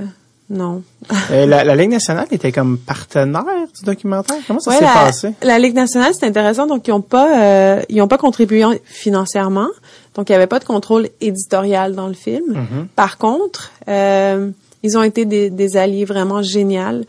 [0.52, 0.84] non.
[1.32, 3.44] euh, la, la, Ligue nationale était comme partenaire
[3.74, 4.36] du documentaire?
[4.45, 5.34] Comment ça s'est passé?
[5.41, 6.68] La Ligue nationale, c'est intéressant.
[6.68, 9.70] Donc, ils ont pas, euh, ils ont pas contribué financièrement.
[10.16, 12.44] Donc, il y avait pas de contrôle éditorial dans le film.
[12.52, 12.88] Mm-hmm.
[12.98, 14.52] Par contre, euh,
[14.84, 17.03] ils ont été des, des alliés vraiment géniaux.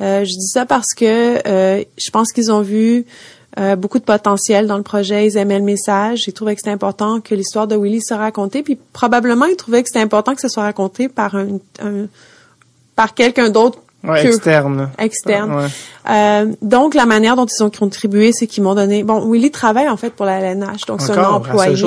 [0.00, 3.04] Euh, je dis ça parce que euh, je pense qu'ils ont vu
[3.58, 5.26] euh, beaucoup de potentiel dans le projet.
[5.26, 6.28] Ils aimaient le message.
[6.28, 8.62] Ils trouvaient que c'était important que l'histoire de Willy soit racontée.
[8.62, 11.58] Puis probablement, ils trouvaient que c'était important que ce soit raconté par un
[12.94, 13.78] par quelqu'un d'autre
[14.08, 14.90] Ouais, externe.
[14.98, 15.68] Externe.
[16.08, 19.02] Euh, donc, la manière dont ils ont contribué, c'est qu'ils m'ont donné...
[19.02, 21.84] Bon, Willy travaille en fait pour la LNH, donc c'est un employé.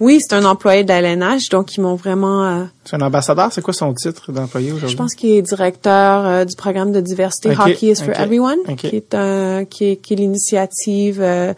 [0.00, 2.44] Oui, c'est un employé de la LNH, donc ils m'ont vraiment...
[2.44, 4.90] Euh, c'est un ambassadeur, c'est quoi son titre d'employé aujourd'hui?
[4.90, 8.88] Je pense qu'il est directeur euh, du programme de diversité Hockey is for Everyone, qui
[8.88, 11.54] est, un, qui est, qui est l'initiative euh,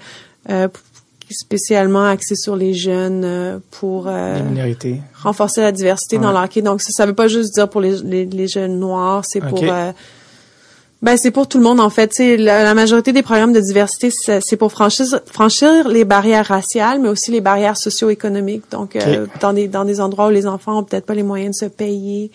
[0.50, 0.68] euh,
[1.34, 4.38] spécialement axé sur les jeunes euh, pour euh,
[5.22, 6.62] renforcer la diversité dans l'hockey.
[6.62, 9.92] Donc ça, ça veut pas juste dire pour les, les, jeunes noirs, c'est pour euh,
[11.02, 12.16] ben c'est pour tout le monde en fait.
[12.18, 17.08] La, la majorité des programmes de diversité, c'est pour franchir, franchir les barrières raciales, mais
[17.08, 18.64] aussi les barrières socio-économiques.
[18.70, 18.96] Donc
[19.40, 21.70] dans des dans des endroits où les enfants ont peut-être pas les moyens de se
[21.70, 22.30] payer.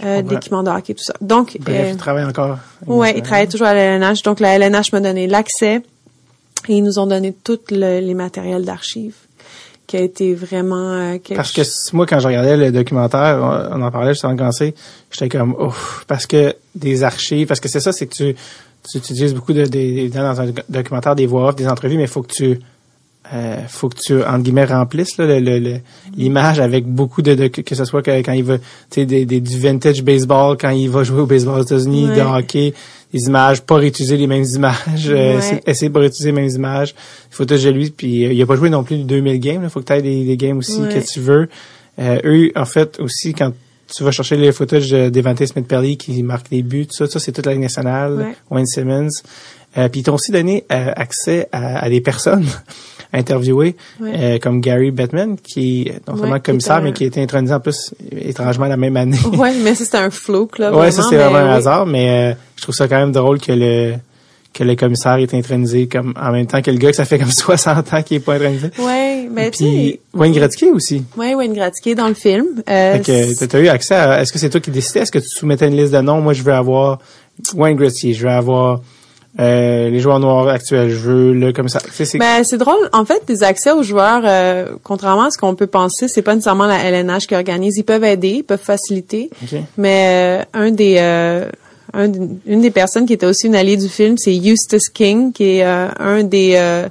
[0.00, 1.14] d'équipements de hockey, tout ça.
[1.20, 2.58] Donc, Bref, il travaille encore.
[2.86, 4.22] Oui, il travaille toujours à la LNH.
[4.22, 5.82] Donc, la LNH m'a donné l'accès
[6.68, 9.14] et ils nous ont donné tous les matériels d'archives
[9.86, 11.62] qui a été vraiment euh, Parce que
[11.94, 14.74] moi, quand je regardais le documentaire, on, en parlait juste avant de commencer,
[15.10, 18.36] j'étais comme, ouf, parce que des archives, parce que c'est ça, c'est que tu,
[18.90, 19.66] tu utilises beaucoup de,
[20.08, 22.58] dans un documentaire des voix off, des entrevues, mais faut que tu
[23.32, 25.16] euh, faut que tu entre guillemets remplisses
[26.14, 30.02] l'image avec beaucoup de, que ce soit quand il va tu sais des, du vintage
[30.02, 32.74] baseball quand il va jouer au baseball aux États-Unis de hockey
[33.14, 36.94] des images pas réutiliser les mêmes images euh, essayer de pas réutiliser les mêmes images.
[37.30, 39.80] Photos de lui puis euh, il a pas joué non plus 2000 games il faut
[39.80, 41.48] que tu aies des, games aussi que tu veux.
[41.98, 43.52] Eux en fait aussi quand
[43.94, 47.20] tu vas chercher les photos d'Evante Smith Perry qui marque les buts tout ça ça
[47.20, 49.22] c'est toute la Ligue nationale Wayne Simmons.
[49.74, 52.46] Puis ils t'ont aussi donné accès à, à des personnes
[53.14, 57.54] interviewé, euh, comme Gary Bettman, qui est non seulement commissaire, mais qui a été intronisé
[57.54, 59.18] en plus étrangement la même année.
[59.32, 60.72] Oui, mais ça, c'était un fluke, là.
[60.74, 63.52] Oui, ça, c'est vraiment un hasard, mais euh, je trouve ça quand même drôle que
[63.52, 63.94] le
[64.52, 67.18] que le commissaire est intronisé comme en même temps que le gars que ça fait
[67.18, 68.70] comme 60 ans qu'il est pas intronisé.
[68.78, 70.00] Oui, mais tu sais...
[70.14, 71.04] Wayne Gretzky aussi.
[71.16, 72.62] Oui, Wayne Gretzky dans le film.
[72.70, 74.22] Euh, fait que eu accès à...
[74.22, 75.00] Est-ce que c'est toi qui décidais?
[75.00, 76.20] Est-ce que tu soumettais une liste de noms?
[76.20, 77.00] Moi, je veux avoir
[77.54, 78.80] Wayne Gretzky, je veux avoir
[79.40, 81.80] euh, les joueurs noirs actuels, je veux le comme ça.
[81.90, 82.88] C'est ben, c'est drôle.
[82.92, 86.34] En fait, des accès aux joueurs, euh, contrairement à ce qu'on peut penser, c'est pas
[86.34, 87.76] nécessairement la LNH qui organise.
[87.76, 89.30] Ils peuvent aider, ils peuvent faciliter.
[89.76, 92.10] Mais euh, un des un,
[92.46, 95.64] une des personnes qui était aussi une alliée du film, c'est Eustace King, qui est
[95.64, 96.84] un des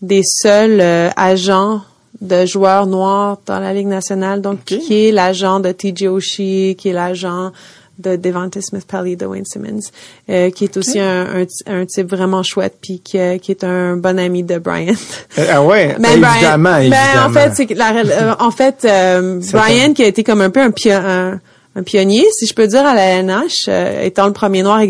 [0.00, 0.80] des seuls
[1.16, 1.80] agents
[2.20, 6.90] de joueurs noirs dans la Ligue nationale, donc qui est l'agent de TJ Oshie, qui
[6.90, 7.50] est l'agent
[7.98, 9.90] de Devante Smith Pelly de Wayne Simmons,
[10.28, 13.96] euh, qui est aussi un, un, type vraiment chouette, puis qui, euh, qui est un
[13.96, 14.94] bon ami de Brian.
[15.38, 17.02] Euh, ah ouais, ben, évidemment, évidemment.
[17.14, 18.82] Ben, en fait, c'est la, en fait,
[19.52, 21.40] Brian qui a été comme un peu un, un,
[21.76, 23.68] un, pionnier, si je peux dire, à la NH,
[24.02, 24.80] étant le premier noir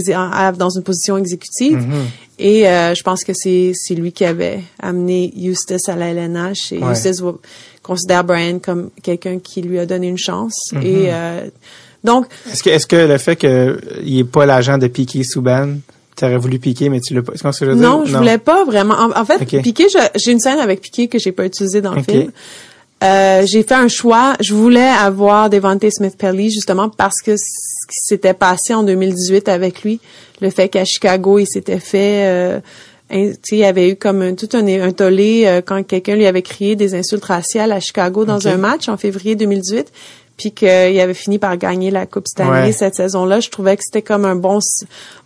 [0.56, 1.86] dans une position exécutive.
[2.42, 6.72] Et euh, je pense que c'est c'est lui qui avait amené Eustace à la LNH.
[6.72, 7.22] Et Eustace
[7.82, 10.72] considère Brian comme quelqu'un qui lui a donné une chance.
[10.72, 10.84] Mm-hmm.
[10.84, 11.48] Et euh,
[12.04, 12.26] donc...
[12.50, 15.68] Est-ce que, est-ce que le fait qu'il n'est pas l'agent de Piqué Souban,
[16.16, 17.32] tu aurais voulu piquer, mais tu l'as pas.
[17.34, 17.88] ce que je veux dire?
[17.88, 18.94] Non, je voulais pas vraiment.
[19.14, 22.30] En, fait, Piqué, j'ai une scène avec Piqué que j'ai pas utilisée dans le film.
[23.02, 24.34] Euh, j'ai fait un choix.
[24.40, 29.82] Je voulais avoir Devante Smith-Pelly justement parce que ce qui s'était passé en 2018 avec
[29.82, 30.00] lui,
[30.40, 32.26] le fait qu'à Chicago, il s'était fait...
[32.26, 32.60] Euh,
[33.14, 36.76] il y avait eu comme tout un, un tollé euh, quand quelqu'un lui avait crié
[36.76, 39.92] des insultes raciales à Chicago dans un match en février 2018
[40.42, 43.38] puis qu'il avait fini par gagner la Coupe Stanley cette saison-là.
[43.38, 44.58] Je trouvais que c'était comme un bon,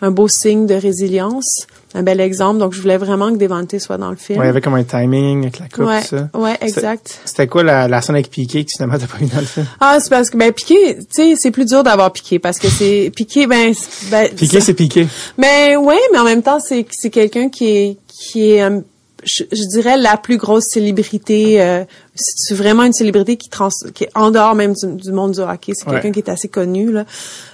[0.02, 2.58] un beau signe de résilience, un bel exemple.
[2.58, 4.38] Donc, je voulais vraiment que Devante soit dans le film.
[4.38, 6.28] Ouais, il y avait comme un timing avec la coupe, ça.
[6.34, 7.18] Ouais, exact.
[7.24, 9.66] C'était quoi la, la scène avec Piqué que finalement t'as pas eu dans le film?
[9.80, 12.68] Ah, c'est parce que, ben, Piqué, tu sais, c'est plus dur d'avoir Piqué parce que
[12.68, 13.72] c'est, Piqué, ben,
[14.10, 15.08] ben Piqué, c'est Piqué.
[15.38, 18.80] Ben, ouais, mais en même temps, c'est, c'est quelqu'un qui est, qui est, euh,
[19.24, 21.62] je, dirais la plus grosse célébrité.
[21.62, 21.84] Euh,
[22.16, 25.72] c'est vraiment une célébrité qui, trans, qui est en dehors même du, monde du hockey.
[25.74, 27.04] C'est quelqu'un qui est assez connu là.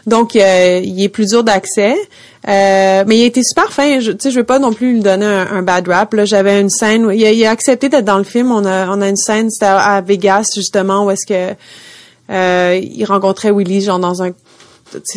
[0.07, 1.97] Donc euh, il est plus dur d'accès.
[2.49, 4.01] Euh, mais il a été super fin.
[4.01, 6.13] Je, tu sais, je veux pas non plus lui donner un, bad rap.
[6.15, 7.09] Là, j'avais une scène.
[7.13, 8.51] il, a, il a accepté d'être dans le film.
[8.51, 9.51] On a, on a une scène.
[9.51, 11.55] C'était à, Vegas justement où est-ce que
[12.31, 14.31] euh, il rencontrait Willy genre dans un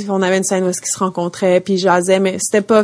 [0.08, 2.84] on avait une scène où est-ce qu'ils se rencontraient puis jasait mais c'était pas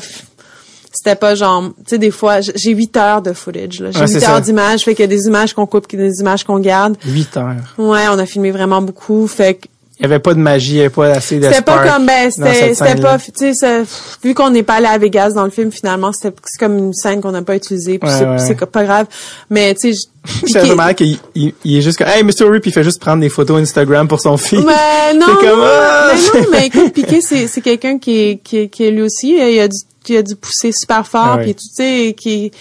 [0.91, 3.91] c'était pas genre, tu sais, des fois, j'ai 8 heures de footage, là.
[3.91, 6.59] J'ai 8 heures d'images, fait qu'il y a des images qu'on coupe, des images qu'on
[6.59, 6.97] garde.
[7.05, 7.55] 8 heures.
[7.77, 9.68] Ouais, on a filmé vraiment beaucoup, fait que
[10.01, 12.07] il y avait pas de magie, il y avait pas assez de C'était pas comme
[12.07, 13.84] ben c'était c'était pas tu sais
[14.23, 17.22] vu qu'on n'est pas allé à Vegas dans le film finalement c'était comme une scène
[17.22, 18.09] qu'on n'a pas utilisée puis
[18.39, 19.05] c'est pas grave
[19.51, 20.07] mais tu sais
[20.47, 22.49] c'est normal qu'il il, est juste comme hey Mr.
[22.49, 24.65] Rip il fait juste prendre des photos Instagram pour son fils.
[24.65, 26.11] Mais non, comme, non, ah!
[26.13, 29.03] mais non mais écoute Piqué c'est c'est quelqu'un qui est qui est, qui est lui
[29.03, 32.52] aussi il a du qui a dû pousser super fort, ah puis tu sais, qui,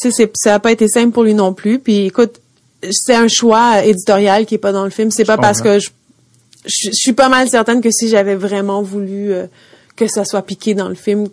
[0.00, 1.78] tu sais, ça a pas été simple pour lui non plus.
[1.78, 2.40] Puis écoute,
[2.90, 5.10] c'est un choix éditorial qui est pas dans le film.
[5.10, 5.90] C'est pas parce que je,
[6.66, 9.46] je, suis pas mal certaine que si j'avais vraiment voulu euh,
[9.96, 11.28] que ça soit piqué dans le film,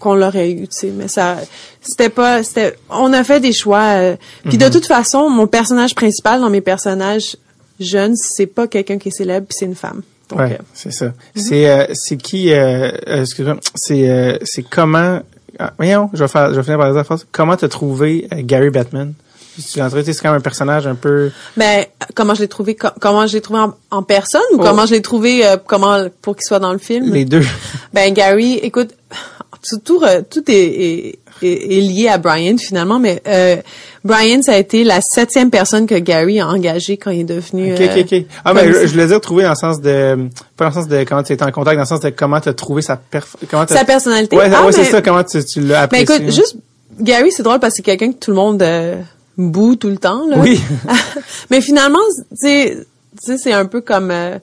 [0.00, 0.92] qu'on l'aurait eu, tu sais.
[0.94, 1.36] Mais ça,
[1.80, 3.94] c'était pas, c'était, on a fait des choix.
[3.96, 4.72] Euh, puis de mhm.
[4.72, 7.36] toute façon, mon personnage principal dans mes personnages
[7.78, 10.02] jeunes, c'est pas quelqu'un qui est célèbre, puis c'est une femme.
[10.32, 11.06] Ouais, euh, c'est ça.
[11.06, 11.12] Mhm.
[11.34, 15.20] C'est euh, c'est qui euh, euh excuse-moi, c'est euh, c'est comment
[15.58, 17.26] ah, voyons, je vais faire je vais finir par la phrase.
[17.32, 19.14] Comment t'as trouvé Gary Batman
[19.72, 21.32] tu l'as c'est quand même un personnage un peu.
[21.56, 21.84] Ben
[22.14, 23.58] comment je l'ai trouvé, comment je l'ai trouvé
[23.90, 24.62] en, personne ou oh.
[24.62, 27.12] comment je l'ai trouvé, comment pour qu'il soit dans le film?
[27.12, 27.42] Les deux.
[27.92, 28.94] Ben Gary, écoute,
[29.84, 30.00] tout,
[30.30, 33.56] tout est, est, lié à Brian finalement, mais euh,
[34.04, 37.74] Brian, ça a été la septième personne que Gary a engagée quand il est devenu.
[37.74, 38.12] Ok, ok, ok.
[38.12, 40.88] Euh, ah, mais je, voulais dire trouver dans le sens de, pas dans le sens
[40.88, 42.96] de comment tu étais en contact, dans le sens de comment tu as trouvé sa
[42.96, 44.36] perf, comment sa personnalité.
[44.36, 45.02] Ouais, ah, ouais c'est ça.
[45.02, 46.06] Comment tu, tu l'as apprécié.
[46.08, 46.56] Mais écoute, juste
[47.00, 49.00] Gary, c'est drôle parce que c'est quelqu'un que tout le monde euh,
[49.36, 50.36] boue tout le temps là.
[50.38, 50.60] Oui.
[51.50, 51.98] mais finalement,
[52.30, 52.76] tu sais,
[53.18, 54.10] c'est un peu comme.
[54.10, 54.38] Euh,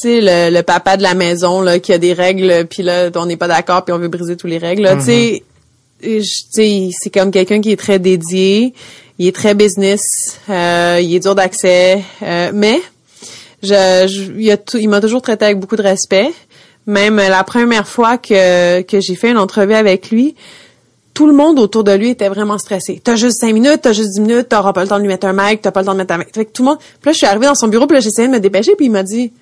[0.00, 3.26] sais le, le, papa de la maison là qui a des règles puis là on
[3.26, 5.42] n'est pas d'accord puis on veut briser toutes les règles tu sais mm-hmm
[6.00, 8.74] c'est comme quelqu'un qui est très dédié,
[9.18, 12.80] il est très business, euh, il est dur d'accès, euh, mais
[13.62, 16.32] je, il, m'a toujours traité avec beaucoup de respect.
[16.86, 20.36] Même la première fois que, que j'ai fait une entrevue avec lui,
[21.12, 23.00] tout le monde autour de lui était vraiment stressé.
[23.02, 25.26] T'as juste cinq minutes, t'as juste dix minutes, t'auras pas le temps de lui mettre
[25.26, 26.28] un mic, t'as pas le temps de mettre un mic.
[26.32, 26.78] Fait que tout le monde.
[26.78, 28.86] Puis là, je suis arrivée dans son bureau, puis là, j'essayais de me dépêcher, puis
[28.86, 29.32] il m'a dit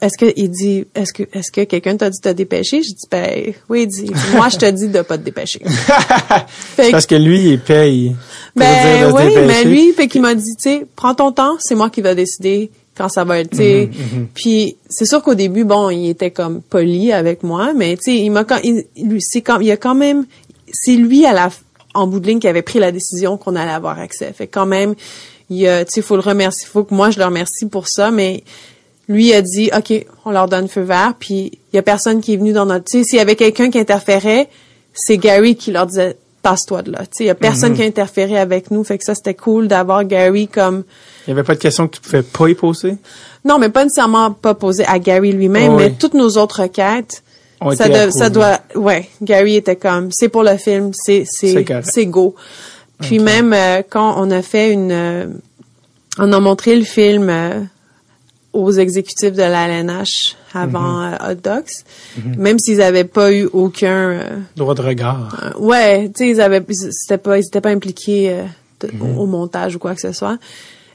[0.00, 2.82] est-ce que il dit est-ce que est-ce que quelqu'un t'a dit de te dépêcher?
[2.82, 5.60] Je dis ben oui, il dit moi je te dis de pas te dépêcher.
[6.90, 8.16] Parce que lui il paye.
[8.56, 11.90] Ben oui, mais lui fait qu'il m'a dit tu sais, prends ton temps, c'est moi
[11.90, 13.90] qui va décider quand ça va être, tu sais.
[13.90, 14.26] Mm-hmm, mm-hmm.
[14.34, 18.16] Puis c'est sûr qu'au début bon, il était comme poli avec moi, mais tu sais,
[18.16, 20.24] il m'a quand il, lui c'est quand il a quand même
[20.72, 21.50] c'est lui à la
[21.92, 24.32] en bout de ligne qui avait pris la décision qu'on allait avoir accès.
[24.32, 24.94] Fait quand même
[25.50, 28.44] il tu sais faut le remercier, faut que moi je le remercie pour ça, mais
[29.10, 32.34] lui a dit OK, on leur donne feu vert, puis il y a personne qui
[32.34, 34.48] est venu dans notre tu sais s'il y avait quelqu'un qui interférait,
[34.94, 37.00] c'est Gary qui leur disait passe-toi de là.
[37.00, 37.76] Tu sais, il y a personne mhm.
[37.76, 40.84] qui a interféré avec nous, fait que ça c'était cool d'avoir Gary comme
[41.26, 42.96] Il y avait pas de questions que tu pouvais pas y poser?
[43.44, 47.22] Non, mais pas nécessairement pas poser à Gary lui-même, mais toutes nos autres requêtes
[47.74, 52.34] ça, ça doit ouais, Gary était comme c'est pour le film, c'est c'est c'est go.
[53.00, 55.26] Puis même euh, quand on a fait une euh,
[56.18, 57.60] on a montré le film euh,
[58.52, 61.14] aux exécutifs de la LNH avant mhm.
[61.14, 61.84] euh, Hot Docs,
[62.16, 62.36] mhm.
[62.36, 65.36] même s'ils n'avaient pas eu aucun euh, droit de regard.
[65.42, 68.36] Euh, ouais, tu sais, ils avaient, c'était pas, ils étaient pas impliqués
[68.82, 69.18] mhm.
[69.18, 70.38] au montage ou quoi que ce soit.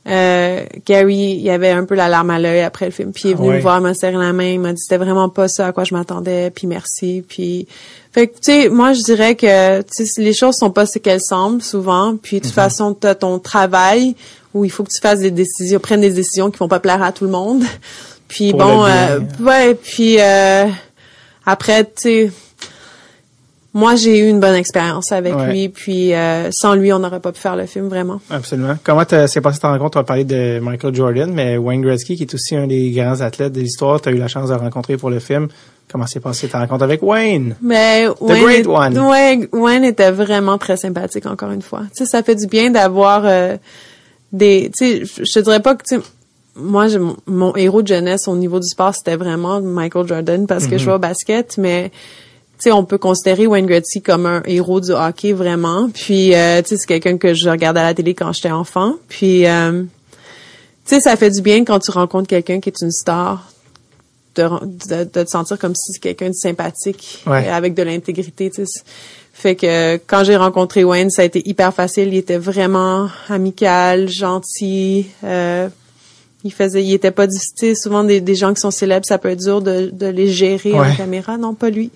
[0.07, 3.23] Euh, Gary, il y avait un peu la larme à l'œil après le film, puis
[3.25, 5.47] il est venu me voir, m'a serré la main, il m'a dit c'était vraiment pas
[5.47, 7.67] ça à quoi je m'attendais, puis merci, puis
[8.11, 9.81] fait que tu sais, moi je dirais que
[10.21, 12.55] les choses sont pas ce qu'elles semblent souvent, puis de toute mm-hmm.
[12.55, 14.15] façon tu as ton travail
[14.53, 17.01] où il faut que tu fasses des décisions, prennes des décisions qui vont pas plaire
[17.01, 17.63] à tout le monde.
[18.27, 20.65] Puis bon, euh, ouais, puis euh,
[21.45, 22.31] après tu sais
[23.75, 27.33] moi, j'ai eu une bonne expérience avec lui, puis euh, sans lui, on n'aurait pas
[27.33, 28.21] pu faire le film, vraiment.
[28.29, 28.77] Absolument.
[28.85, 29.97] Comment s'est passé ta rencontre?
[29.97, 33.19] On va parler de Michael Jordan, mais Wayne Gretzky, qui est aussi un des grands
[33.19, 35.49] athlètes de l'histoire, tu as eu la chance de rencontrer pour le film.
[35.91, 37.57] Comment s'est passé ta rencontre avec Wayne?
[37.61, 38.97] Mais The Great One.
[38.97, 41.81] Ouais, Wayne était vraiment très sympathique, encore une fois.
[41.93, 43.57] Tu sais, ça fait du bien d'avoir euh,
[44.31, 44.71] des...
[44.73, 45.83] Tu sais, je te dirais pas que...
[45.83, 46.01] Tu sais,
[46.55, 46.87] moi,
[47.27, 50.75] mon héros de jeunesse au niveau du sport, c'était vraiment Michael Jordan parce que je
[50.75, 50.85] mm-hmm.
[50.85, 51.91] jouais au basket, mais
[52.59, 55.89] sais, on peut considérer Wayne Gretzky comme un héros du hockey vraiment.
[55.93, 58.95] Puis, euh, tu sais, c'est quelqu'un que je regardais à la télé quand j'étais enfant.
[59.07, 62.91] Puis, euh, tu sais, ça fait du bien quand tu rencontres quelqu'un qui est une
[62.91, 63.51] star,
[64.35, 68.49] de, de, te sentir comme si c'est quelqu'un de sympathique, avec de l'intégrité.
[68.49, 68.81] Tu sais.
[69.33, 72.09] Fait que quand j'ai rencontré Wayne, ça a été hyper facile.
[72.09, 75.07] Il était vraiment amical, gentil.
[75.23, 75.67] Euh,
[76.43, 77.75] il faisait, il était pas difficile.
[77.75, 80.73] Souvent des, des gens qui sont célèbres, ça peut être dur de, de les gérer
[80.73, 81.37] en caméra.
[81.37, 81.91] Non, pas lui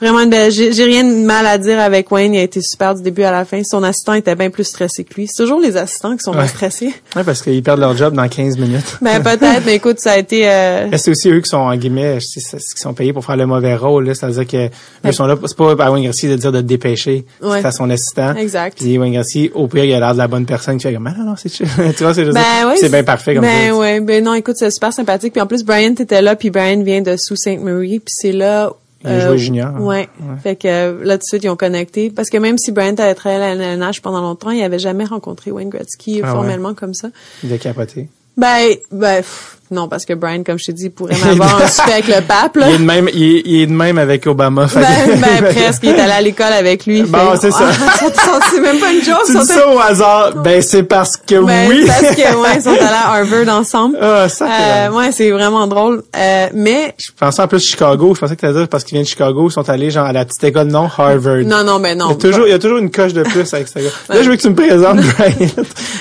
[0.00, 2.34] vraiment j'ai rien de mal à dire avec Wayne.
[2.34, 3.62] Il a été super du début à la fin.
[3.64, 5.26] Son assistant était bien plus stressé que lui.
[5.26, 6.46] C'est toujours les assistants qui sont ouais.
[6.46, 6.92] stressés.
[7.16, 8.98] Ouais parce qu'ils perdent leur job dans 15 minutes.
[9.00, 10.88] Ben peut-être mais écoute ça a été euh...
[10.96, 14.14] c'est aussi eux qui sont en guillemets qui sont payés pour faire le mauvais rôle
[14.14, 14.68] c'est-à-dire que
[15.08, 15.36] eux sont là.
[15.44, 17.24] C'est pas à Wayne Garcia de dire de te dépêcher.
[17.40, 18.34] C'est à son assistant.
[18.36, 18.78] Exact.
[18.78, 21.06] Puis Wayne Garcia au pire il a l'air de la bonne personne qui fait comme
[21.06, 24.00] ah, non non c'est tu vois c'est ben, oui, c'est bien parfait comme ben ouais.
[24.00, 25.32] Ben non écoute c'est super sympathique.
[25.32, 28.00] Puis en plus Brian était là puis Brian vient de Sault Ste Marie.
[28.00, 28.72] Puis c'est là
[29.04, 29.76] il a joué euh, junior.
[29.76, 29.80] Hein.
[29.80, 30.08] Ouais.
[30.42, 33.14] Fait que là tout de suite ils ont connecté parce que même si Brent avait
[33.14, 36.94] travaillé à la LNH pendant longtemps, il avait jamais rencontré Wayne Gretzky ah formellement comme
[36.94, 37.10] ça.
[37.44, 38.08] Il a capoté.
[38.36, 39.22] Ben, ben,
[39.70, 42.56] non, parce que Brian, comme je t'ai dit, pourrait m'avoir un super avec le pape,
[42.56, 42.68] là.
[42.68, 44.66] Il est de même, il est, de même avec Obama.
[44.74, 45.82] Ben, ben, presque.
[45.82, 47.02] Il est allé à l'école avec lui.
[47.02, 47.68] Bon, c'est ça.
[47.70, 49.24] Ah, c'est même pas une joke.
[49.26, 50.36] Tu dis ça au hasard.
[50.36, 51.84] Ben, c'est parce que ben, oui.
[51.86, 53.98] parce que, ouais, ils sont allés à Harvard ensemble.
[54.08, 56.02] Ah, ça, euh, ouais, c'est vraiment drôle.
[56.16, 56.94] Euh, mais.
[56.98, 58.14] Je pensais en plus Chicago.
[58.14, 60.12] Je pensais que t'allais dire parce qu'ils viennent de Chicago, ils sont allés, genre, à
[60.12, 61.44] la petite école non Harvard.
[61.44, 62.06] Non, non, ben non.
[62.08, 63.80] Il y a toujours, il y a toujours une coche de plus avec ça.
[64.08, 65.50] Là, je veux que tu me présentes Brian.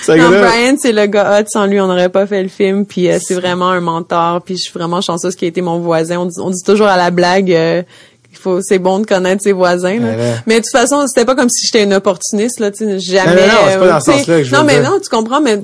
[0.07, 1.45] non, Brian, c'est le gars hot.
[1.47, 2.85] Sans lui, on n'aurait pas fait le film.
[2.85, 5.79] Puis, euh, c'est vraiment un mentor puis je suis vraiment chanceuse qu'il ait été mon
[5.79, 6.17] voisin.
[6.37, 7.83] On dit, toujours à la blague euh,
[8.37, 9.99] faut c'est bon de connaître ses voisins.
[10.45, 13.35] Mais de toute façon, c'était pas comme si j'étais une opportuniste là, tu jamais.
[13.35, 15.59] Non, non, c'est pas dans ce sens-là que je Non, mais non, tu comprends, mais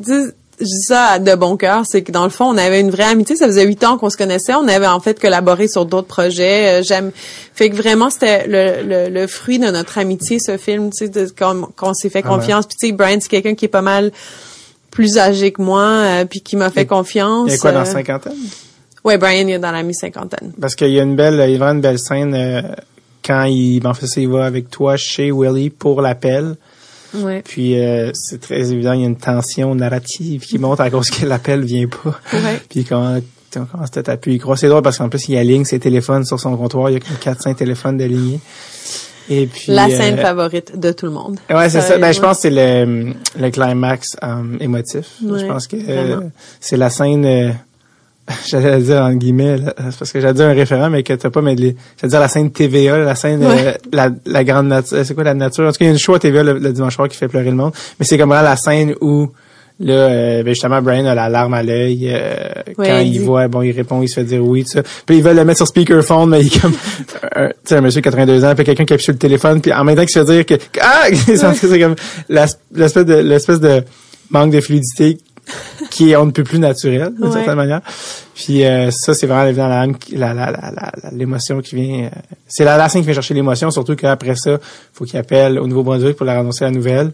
[0.59, 3.03] je dis ça de bon cœur, c'est que dans le fond, on avait une vraie
[3.03, 3.35] amitié.
[3.35, 4.53] Ça faisait huit ans qu'on se connaissait.
[4.53, 6.79] On avait en fait collaboré sur d'autres projets.
[6.79, 7.11] Euh, j'aime,
[7.53, 11.93] fait que vraiment c'était le, le, fruit de notre amitié, ce film, tu sais, qu'on
[11.93, 12.65] s'est fait ah confiance.
[12.65, 14.11] Puis tu sais, Brian, c'est quelqu'un qui est pas mal
[14.93, 17.49] plus âgé que moi, euh, puis qui m'a fait confiance.
[17.49, 18.33] Il y a quoi dans la cinquantaine?
[19.03, 20.53] Ouais, Brian, il est dans la mi-cinquantaine.
[20.61, 22.61] Parce qu'il y a une belle, il y a une belle scène euh,
[23.25, 26.55] quand il, en fait, il va avec toi chez Willie pour l'appel.
[27.15, 27.41] Ouais.
[27.43, 31.09] Puis euh, c'est très évident, il y a une tension narrative qui monte à cause
[31.09, 32.19] que l'appel vient pas.
[32.31, 32.61] Ouais.
[32.69, 33.19] Puis quand
[33.57, 34.41] on commence à t'appuyer.
[34.55, 36.89] C'est drôle parce qu'en plus, il aligne ses téléphones sur son comptoir.
[36.89, 38.39] Il y a comme 400 téléphones d'alignés.
[39.29, 41.39] Et puis, la scène euh, favorite de tout le monde.
[41.49, 41.97] Ouais, c'est ça.
[41.97, 45.05] Ben, je pense que c'est le, le climax um, émotif.
[45.21, 46.21] je pense que euh,
[46.59, 47.55] c'est la scène
[48.47, 49.57] j'allais dire en guillemets,
[49.99, 52.51] parce que j'allais dire un référent, mais que t'as pas, mais j'allais dire la scène
[52.51, 55.65] TVA, la scène, euh, la, la grande nature, c'est quoi la nature?
[55.67, 57.27] En tout cas, il y a une show à TVA le, dimanche soir qui fait
[57.27, 59.29] pleurer le monde, mais c'est comme vraiment la scène où,
[59.79, 63.61] là, euh, ben justement, Brian a la larme à l'œil, euh, quand il, voit, bon,
[63.61, 64.83] il répond, il se fait dire oui, tout ça.
[65.05, 66.73] Puis ils veulent le mettre sur speakerphone, mais il est comme,
[67.07, 69.73] tu sais, un monsieur de 82 ans, puis quelqu'un qui appuie sur le téléphone, puis
[69.73, 71.07] en même temps qu'il se fait dire que, ah!
[71.55, 71.95] c'est comme
[72.29, 73.83] l'espèce de, l'espèce de
[74.29, 75.17] manque de fluidité
[75.89, 77.81] qui est on ne peut plus naturel d'une certaine manière.
[78.35, 82.05] Puis euh, ça, c'est vraiment la, la, la, l'émotion qui vient.
[82.05, 82.09] Euh,
[82.47, 84.57] c'est la, la scène qui vient chercher l'émotion, surtout qu'après ça,
[84.93, 87.11] faut qu'il appelle au Nouveau-Brunswick pour leur annoncer la nouvelle.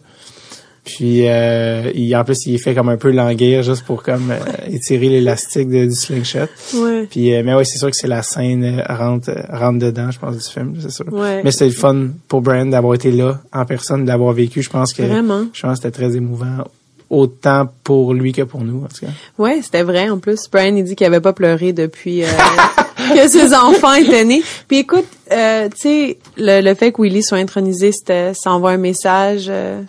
[0.95, 4.33] Puis euh, il, en plus, il fait comme un peu languir juste pour comme
[4.67, 6.47] étirer l'élastique du slingshot.
[6.73, 7.07] Ouais.
[7.09, 10.51] Puis mais oui, c'est sûr que c'est la scène rentre rentre dedans, je pense du
[10.51, 11.05] film, c'est sûr.
[11.13, 11.41] Ouais.
[11.43, 14.63] Mais c'était le fun pour Brand d'avoir été là en personne, d'avoir vécu.
[14.63, 15.45] Je pense que Vraiment?
[15.53, 16.65] je pense que c'était très émouvant
[17.09, 19.11] autant pour lui que pour nous, en tout cas.
[19.37, 20.09] Ouais, c'était vrai.
[20.09, 22.27] En plus, Brian, il dit qu'il avait pas pleuré depuis euh,
[23.15, 24.43] que ses enfants étaient nés.
[24.67, 28.71] Puis écoute, euh, tu sais, le, le, fait que Willy soit intronisé, c'était, ça envoie
[28.71, 29.47] un message.
[29.49, 29.81] Euh,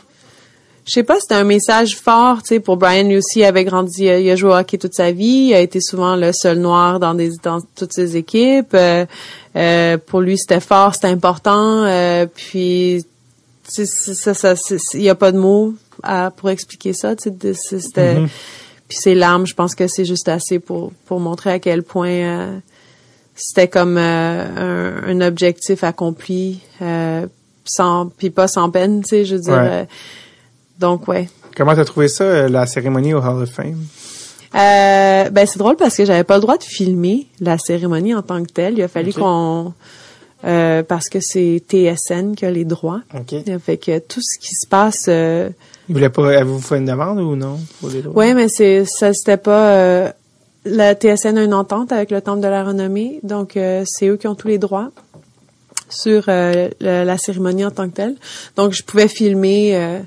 [0.87, 3.65] je sais pas, c'était un message fort, tu sais, pour Brian lui aussi, il avait
[3.65, 6.59] grandi, il a joué au hockey toute sa vie, il a été souvent le seul
[6.59, 8.75] noir dans des dans toutes ses équipes.
[8.75, 11.85] Euh, pour lui, c'était fort, c'était important.
[12.35, 13.05] puis,
[13.71, 14.55] ça, ça,
[14.95, 15.75] il y a pas de mots
[16.37, 17.15] pour expliquer ça.
[17.19, 18.29] C'était, mm-hmm.
[18.89, 22.09] puis ses larmes, je pense que c'est juste assez pour pour montrer à quel point
[22.09, 22.59] euh,
[23.35, 27.27] c'était comme euh, un, objectif accompli euh,
[27.65, 29.87] sans puis pas sans peine, tu sais, je veux dire.
[30.81, 31.29] Donc ouais.
[31.57, 33.77] Comment t'as trouvé ça la cérémonie au Hall of Fame?
[34.55, 38.23] Euh, ben c'est drôle parce que j'avais pas le droit de filmer la cérémonie en
[38.23, 38.75] tant que telle.
[38.79, 39.73] Il a fallu qu'on
[40.45, 43.03] euh, parce que c'est TSN qui a les droits.
[43.15, 43.45] Okay.
[43.59, 45.07] Fait que tout ce qui se passe.
[45.09, 45.51] Euh,
[45.89, 48.25] Vous voulez pas vous fait une demande ou non pour les droits?
[48.25, 49.75] Oui, mais c'est ça c'était pas.
[49.75, 50.11] Euh,
[50.65, 54.17] la TSN a une entente avec le Temple de la Renommée, donc euh, c'est eux
[54.17, 54.91] qui ont tous les droits
[55.89, 58.15] sur la, cérémonie en tant que telle.
[58.57, 60.01] Donc je pouvais filmer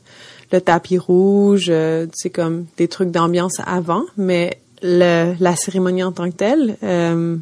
[0.53, 1.69] le tapis rouge,
[2.13, 7.38] c'est comme des trucs d'ambiance avant, mais le, la cérémonie en tant que telle, euh,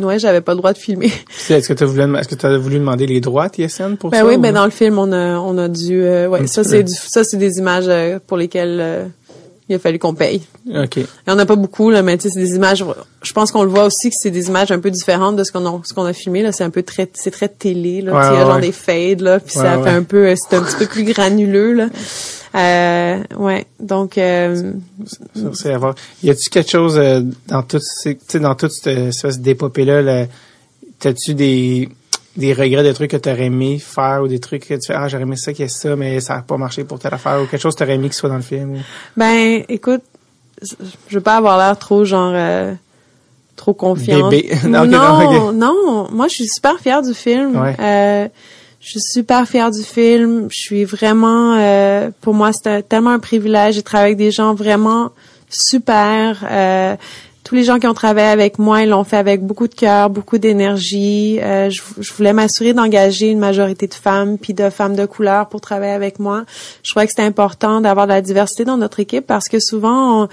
[0.00, 1.10] ouais, j'avais pas le droit de filmer.
[1.48, 4.18] Est-ce que tu as voulu, est-ce que as voulu demander les droits TSN pour ben
[4.18, 4.26] ça?
[4.26, 7.24] Oui, ben dans le film, on a, on a dû, euh, ouais, ça c'est, ça
[7.24, 9.04] c'est des images euh, pour lesquelles euh,
[9.68, 10.42] il a fallu qu'on paye.
[10.68, 10.96] Ok.
[10.96, 12.84] Il y en a pas beaucoup là, mais tu sais, c'est des images.
[13.22, 15.50] Je pense qu'on le voit aussi que c'est des images un peu différentes de ce
[15.50, 16.52] qu'on a, ce qu'on a filmé là.
[16.52, 18.30] C'est un peu très, c'est très télé là.
[18.32, 20.76] il y a genre des fades là, puis ça fait un peu, c'est un petit
[20.76, 21.88] peu plus granuleux là.
[22.54, 24.18] Euh, ouais, donc.
[24.18, 24.72] Euh,
[25.52, 25.94] c'est avoir.
[26.22, 30.26] Y a-tu quelque chose euh, dans tout, tu sais, dans toute cette espèce d'épopée là,
[31.00, 31.88] t'as-tu des
[32.36, 34.94] des regrets de trucs que tu aurais aimé faire ou des trucs que tu fais
[34.94, 37.14] ah j'aurais aimé ça qu'il y ait ça mais ça n'a pas marché pour telle
[37.14, 38.82] affaire ou quelque chose que tu aurais aimé qu'il soit dans le film
[39.16, 40.02] ben écoute
[40.62, 42.74] je veux pas avoir l'air trop genre euh,
[43.56, 44.54] trop confiante Bébé.
[44.66, 48.28] non, non, non, moi je suis super fière du film euh,
[48.86, 50.46] je suis super fière du film.
[50.48, 53.74] Je suis vraiment, euh, pour moi, c'était tellement un privilège.
[53.74, 55.10] J'ai travaillé avec des gens vraiment
[55.50, 56.46] super.
[57.46, 59.74] Euh, tous les gens qui ont travaillé avec moi, ils l'ont fait avec beaucoup de
[59.74, 61.38] cœur, beaucoup d'énergie.
[61.40, 65.60] Euh, je, voulais m'assurer d'engager une majorité de femmes puis de femmes de couleur pour
[65.60, 66.44] travailler avec moi.
[66.82, 70.28] Je trouvais que c'était important d'avoir de la diversité dans notre équipe parce que souvent,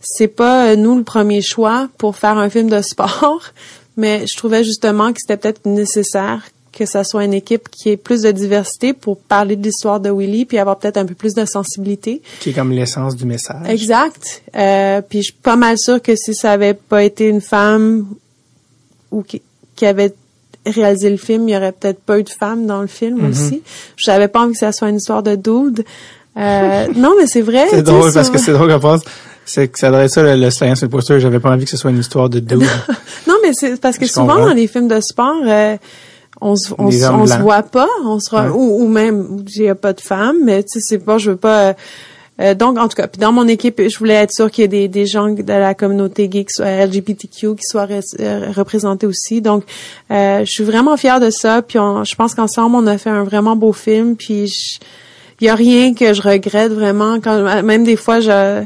[0.00, 3.42] c'est pas nous le premier choix pour faire un film de sport,
[3.96, 6.42] mais je trouvais justement que c'était peut-être nécessaire
[6.74, 10.10] que ça soit une équipe qui ait plus de diversité pour parler de l'histoire de
[10.10, 12.20] Willy puis avoir peut-être un peu plus de sensibilité.
[12.40, 13.68] Qui est comme l'essence du message.
[13.68, 14.42] Exact.
[14.56, 18.06] Euh, puis je suis pas mal sûre que si ça avait pas été une femme
[19.10, 19.40] ou qui,
[19.82, 20.14] avait
[20.66, 23.30] réalisé le film, il y aurait peut-être pas eu de femme dans le film mm-hmm.
[23.30, 23.62] aussi.
[23.96, 25.84] Je n'avais pas envie que ça soit une histoire de dude.
[26.36, 27.66] Euh, non, mais c'est vrai.
[27.70, 29.02] C'est drôle parce que c'est drôle qu'on pense
[29.46, 31.20] c'est que ça devrait être ça le, le slogan sur le poster.
[31.20, 32.62] J'avais pas envie que ce soit une histoire de dude.
[33.26, 35.76] non, mais c'est parce que souvent dans les films de sport, euh,
[36.40, 40.00] on se on, se voit pas, on se ou, ou même il a pas de
[40.00, 41.72] femme, mais tu sais c'est pas je veux pas euh,
[42.40, 44.64] euh, donc en tout cas, puis dans mon équipe, je voulais être sûr qu'il y
[44.64, 47.86] ait des, des gens de la communauté geek soit LGBTQ qui soient
[48.18, 49.40] euh, représentés aussi.
[49.40, 49.62] Donc
[50.10, 53.54] je suis vraiment fière de ça, puis je pense qu'ensemble on a fait un vraiment
[53.54, 54.52] beau film, puis
[55.40, 57.20] il y a rien que je regrette vraiment.
[57.20, 58.64] Quand même des fois je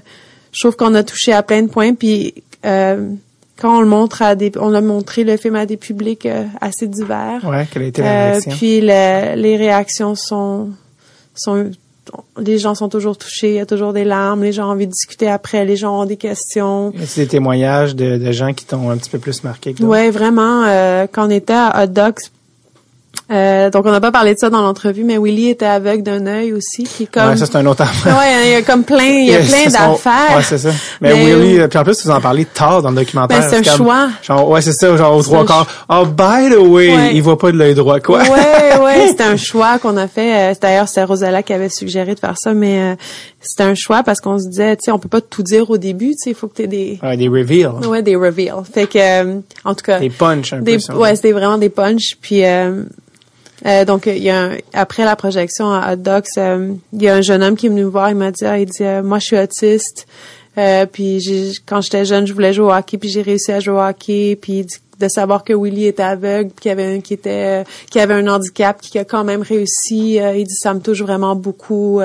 [0.52, 2.34] je trouve qu'on a touché à plein de points puis
[2.64, 3.10] euh,
[3.58, 6.44] quand on le montre à des, on a montré le film à des publics euh,
[6.60, 7.44] assez divers.
[7.44, 8.52] Ouais, quelle a été la euh, réaction?
[8.52, 10.70] puis les réactions sont,
[11.34, 11.70] sont,
[12.38, 14.86] les gens sont toujours touchés, il y a toujours des larmes, les gens ont envie
[14.86, 16.92] de discuter après, les gens ont des questions.
[17.04, 20.10] C'est des témoignages de, de gens qui t'ont un petit peu plus marqué que Ouais,
[20.10, 20.64] vraiment.
[20.64, 22.20] Euh, quand on était à Hot Dogs,
[23.30, 26.26] euh, donc on n'a pas parlé de ça dans l'entrevue, mais Willy était aveugle d'un
[26.26, 27.28] œil aussi, qui comme.
[27.28, 28.16] Ouais, ça c'est un autre affaire.
[28.16, 30.36] ouais, il y a comme plein, il y a plein d'affaires.
[30.36, 30.70] Ouais, c'est ça.
[31.02, 33.38] Mais, Willy, euh, puis en plus vous en parlez tard dans le documentaire.
[33.38, 34.08] Ben, c'est un choix.
[34.22, 35.66] Genre, ouais, c'est ça, genre aux trois quarts.
[35.90, 38.22] Oh, by the way, il voit pas de l'œil droit, quoi.
[38.22, 40.52] Ouais, ouais, c'était un choix qu'on a fait.
[40.52, 42.94] Euh, D'ailleurs, c'est Rosella qui avait suggéré de faire ça, mais euh,
[43.40, 45.76] c'était un choix parce qu'on se disait, tu sais, on peut pas tout dire au
[45.76, 46.98] début, tu sais, il faut que tu aies des.
[47.02, 47.86] Ouais, des reveals.
[47.86, 48.64] Ouais, des reveals.
[48.72, 49.98] Fait que, en tout cas.
[49.98, 50.94] Des punch un des, peu.
[50.94, 52.16] Ouais, c'était vraiment des punch.
[52.20, 52.42] Puis
[53.66, 57.14] euh, donc, il y a après la projection à Hot Dogs, euh, il y a
[57.14, 58.10] un jeune homme qui est venu me voir.
[58.10, 60.06] Il m'a dit, ah, il dit, euh, moi, je suis autiste.
[60.92, 63.80] puis quand j'étais jeune, je voulais jouer au hockey, puis j'ai réussi à jouer au
[63.80, 64.38] hockey.
[64.40, 64.66] Puis
[64.98, 68.26] de savoir que Willy était aveugle, qu'il y avait un qui était, qui avait un
[68.26, 70.16] handicap, qui a quand même réussi.
[70.16, 72.00] il dit, ça me touche vraiment beaucoup.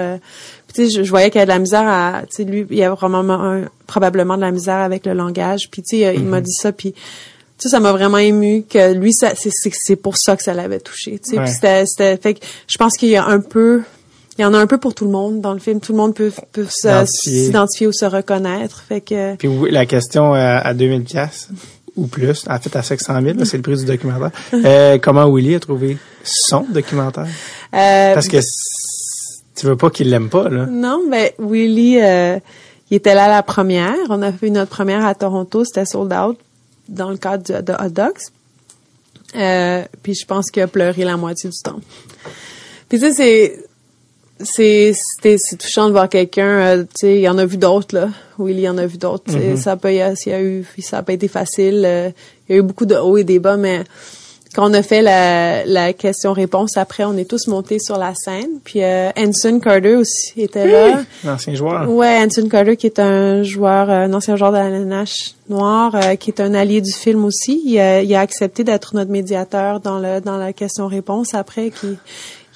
[0.68, 2.68] puis tu sais, je, voyais qu'il y avait de la misère à, tu sais, lui,
[2.70, 5.72] il y avait vraiment probablement de la misère avec le langage.
[5.72, 6.44] Puis tu sais, il m'a mm-hmm.
[6.44, 6.94] dit ça, puis
[7.64, 10.80] ça, ça m'a vraiment ému que lui, ça, c'est, c'est pour ça que ça l'avait
[10.80, 11.19] touché.
[11.19, 13.81] Tu sais, c'était, c'était, fait que je pense qu'il y a un peu,
[14.38, 15.80] il y en a un peu pour tout le monde dans le film.
[15.80, 18.84] Tout le monde peut, peut s'identifier ou se reconnaître.
[18.88, 19.35] Fait que.
[19.38, 21.49] Puis la question à, à 2000 pièces
[21.95, 24.31] ou plus, en fait à 500 000, c'est le prix du documentaire.
[24.65, 27.27] Euh, comment Willy a trouvé son documentaire?
[27.73, 28.38] Euh, Parce que
[29.56, 30.65] tu veux pas qu'il l'aime pas là.
[30.65, 31.99] Non, mais Willy.
[32.02, 32.40] Euh,
[32.91, 33.95] il était là à la première.
[34.10, 36.38] On a fait notre première à Toronto, c'était sold out
[36.90, 38.22] dans le cadre de, Hot Dogs.
[39.36, 41.80] Euh, puis je pense qu'il a pleuré la moitié du temps.
[42.90, 43.60] Puis tu sais, c'est
[44.40, 44.94] c'est
[45.38, 48.10] c'est touchant de voir quelqu'un euh, tu sais il y en a vu d'autres là
[48.40, 49.58] Willy en a vu d'autres mm-hmm.
[49.58, 52.10] ça peut y a, y a eu ça a pas été facile euh,
[52.50, 53.84] il y a eu beaucoup de hauts et des bas mais
[54.54, 58.60] quand on a fait la, la question-réponse, après, on est tous montés sur la scène.
[58.64, 61.02] Puis euh, Anson Carter aussi était là.
[61.24, 61.90] L'ancien joueur.
[61.90, 65.96] Ouais, Anson Carter qui est un joueur, euh, un ancien joueur de la NH noir,
[65.96, 67.62] euh, qui est un allié du film aussi.
[67.66, 71.98] Il a, il a accepté d'être notre médiateur dans le dans la question-réponse après, qui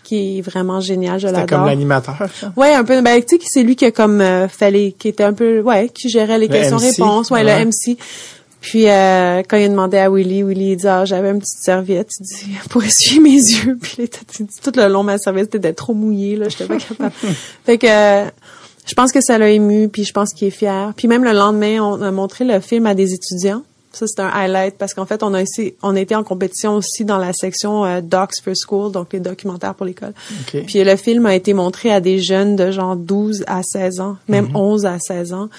[0.08, 1.46] qui est vraiment génial, je l'adore.
[1.46, 2.16] comme l'animateur.
[2.56, 3.02] Ouais, un peu.
[3.02, 5.90] Ben, tu sais, c'est lui qui a comme euh, fallait, qui était un peu, ouais,
[5.90, 7.98] qui gérait les questions-réponses, ouais, le MC.
[8.62, 11.60] Puis euh, quand il a demandé à Willy, Willy il dit ah j'avais une petite
[11.60, 13.78] serviette, il dit pour essuyer mes yeux.
[13.82, 14.20] Puis il était,
[14.64, 17.14] tout le long ma serviette était trop mouillée là, j'étais pas capable.
[17.66, 18.32] fait que
[18.86, 20.94] je pense que ça l'a ému, puis je pense qu'il est fier.
[20.96, 23.64] Puis même le lendemain, on a montré le film à des étudiants.
[23.92, 27.04] Ça c'est un highlight parce qu'en fait on a aussi on été en compétition aussi
[27.04, 30.14] dans la section euh, Docs for School, donc les documentaires pour l'école.
[30.48, 34.18] Puis le film a été montré à des jeunes de genre 12 à 16 ans,
[34.28, 34.88] même 11 mhm.
[34.88, 35.50] à 16 ans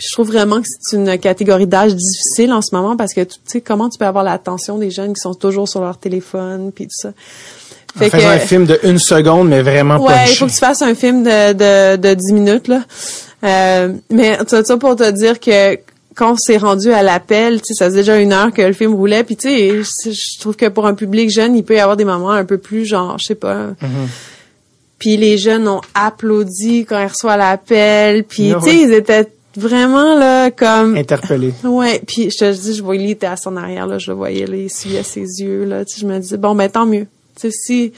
[0.00, 3.36] je trouve vraiment que c'est une catégorie d'âge difficile en ce moment parce que tu
[3.44, 6.86] sais comment tu peux avoir l'attention des jeunes qui sont toujours sur leur téléphone puis
[6.86, 7.12] tout ça.
[7.96, 10.58] Fait en que, un film de une seconde, mais vraiment ouais, il faut que tu
[10.58, 12.82] fasses un film de de, de 10 minutes là.
[13.42, 15.78] Euh, mais ça pour te dire que
[16.14, 18.72] quand on s'est rendu à l'appel, tu sais, ça faisait déjà une heure que le
[18.72, 21.80] film roulait, puis tu sais, je trouve que pour un public jeune, il peut y
[21.80, 23.68] avoir des moments un peu plus genre, je sais pas.
[23.68, 24.08] Mm-hmm.
[24.98, 29.28] Puis les jeunes ont applaudi quand ils reçoivent l'appel, puis tu sais, ils étaient
[29.60, 31.52] vraiment là comme interpellé.
[31.62, 34.16] Ouais, puis je te dis je voyais il était à son arrière là, je le
[34.16, 36.86] voyais là, il essuyait ses yeux là, tu sais, je me dis bon ben tant
[36.86, 37.06] mieux.
[37.38, 37.92] Tu sais si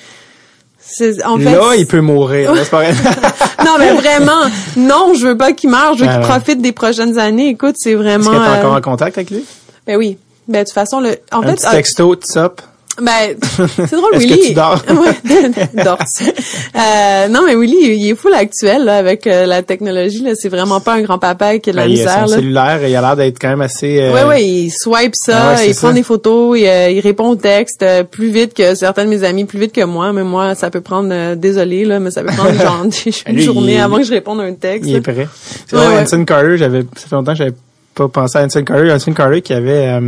[1.24, 2.52] en fait, là, il peut mourir.
[3.64, 4.43] non, mais vraiment,
[4.76, 7.48] non, je veux pas qu'il meure, je veux qu'il profite des prochaines années.
[7.48, 8.32] Écoute, c'est vraiment.
[8.32, 9.44] Est-ce que t'es encore en contact avec lui?
[9.86, 10.18] Ben oui.
[10.48, 11.16] Ben de toute façon, le.
[11.30, 12.60] En Un fait, petit texto, top.
[13.01, 13.36] Ben,
[13.77, 14.39] c'est drôle, Willy.
[14.39, 14.82] Que tu dors?
[14.89, 15.51] ouais,
[15.85, 15.98] dors.
[15.98, 20.23] Euh, non, mais Willy, il est fou actuel là, avec euh, la technologie.
[20.23, 22.19] Là, c'est vraiment pas un grand-papa qui a de la ben, misère.
[22.19, 23.98] Il a son cellulaire et il a l'air d'être quand même assez...
[23.98, 24.12] Euh...
[24.12, 27.36] Ouais, ouais, il swipe ça, ah il prend des photos, il, euh, il répond au
[27.36, 30.12] texte euh, plus vite que certains de mes amis, plus vite que moi.
[30.12, 32.85] Mais moi, ça peut prendre, désolé, là, mais ça peut prendre genre
[33.27, 34.90] une journée avant que je réponde à un texte.
[34.90, 35.28] Il est prêt.
[35.66, 37.55] C'est ouais, vrai, Anson Carter, j'avais, ça fait longtemps que j'avais
[37.94, 38.93] pas pensé à Anson Carter.
[38.93, 39.98] Anson Carter qui avait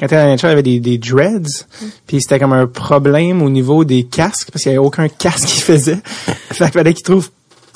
[0.00, 1.66] quand t'es dans la nature, il y avait des, des dreads,
[2.06, 5.46] puis c'était comme un problème au niveau des casques, parce qu'il y avait aucun casque
[5.46, 5.98] qui faisait.
[6.24, 7.28] fait qu'il fallait qu'il trouve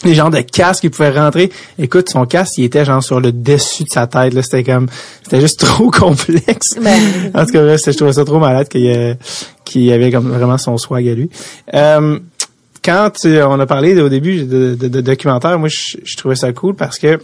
[0.04, 1.52] les genres de casques qui pouvaient rentrer.
[1.78, 4.32] Écoute, son casque, il était genre sur le dessus de sa tête.
[4.32, 4.88] Là, c'était comme,
[5.22, 6.78] c'était juste trop complexe.
[6.80, 6.98] Ben.
[7.34, 9.16] en tout cas, je trouvais ça trop malade qu'il
[9.76, 11.28] y, avait comme vraiment son swag à lui.
[11.74, 12.18] Euh,
[12.82, 16.74] quand on a parlé au début de, de, documentaire, moi, je, je, trouvais ça cool
[16.74, 17.18] parce que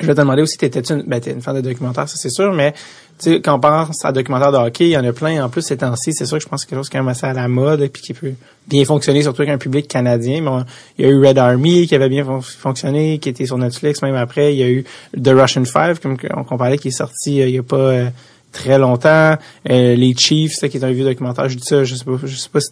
[0.00, 2.30] je vais te demander aussi, t'étais une, ben, t'es une fan de documentaire, ça c'est
[2.30, 2.78] sûr, mais tu
[3.18, 5.44] sais, quand on pense à documentaire de hockey, il y en a plein.
[5.44, 7.08] En plus, ces temps-ci, c'est sûr que je pense que c'est quelque chose qui est
[7.08, 8.32] assez à la mode, et puis qui peut
[8.66, 10.64] bien fonctionner, surtout avec un public canadien.
[10.98, 14.14] Il y a eu Red Army qui avait bien fonctionné, qui était sur Netflix même
[14.14, 14.54] après.
[14.54, 14.84] Il y a eu
[15.22, 16.16] The Russian Five, comme
[16.50, 18.08] on parlait, qui est sorti euh, il y a pas euh,
[18.52, 19.36] très longtemps.
[19.70, 21.48] Euh, les Chiefs, qui est un vieux documentaire.
[21.48, 22.70] Je dis ça, je sais pas, je sais pas si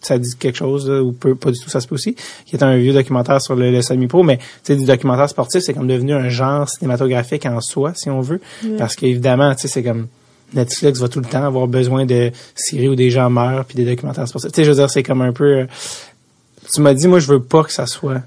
[0.00, 2.16] ça dit quelque chose ou pas du tout ça se peut aussi.
[2.44, 5.74] Qui est un vieux documentaire sur le, semi-pro mais tu sais du documentaire sportif c'est
[5.74, 8.40] comme devenu un genre cinématographique en soi si on veut.
[8.78, 10.06] Parce qu'évidemment tu sais c'est comme
[10.54, 13.84] Netflix va tout le temps avoir besoin de séries où des gens meurent puis des
[13.84, 14.52] documentaires sportifs.
[14.52, 15.66] Tu sais je veux dire c'est comme un peu euh,
[16.72, 18.22] tu m'as dit moi je veux pas que ça soit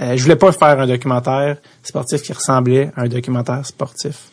[0.00, 4.28] euh, je voulais pas faire un documentaire sportif qui ressemblait à un documentaire sportif.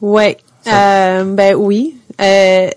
[0.00, 0.38] Ouais.
[0.66, 1.96] Euh, ben oui.
[2.20, 2.70] Euh,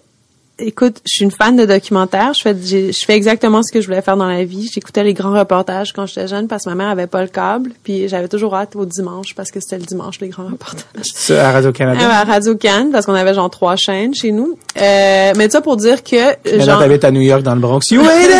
[0.57, 2.34] Écoute, je suis une fan de documentaires.
[2.34, 4.69] Je fais, je fais exactement ce que je voulais faire dans la vie.
[4.73, 7.72] J'écoutais les grands reportages quand j'étais jeune parce que ma mère avait pas le câble.
[7.84, 11.11] Puis j'avais toujours hâte au dimanche parce que c'était le dimanche les grands reportages.
[11.30, 12.10] À Radio Canada.
[12.10, 14.57] à Radio Can parce qu'on avait genre trois chaînes chez nous.
[14.77, 16.30] Euh, mais ça pour dire que.
[16.49, 16.80] Maintenant, genre...
[16.80, 17.91] t'habites à New York dans le Bronx.
[17.91, 18.32] You made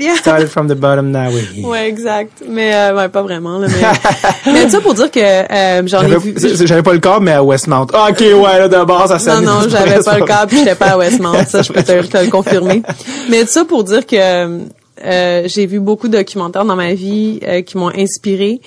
[0.00, 0.14] Yeah.
[0.20, 1.30] Started from the bottom now.
[1.30, 1.62] Oui.
[1.64, 2.42] Ouais, exact.
[2.48, 3.58] Mais euh, ouais, pas vraiment.
[3.58, 6.34] Là, mais, mais ça pour dire que euh, j'en ai vu.
[6.64, 7.86] J'avais pas le câble, mais à Westmount.
[7.92, 9.40] Ah, ok, ouais, là d'abord ça.
[9.40, 12.82] Non, non, j'avais pas le câble, j'étais pas Westmount, ça je peux te, le confirmer.
[13.30, 14.60] Mais ça pour dire que
[15.04, 18.60] euh, j'ai vu beaucoup de documentaires dans ma vie euh, qui m'ont inspiré.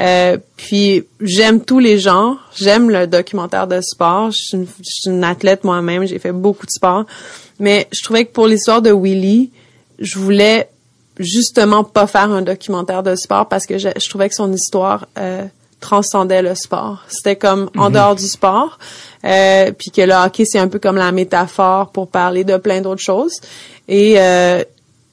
[0.00, 2.36] Euh, puis j'aime tous les genres.
[2.54, 4.30] J'aime le documentaire de sport.
[4.30, 6.06] Je suis une, athlète moi-même.
[6.06, 7.04] J'ai fait beaucoup de sport.
[7.58, 9.50] Mais je trouvais que pour l'histoire de Willy,
[10.02, 10.68] je voulais
[11.18, 15.06] justement pas faire un documentaire de sport parce que je, trouvais que son histoire
[15.82, 17.04] transcendait le sport.
[17.08, 17.94] C'était comme en mhm.
[17.94, 18.78] dehors du sport.
[19.24, 22.80] Euh, puis que le hockey c'est un peu comme la métaphore pour parler de plein
[22.80, 23.40] d'autres choses.
[23.88, 24.64] Et euh,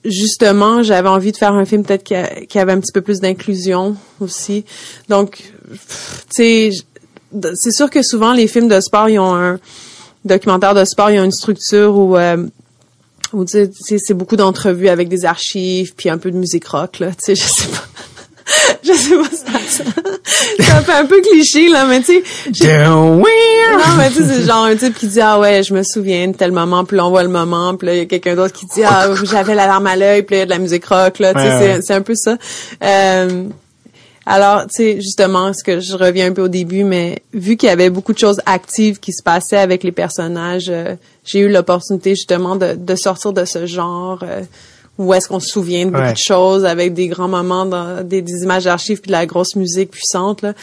[0.05, 2.15] justement, j'avais envie de faire un film peut-être qui,
[2.47, 4.63] qui, avait un petit peu plus d'inclusion aussi.
[5.09, 5.79] Donc, tu
[6.29, 6.71] sais,
[7.55, 9.59] c'est sûr que souvent les films de sport, ils ont un
[10.25, 12.47] documentaire de sport, ils ont une structure où euh,
[13.33, 16.99] Ou tu sais, c'est beaucoup d'entrevues avec des archives, puis un peu de musique rock,
[16.99, 17.09] là.
[17.09, 17.83] Tu sais, je sais pas.
[18.83, 19.83] je sais pas ça.
[20.59, 22.23] ça fait un peu cliché, là, mais tu sais.
[23.71, 26.27] Non, mais tu sais, c'est genre un type qui dit, ah ouais, je me souviens
[26.27, 28.35] de tel moment, puis là, on voit le moment, puis là, il y a quelqu'un
[28.35, 30.59] d'autre qui dit, ah, j'avais l'alarme à l'œil, puis là, il y a de la
[30.59, 31.33] musique rock, là.
[31.33, 32.37] tu sais, c'est un peu ça.
[32.83, 33.43] Euh,
[34.31, 37.67] alors, tu sais, justement, ce que je reviens un peu au début, mais vu qu'il
[37.67, 40.93] y avait beaucoup de choses actives qui se passaient avec les personnages, euh,
[41.25, 44.19] j'ai eu l'opportunité justement de, sortir de ce genre.
[44.21, 44.43] Euh,
[44.99, 48.21] où est-ce qu'on se souvient de beaucoup de choses avec des grands moments, dans, des,
[48.43, 50.53] images d'archives puis de la grosse musique puissante là,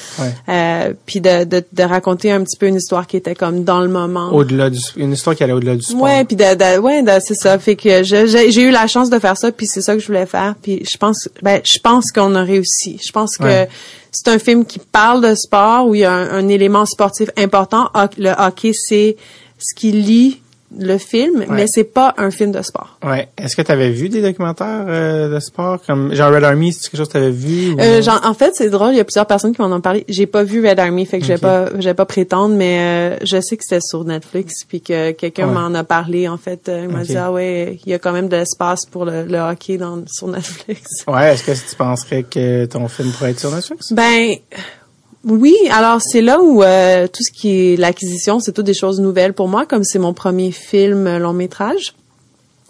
[0.48, 3.80] euh, puis de, de, de, raconter un petit peu une histoire qui était comme dans
[3.80, 4.30] le moment.
[4.32, 6.02] Au-delà du, une histoire qui allait au-delà du sport.
[6.02, 7.58] Ouais, puis de, de ouais, c'est ça.
[7.58, 10.26] Fait que j'ai eu la chance de faire ça, puis c'est ça que je voulais
[10.26, 10.54] faire.
[10.60, 13.00] Puis je pense, ben je pense qu'on a réussi.
[13.04, 13.66] Je pense que
[14.12, 17.30] c'est un film qui parle de sport où il y a un, un élément sportif
[17.38, 17.88] important.
[18.18, 19.16] Le hockey, c'est
[19.58, 20.40] ce qui lie
[20.78, 22.98] le film, mais c'est pas un film de sport.
[23.04, 23.28] Ouais.
[23.38, 25.78] Est-ce que tu avais vu des documentaires euh, de sport?
[25.86, 28.54] Comme genre Red Army, c'est quelque chose que tu avais vu euh, genre, en fait,
[28.54, 30.04] c'est drôle, il y a plusieurs personnes qui m'en ont parlé.
[30.08, 32.78] J'ai pas vu Red Army, fait que je vais pas je vais pas prétendre mais
[32.80, 36.70] euh, je sais que c'était sur Netflix puis que quelqu'un m'en a parlé en fait,
[36.72, 39.38] il m'a dit ah ouais, il y a quand même de l'espace pour le, le,
[39.38, 41.04] hockey dans sur Netflix.
[41.06, 43.92] Ouais, est-ce que tu penserais que ton film pourrait être sur Netflix?
[43.92, 44.36] Ben
[45.26, 49.00] oui, alors c'est là où euh, tout ce qui est l'acquisition, c'est toutes des choses
[49.00, 51.94] nouvelles pour moi, comme c'est mon premier film euh, long métrage.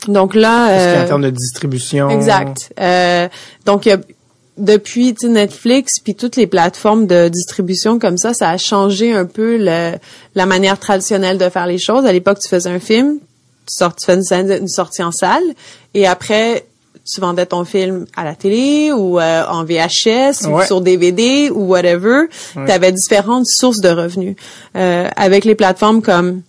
[0.09, 2.09] Donc là, euh, en termes de distribution.
[2.09, 2.73] Exact.
[2.81, 3.29] Euh,
[3.65, 3.89] donc
[4.57, 9.59] depuis Netflix puis toutes les plateformes de distribution comme ça, ça a changé un peu
[9.59, 9.93] le,
[10.35, 12.07] la manière traditionnelle de faire les choses.
[12.07, 13.19] À l'époque, tu faisais un film,
[13.67, 15.45] tu, tu fais une, une sortie en salle,
[15.93, 16.65] et après
[17.07, 21.67] tu vendais ton film à la télé ou euh, en VHS ou sur DVD ou
[21.67, 22.25] whatever.
[22.55, 24.37] Tu avais différentes sources de revenus.
[24.77, 26.43] Euh, avec les plateformes comme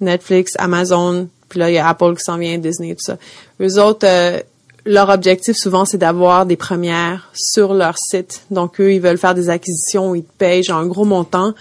[0.00, 3.16] Netflix, Amazon, puis là, il y a Apple qui s'en vient, Disney, tout ça.
[3.60, 4.40] Eux autres, euh,
[4.86, 8.42] leur objectif souvent, c'est d'avoir des premières sur leur site.
[8.50, 11.54] Donc, eux, ils veulent faire des acquisitions où ils te payent genre un gros montant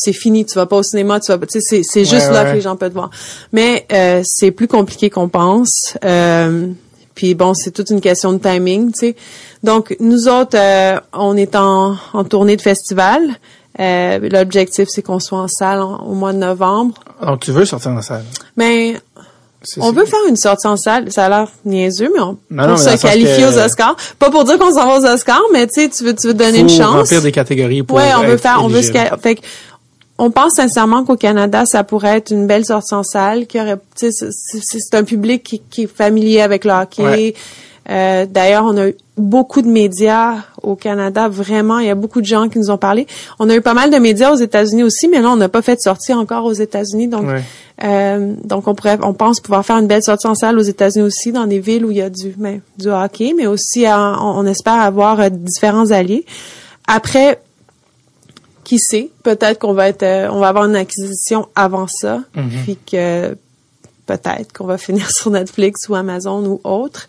[0.00, 2.54] c'est fini, tu vas pas au cinéma, tu vas tu sais c'est juste là que
[2.54, 3.10] les gens peuvent te voir.
[3.52, 5.96] Mais euh, c'est plus compliqué qu'on pense.
[6.04, 6.68] Euh,
[7.20, 9.16] puis bon, c'est toute une question de timing, tu sais.
[9.62, 13.20] Donc nous autres, euh, on est en, en, tournée de festival.
[13.78, 16.94] Euh, L'objectif, c'est qu'on soit en salle au mois de novembre.
[17.22, 18.24] Donc tu veux sortir en salle?
[18.56, 18.96] Mais
[19.76, 21.12] on veut faire une sortie en salle.
[21.12, 23.96] Ça a l'air niaiseux, mais on peut se qualifier aux Oscars.
[24.18, 26.34] Pas pour dire qu'on s'en va aux Oscars, mais tu sais, tu veux, tu veux
[26.34, 26.94] donner une chance.
[26.94, 29.42] remplir des catégories pour Ouais, on veut faire, on veut se, fait
[30.20, 33.78] on pense sincèrement qu'au Canada, ça pourrait être une belle sortie en salle, qui aurait,
[33.94, 37.34] c'est un public qui, est familier avec le hockey.
[37.88, 41.78] Euh, d'ailleurs, on a eu beaucoup de médias au Canada, vraiment.
[41.78, 43.06] Il y a beaucoup de gens qui nous ont parlé.
[43.38, 45.62] On a eu pas mal de médias aux États-Unis aussi, mais là, on n'a pas
[45.62, 47.08] fait de sortie encore aux États-Unis.
[47.08, 47.24] Donc,
[47.82, 51.06] euh, donc on pourrait, on pense pouvoir faire une belle sortie en salle aux États-Unis
[51.06, 54.46] aussi, dans des villes où il y a du, ben, du hockey, mais aussi, on,
[54.46, 56.26] espère avoir euh, différents alliés.
[56.86, 57.40] Après,
[58.70, 62.50] qui sait, peut-être qu'on va être, euh, on va avoir une acquisition avant ça, mhm.
[62.62, 63.36] puis que
[64.06, 67.08] peut-être qu'on va finir sur Netflix ou Amazon ou autre.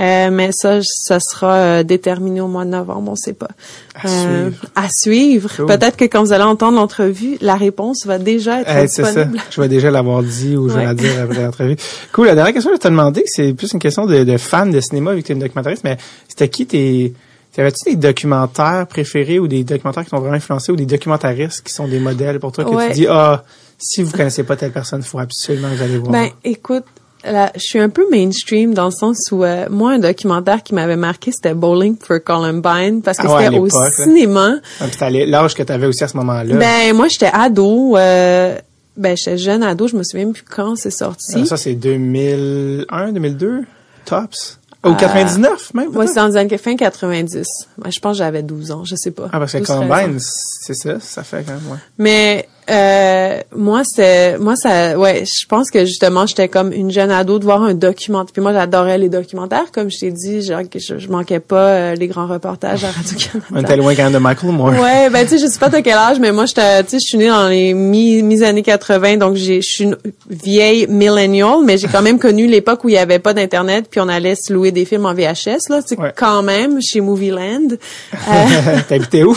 [0.00, 3.50] Euh, mais ça, ça sera euh, déterminé au mois de novembre, on sait pas.
[3.94, 4.64] À suivre.
[4.74, 5.66] À suivre.
[5.66, 9.38] Peut-être que quand vous allez entendre l'entrevue, la réponse va déjà être disponible.
[9.38, 9.44] Ça.
[9.50, 11.76] Je vais déjà l'avoir dit ou je vais la dire après l'entrevue.
[12.12, 12.28] Cool.
[12.28, 14.80] La dernière question que je te demandé, c'est plus une question de, de fan de
[14.80, 17.12] cinéma vu que tu es une documentariste, mais c'était qui tes
[17.54, 21.72] T'avais-tu des documentaires préférés ou des documentaires qui t'ont vraiment influencé ou des documentaristes qui
[21.72, 23.44] sont des modèles pour toi que tu dis ah
[23.78, 26.12] si vous connaissez pas telle personne, il faut absolument que vous allez voir.
[26.12, 26.84] Ben écoute,
[27.24, 30.96] je suis un peu mainstream dans le sens où euh, moi un documentaire qui m'avait
[30.96, 34.54] marqué c'était Bowling for Columbine parce que ah c'était au cinéma.
[34.80, 36.56] Ah, l'âge que tu avais aussi à ce moment-là.
[36.56, 37.96] Ben moi j'étais ado.
[37.96, 38.56] Euh,
[38.96, 41.34] ben j'étais jeune ado, je me souviens plus quand c'est sorti.
[41.36, 43.64] Ah, ça c'est 2001, 2002,
[44.04, 44.58] tops?
[44.84, 45.90] Au 99 même?
[45.94, 46.18] Oui, c'est
[46.50, 47.46] les fin 90.
[47.88, 49.28] je pense que j'avais 12 ans, je sais pas.
[49.32, 51.78] Ah, parce que Columbine, c'est ça, ça fait quand même, ouais.
[51.98, 57.10] Mais euh, moi c'est moi ça ouais je pense que justement j'étais comme une jeune
[57.10, 58.32] ado de voir un documentaire.
[58.32, 59.70] Puis moi j'adorais les documentaires.
[59.72, 60.54] Comme je t'ai dit je,
[60.98, 63.46] je, manquais pas euh, les grands reportages à Radio Canada.
[63.52, 64.70] On était loin quand de Michael Moore.
[64.80, 67.00] Ouais ben tu sais je sais pas de quel âge mais moi j'étais tu je
[67.00, 69.96] suis née dans les mi, mi années 80 donc j'ai je suis une
[70.30, 74.00] vieille millennial mais j'ai quand même connu l'époque où il y avait pas d'internet puis
[74.00, 77.68] on allait se louer des films en VHS là c'est quand même chez Movieland.
[78.14, 79.36] Euh, t'habitais où?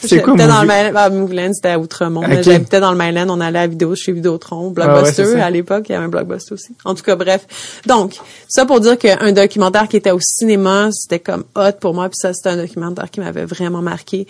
[0.00, 0.48] C'est quoi Movie?
[0.48, 3.94] dans le ah, Movieland c'était à Outremont j'habitais dans le Mainland, on allait à vidéo
[3.94, 6.74] chez Vidéotron, Blockbuster à l'époque, il y avait un Blockbuster aussi.
[6.84, 7.46] En tout cas, bref.
[7.86, 8.16] Donc,
[8.48, 12.18] ça pour dire qu'un documentaire qui était au cinéma, c'était comme hot pour moi, puis
[12.20, 14.26] ça c'était un documentaire qui m'avait vraiment marqué.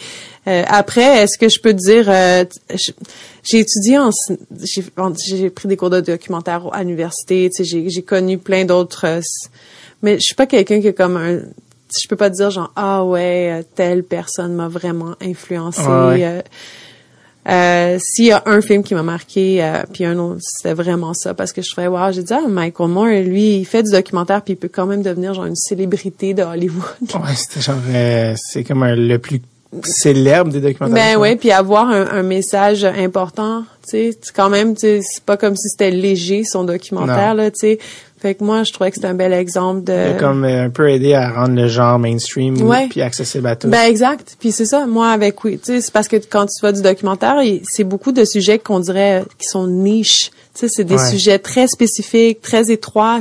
[0.47, 2.45] Euh, après, est-ce que je peux dire, euh,
[3.43, 4.11] j'ai étudié en,
[4.65, 9.21] j'ai pris des cours de documentaire à l'université, j'ai connu plein d'autres, euh,
[10.03, 11.41] mais je suis pas quelqu'un qui est comme un
[11.97, 16.43] je peux pas dire genre ah ouais telle personne m'a vraiment influencé euh,
[17.47, 21.35] s'il y a un film qui m'a marqué, euh, puis un autre, c'était vraiment ça,
[21.35, 24.43] parce que je trouvais, wow, j'ai dit, ah, Michael Moore, lui, il fait du documentaire,
[24.43, 26.85] puis il peut quand même devenir genre une célébrité de Hollywood.
[27.15, 29.41] ouais, c'était genre, euh, c'est comme le plus
[29.85, 30.95] célèbre des documentaires.
[30.95, 35.37] Ben ouais, puis avoir un, un, message important, tu sais, quand même, tu c'est pas
[35.37, 37.79] comme si c'était léger son documentaire là, tu sais.
[38.21, 40.19] Fait que moi, je trouvais que c'était un bel exemple de...
[40.19, 42.57] comme euh, un peu aider à rendre le genre mainstream
[42.91, 43.69] puis accessible à tous.
[43.69, 44.37] Ben exact.
[44.41, 46.83] Puis c'est ça, moi avec oui, tu sais, c'est parce que quand tu vois du
[46.83, 50.31] documentaire, c'est beaucoup de sujets qu'on dirait qui sont niches.
[50.55, 53.21] Tu sais, c'est des sujets très spécifiques, très étroits.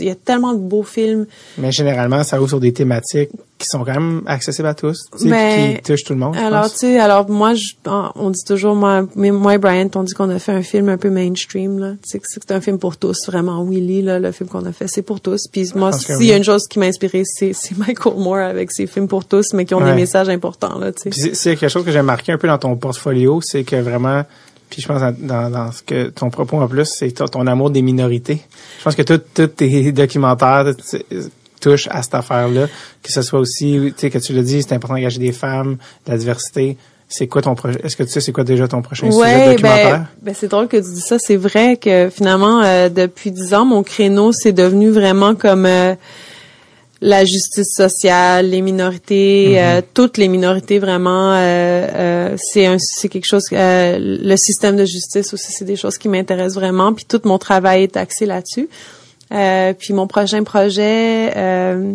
[0.00, 1.26] Il y a tellement de beaux films.
[1.56, 5.80] Mais généralement, ça ouvre sur des thématiques qui sont quand même accessibles à tous, mais,
[5.82, 6.36] qui touchent tout le monde.
[6.36, 7.72] alors, tu sais, alors moi, je,
[8.14, 10.96] on dit toujours, moi, moi et Brian, on dit qu'on a fait un film un
[10.96, 11.92] peu mainstream, là.
[12.02, 13.64] Tu sais, c'est un film pour tous, vraiment.
[13.64, 15.48] Willy, là, le film qu'on a fait, c'est pour tous.
[15.50, 18.86] Puis moi, s'il y a une chose qui m'a inspiré, c'est, Michael Moore avec ses
[18.86, 21.34] films pour tous, mais qui ont des messages importants, là, tu sais.
[21.34, 24.22] C'est quelque chose que j'ai marqué un peu dans ton portfolio, c'est que vraiment,
[24.68, 27.82] puis je pense dans, dans ce que ton propos en plus, c'est ton amour des
[27.82, 28.42] minorités.
[28.78, 30.66] Je pense que tous tes documentaires
[31.60, 32.66] touche à cette affaire-là,
[33.02, 35.76] que ce soit aussi, tu sais, que tu l'as dit, c'est important d'engager des femmes,
[36.06, 36.76] de la diversité.
[37.08, 37.80] C'est quoi ton projet?
[37.82, 40.06] Est-ce que tu sais c'est quoi déjà ton prochain sujet ben, documentaire?
[40.22, 41.18] Ben, c'est drôle que tu dis ça.
[41.18, 45.94] C'est vrai que finalement, euh, depuis dix ans, mon créneau, c'est devenu vraiment comme euh,
[47.00, 49.78] la justice sociale, les minorités, mm-hmm.
[49.78, 51.34] euh, toutes les minorités vraiment.
[52.36, 53.44] c'est c'est quelque chose.
[53.52, 56.92] le système de justice aussi, c'est des choses qui m'intéressent vraiment.
[56.92, 58.68] Puis tout mon travail est axé là-dessus.
[59.32, 61.94] Euh, puis mon prochain projet, euh,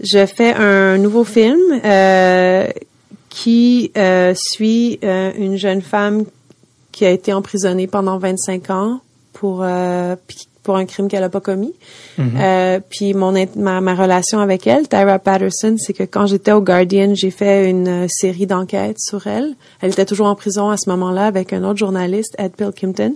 [0.00, 2.68] je fais un nouveau film euh,
[3.28, 3.92] qui
[4.34, 6.24] suit une jeune femme
[6.92, 9.00] qui a été emprisonnée pendant 25 ans
[9.32, 9.64] pour
[10.62, 11.74] pour un crime qu'elle a pas commis.
[12.18, 12.80] Mm-hmm.
[12.90, 17.14] puis mon ma, ma relation avec elle, Tyra Patterson, c'est que quand j'étais au Guardian,
[17.14, 19.54] j'ai fait une série d'enquêtes sur elle.
[19.80, 23.14] Elle était toujours en prison à ce moment-là avec un autre journaliste, Ed Pilkington.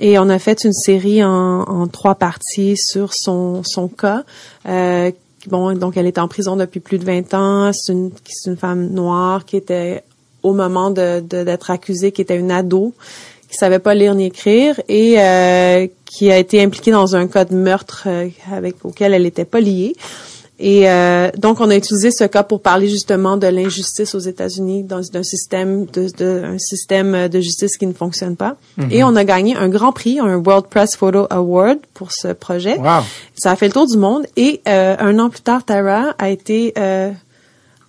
[0.00, 4.24] Et on a fait une série en, en trois parties sur son, son cas.
[4.66, 5.12] Euh,
[5.46, 7.70] bon, donc elle est en prison depuis plus de 20 ans.
[7.74, 8.10] C'est une,
[8.46, 10.02] une femme noire qui était
[10.42, 12.94] au moment de d'être accusée, qui était une ado,
[13.50, 17.44] qui savait pas lire ni écrire et euh, qui a été impliquée dans un cas
[17.44, 19.94] de meurtre euh, avec auquel elle n'était pas liée.
[20.62, 24.82] Et euh, donc, on a utilisé ce cas pour parler justement de l'injustice aux États-Unis
[24.82, 28.56] dans un système de, de, un système de justice qui ne fonctionne pas.
[28.76, 28.88] Mhm.
[28.90, 32.76] Et on a gagné un grand prix, un World Press Photo Award pour ce projet.
[32.76, 33.04] Wow.
[33.34, 34.26] Ça a fait le tour du monde.
[34.36, 37.10] Et euh, un an plus tard, Tara a été euh,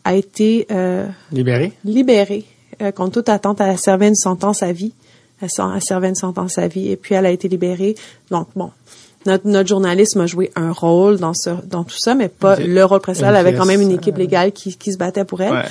[0.06, 1.74] a été euh, libérée.
[1.84, 2.46] Libérée
[2.82, 3.60] euh, contre toute attente.
[3.62, 4.94] Elle servait une sentence à vie.
[5.42, 6.92] Elle, elle servait une sentence à vie.
[6.92, 7.96] Et puis elle a été libérée.
[8.30, 8.72] Donc bon,
[9.26, 12.84] notre, notre journalisme a joué un rôle dans ce, dans tout ça, mais pas le
[12.84, 13.30] rôle principal.
[13.32, 15.66] Elle avait quand même une équipe légale qui, qui se battait pour elle.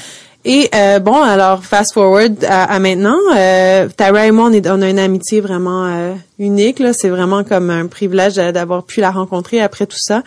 [0.44, 4.80] Et euh, bon, alors fast forward à, maintenant, euh, Tyra et moi, on, est, on
[4.80, 6.78] a une amitié vraiment euh, unique.
[6.78, 10.22] Là, c'est vraiment comme un privilège d'avoir pu la rencontrer après tout ça.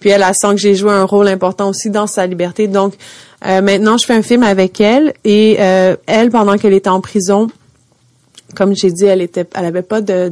[0.00, 2.68] Puis elle, a sent que j'ai joué un rôle important aussi dans sa liberté.
[2.68, 2.94] Donc
[3.46, 7.00] euh, maintenant, je fais un film avec elle et euh, elle, pendant qu'elle était en
[7.00, 7.48] prison,
[8.54, 10.30] comme j'ai dit, elle était, elle avait pas de,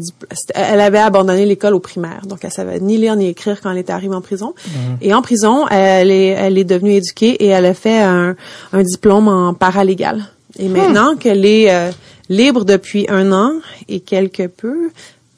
[0.55, 3.79] elle avait abandonné l'école au primaire, donc elle savait ni lire ni écrire quand elle
[3.79, 4.55] était arrivée en prison.
[4.67, 4.97] Mhm.
[5.03, 8.37] Et en prison, elle est, elle est devenue éduquée et elle a fait un,
[8.73, 10.29] un diplôme en paralégal.
[10.59, 10.73] Et hmm.
[10.73, 11.91] maintenant qu'elle est euh,
[12.29, 13.53] libre depuis un an
[13.89, 14.91] et quelque peu,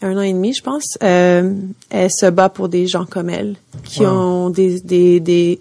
[0.03, 1.53] un an et demi, je pense, euh,
[1.91, 5.61] elle se bat pour des gens comme elle qui ont des, des, des,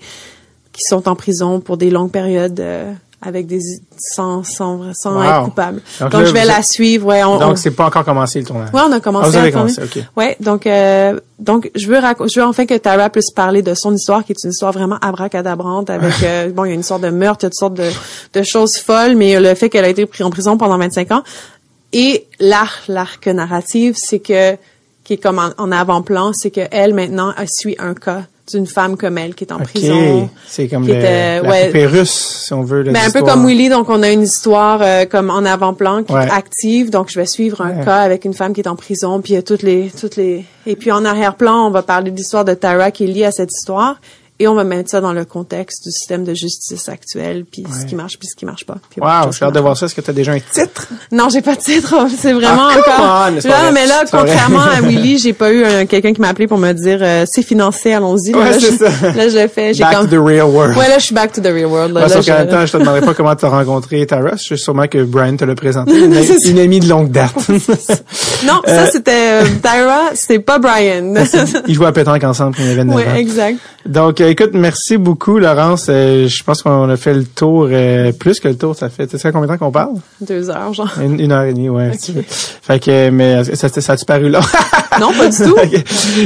[0.71, 2.59] qui sont en prison pour des longues périodes.
[2.59, 3.59] Euh, avec des
[3.97, 5.81] sans sans, sans être coupable.
[5.99, 7.07] Donc, je vais la suivre.
[7.07, 8.69] Ouais, on, donc c'est pas encore commencé le tournage.
[8.73, 9.37] Ouais, on a commencé.
[9.37, 10.03] Ah, vous commencé, ok.
[10.15, 13.93] Ouais, donc euh, donc je veux je veux enfin que Tara puisse parler de son
[13.93, 17.01] histoire qui est une histoire vraiment abracadabrante avec euh, bon il y a une sorte
[17.01, 17.89] de meurtre, il y a toutes sortes de
[18.33, 21.23] de choses folles, mais le fait qu'elle a été prise en prison pendant 25 ans
[21.91, 24.55] et l'arc l'arc narrative c'est que
[25.03, 28.97] qui est comme en, en avant-plan, c'est que elle maintenant suit un cas d'une femme
[28.97, 30.29] comme elle qui est en prison.
[30.47, 32.83] C'est comme le, était, la ouais, russe, si on veut.
[32.83, 36.03] Mais ben, un peu comme Willy, donc on a une histoire euh, comme en avant-plan
[36.03, 36.89] qui est active.
[36.89, 39.35] Donc je vais suivre un cas avec une femme qui est en prison, puis il
[39.35, 42.45] y a toutes les, toutes les, et puis en arrière-plan, on va parler de l'histoire
[42.45, 43.99] de Tara qui est liée à cette histoire.
[44.39, 47.85] Et on va mettre ça dans le contexte du système de justice actuel, puis ce
[47.85, 48.77] qui marche, puis ce qui marche pas.
[48.89, 49.85] Puis wow, j'ai hâte de voir ça.
[49.85, 50.87] Est-ce que tu as déjà un titre?
[51.11, 51.93] Non, j'ai pas de titre.
[52.17, 53.31] C'est vraiment ah, encore...
[53.43, 56.71] là, mais là, contrairement à Willy, j'ai pas eu quelqu'un qui m'a appelé pour me
[56.71, 58.33] dire euh, c'est financé, allons-y.
[58.33, 59.77] Ouais, là, je, là, je l'ai fait.
[59.77, 60.09] Back comme...
[60.09, 60.77] to the real world.
[60.77, 61.93] Ouais, là, je suis back to the real world.
[61.93, 64.31] Là, sauf qu'en même temps, je te demanderai pas comment tu as rencontré Tara.
[64.35, 65.91] Je suis sûrement que Brian te l'a présenté.
[65.99, 67.35] Une, une, amie de longue date.
[68.45, 71.13] non, ça, c'était euh, Tara, c'était pas Brian.
[71.67, 73.59] Ils jouaient à pétanque ensemble quand ils avaient 9 ouais, exact.
[73.85, 75.87] Donc, euh, écoute, merci beaucoup, Laurence.
[75.89, 78.75] Euh, je pense qu'on a fait le tour, euh, plus que le tour.
[78.75, 79.95] Ça fait, tu sais combien de temps qu'on parle?
[80.21, 80.91] Deux heures, genre.
[81.01, 81.91] Une, heure et demie, ouais.
[82.27, 84.41] Fait que, mais ça, ça a-tu paru là?
[84.99, 85.55] non, pas du tout.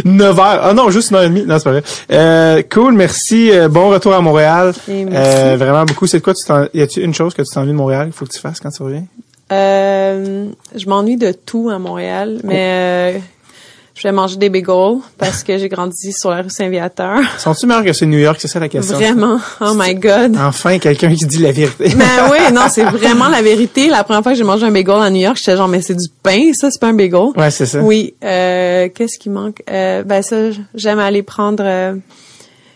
[0.06, 0.60] Neuf heures.
[0.64, 1.46] Ah non, juste une heure et demie.
[1.46, 1.84] Non, c'est pas vrai.
[2.12, 3.52] Euh, cool, merci.
[3.70, 4.74] bon retour à Montréal.
[4.88, 5.58] merci.
[5.58, 6.08] vraiment beaucoup.
[6.08, 6.44] C'est quoi, tu
[6.74, 8.72] y a-tu une chose que tu t'ennuies de Montréal qu'il faut que tu fasses quand
[8.72, 9.06] tu reviens?
[9.52, 13.22] je m'ennuie de tout à Montréal, mais
[14.04, 17.22] je vais manger des bagels parce que j'ai grandi sur la rue Saint-Viateur.
[17.38, 18.36] Sont-tu meilleurs que c'est New York?
[18.38, 18.98] C'est ça la question.
[18.98, 19.40] Vraiment.
[19.62, 20.36] Oh my God.
[20.38, 21.96] Enfin, quelqu'un qui dit la vérité.
[21.96, 23.88] Ben oui, non, c'est vraiment la vérité.
[23.88, 25.96] La première fois que j'ai mangé un bagel à New York, j'étais genre, mais c'est
[25.96, 27.30] du pain, ça, c'est pas un bagel.
[27.38, 27.80] Ouais, c'est ça.
[27.80, 28.14] Oui.
[28.26, 29.64] Euh, qu'est-ce qui manque?
[29.72, 30.36] Euh, ben ça,
[30.76, 31.64] j'aime aller prendre...
[31.66, 31.96] Euh,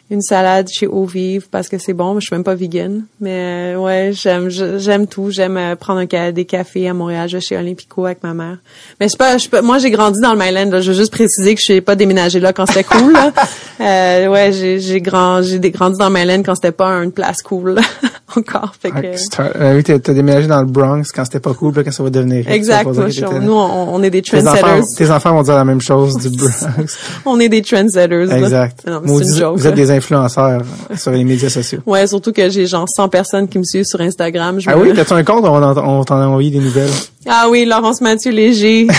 [0.09, 2.19] une salade chez Eau Vive parce que c'est bon.
[2.19, 5.31] Je suis même pas vegan, mais euh, ouais, j'aime j'aime tout.
[5.31, 7.27] J'aime euh, prendre un, des cafés à Montréal.
[7.27, 8.57] Je vais chez Olympico avec ma mère.
[8.99, 10.81] Mais je pas, je moi j'ai grandi dans le Myland.
[10.81, 13.13] Je veux juste préciser que je suis pas déménagé là quand c'était cool.
[13.13, 13.33] Là.
[13.81, 17.41] euh, ouais, j'ai j'ai grand j'ai grandi dans le Myland quand c'était pas une place
[17.41, 17.75] cool
[18.35, 18.73] encore.
[18.79, 18.97] Fait que,
[19.39, 22.09] euh, oui, t'as déménagé dans le Bronx quand c'était pas cool, là, quand ça va
[22.09, 22.49] devenir.
[22.49, 22.85] Exact.
[22.85, 24.59] nous, on, on, est des trendsetters.
[24.59, 26.97] Tes enfants, tes enfants vont dire la même chose du Bronx.
[27.25, 28.31] on est des trendsetters.
[28.31, 28.85] Exact.
[28.85, 30.61] Non, vous, une joke, vous êtes des influenceurs
[30.95, 31.79] sur les médias sociaux.
[31.85, 34.59] Ouais, surtout que j'ai genre 100 personnes qui me suivent sur Instagram.
[34.59, 35.45] Je ah oui, t'as-tu un compte?
[35.45, 36.89] On, on t'en a envoyé des nouvelles.
[37.27, 38.87] Ah oui, Laurence Mathieu Léger.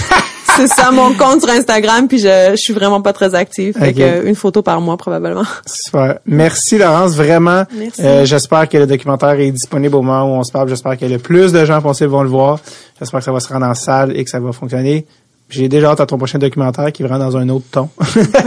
[0.58, 3.76] c'est ça mon compte sur Instagram puis je, je suis vraiment pas très active.
[3.78, 5.44] Fait que une photo par mois probablement.
[5.66, 6.18] Super.
[6.26, 7.64] Merci Laurence vraiment.
[7.72, 8.02] Merci.
[8.02, 10.68] Euh, j'espère que le documentaire est disponible au moment où on se parle.
[10.68, 12.60] J'espère que le plus de gens possible vont le voir.
[12.98, 15.06] J'espère que ça va se rendre en salle et que ça va fonctionner.
[15.50, 17.88] J'ai déjà hâte à ton prochain documentaire qui va dans un autre ton.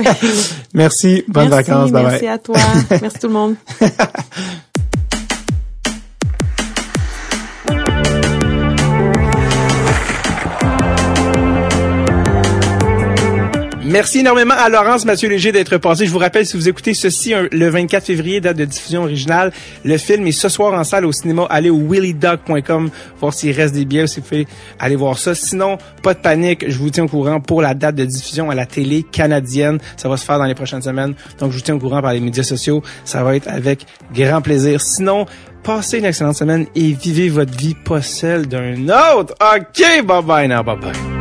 [0.73, 2.57] merci, bonnes vacances, bye Merci à toi,
[3.01, 3.55] merci tout le monde.
[13.91, 16.05] Merci énormément à Laurence Mathieu Léger d'être passé.
[16.05, 19.51] Je vous rappelle, si vous écoutez ceci le 24 février, date de diffusion originale,
[19.83, 21.45] le film est ce soir en salle au cinéma.
[21.49, 22.89] Allez au willydog.com
[23.19, 24.47] voir s'il reste des billets, si vous pouvez
[24.79, 25.35] aller voir ça.
[25.35, 28.55] Sinon, pas de panique, je vous tiens au courant pour la date de diffusion à
[28.55, 29.77] la télé canadienne.
[29.97, 31.13] Ça va se faire dans les prochaines semaines.
[31.39, 32.81] Donc, je vous tiens au courant par les médias sociaux.
[33.03, 33.85] Ça va être avec
[34.15, 34.79] grand plaisir.
[34.79, 35.25] Sinon,
[35.63, 39.35] passez une excellente semaine et vivez votre vie, pas celle d'un autre.
[39.41, 41.20] OK, bye bye now, bye bye.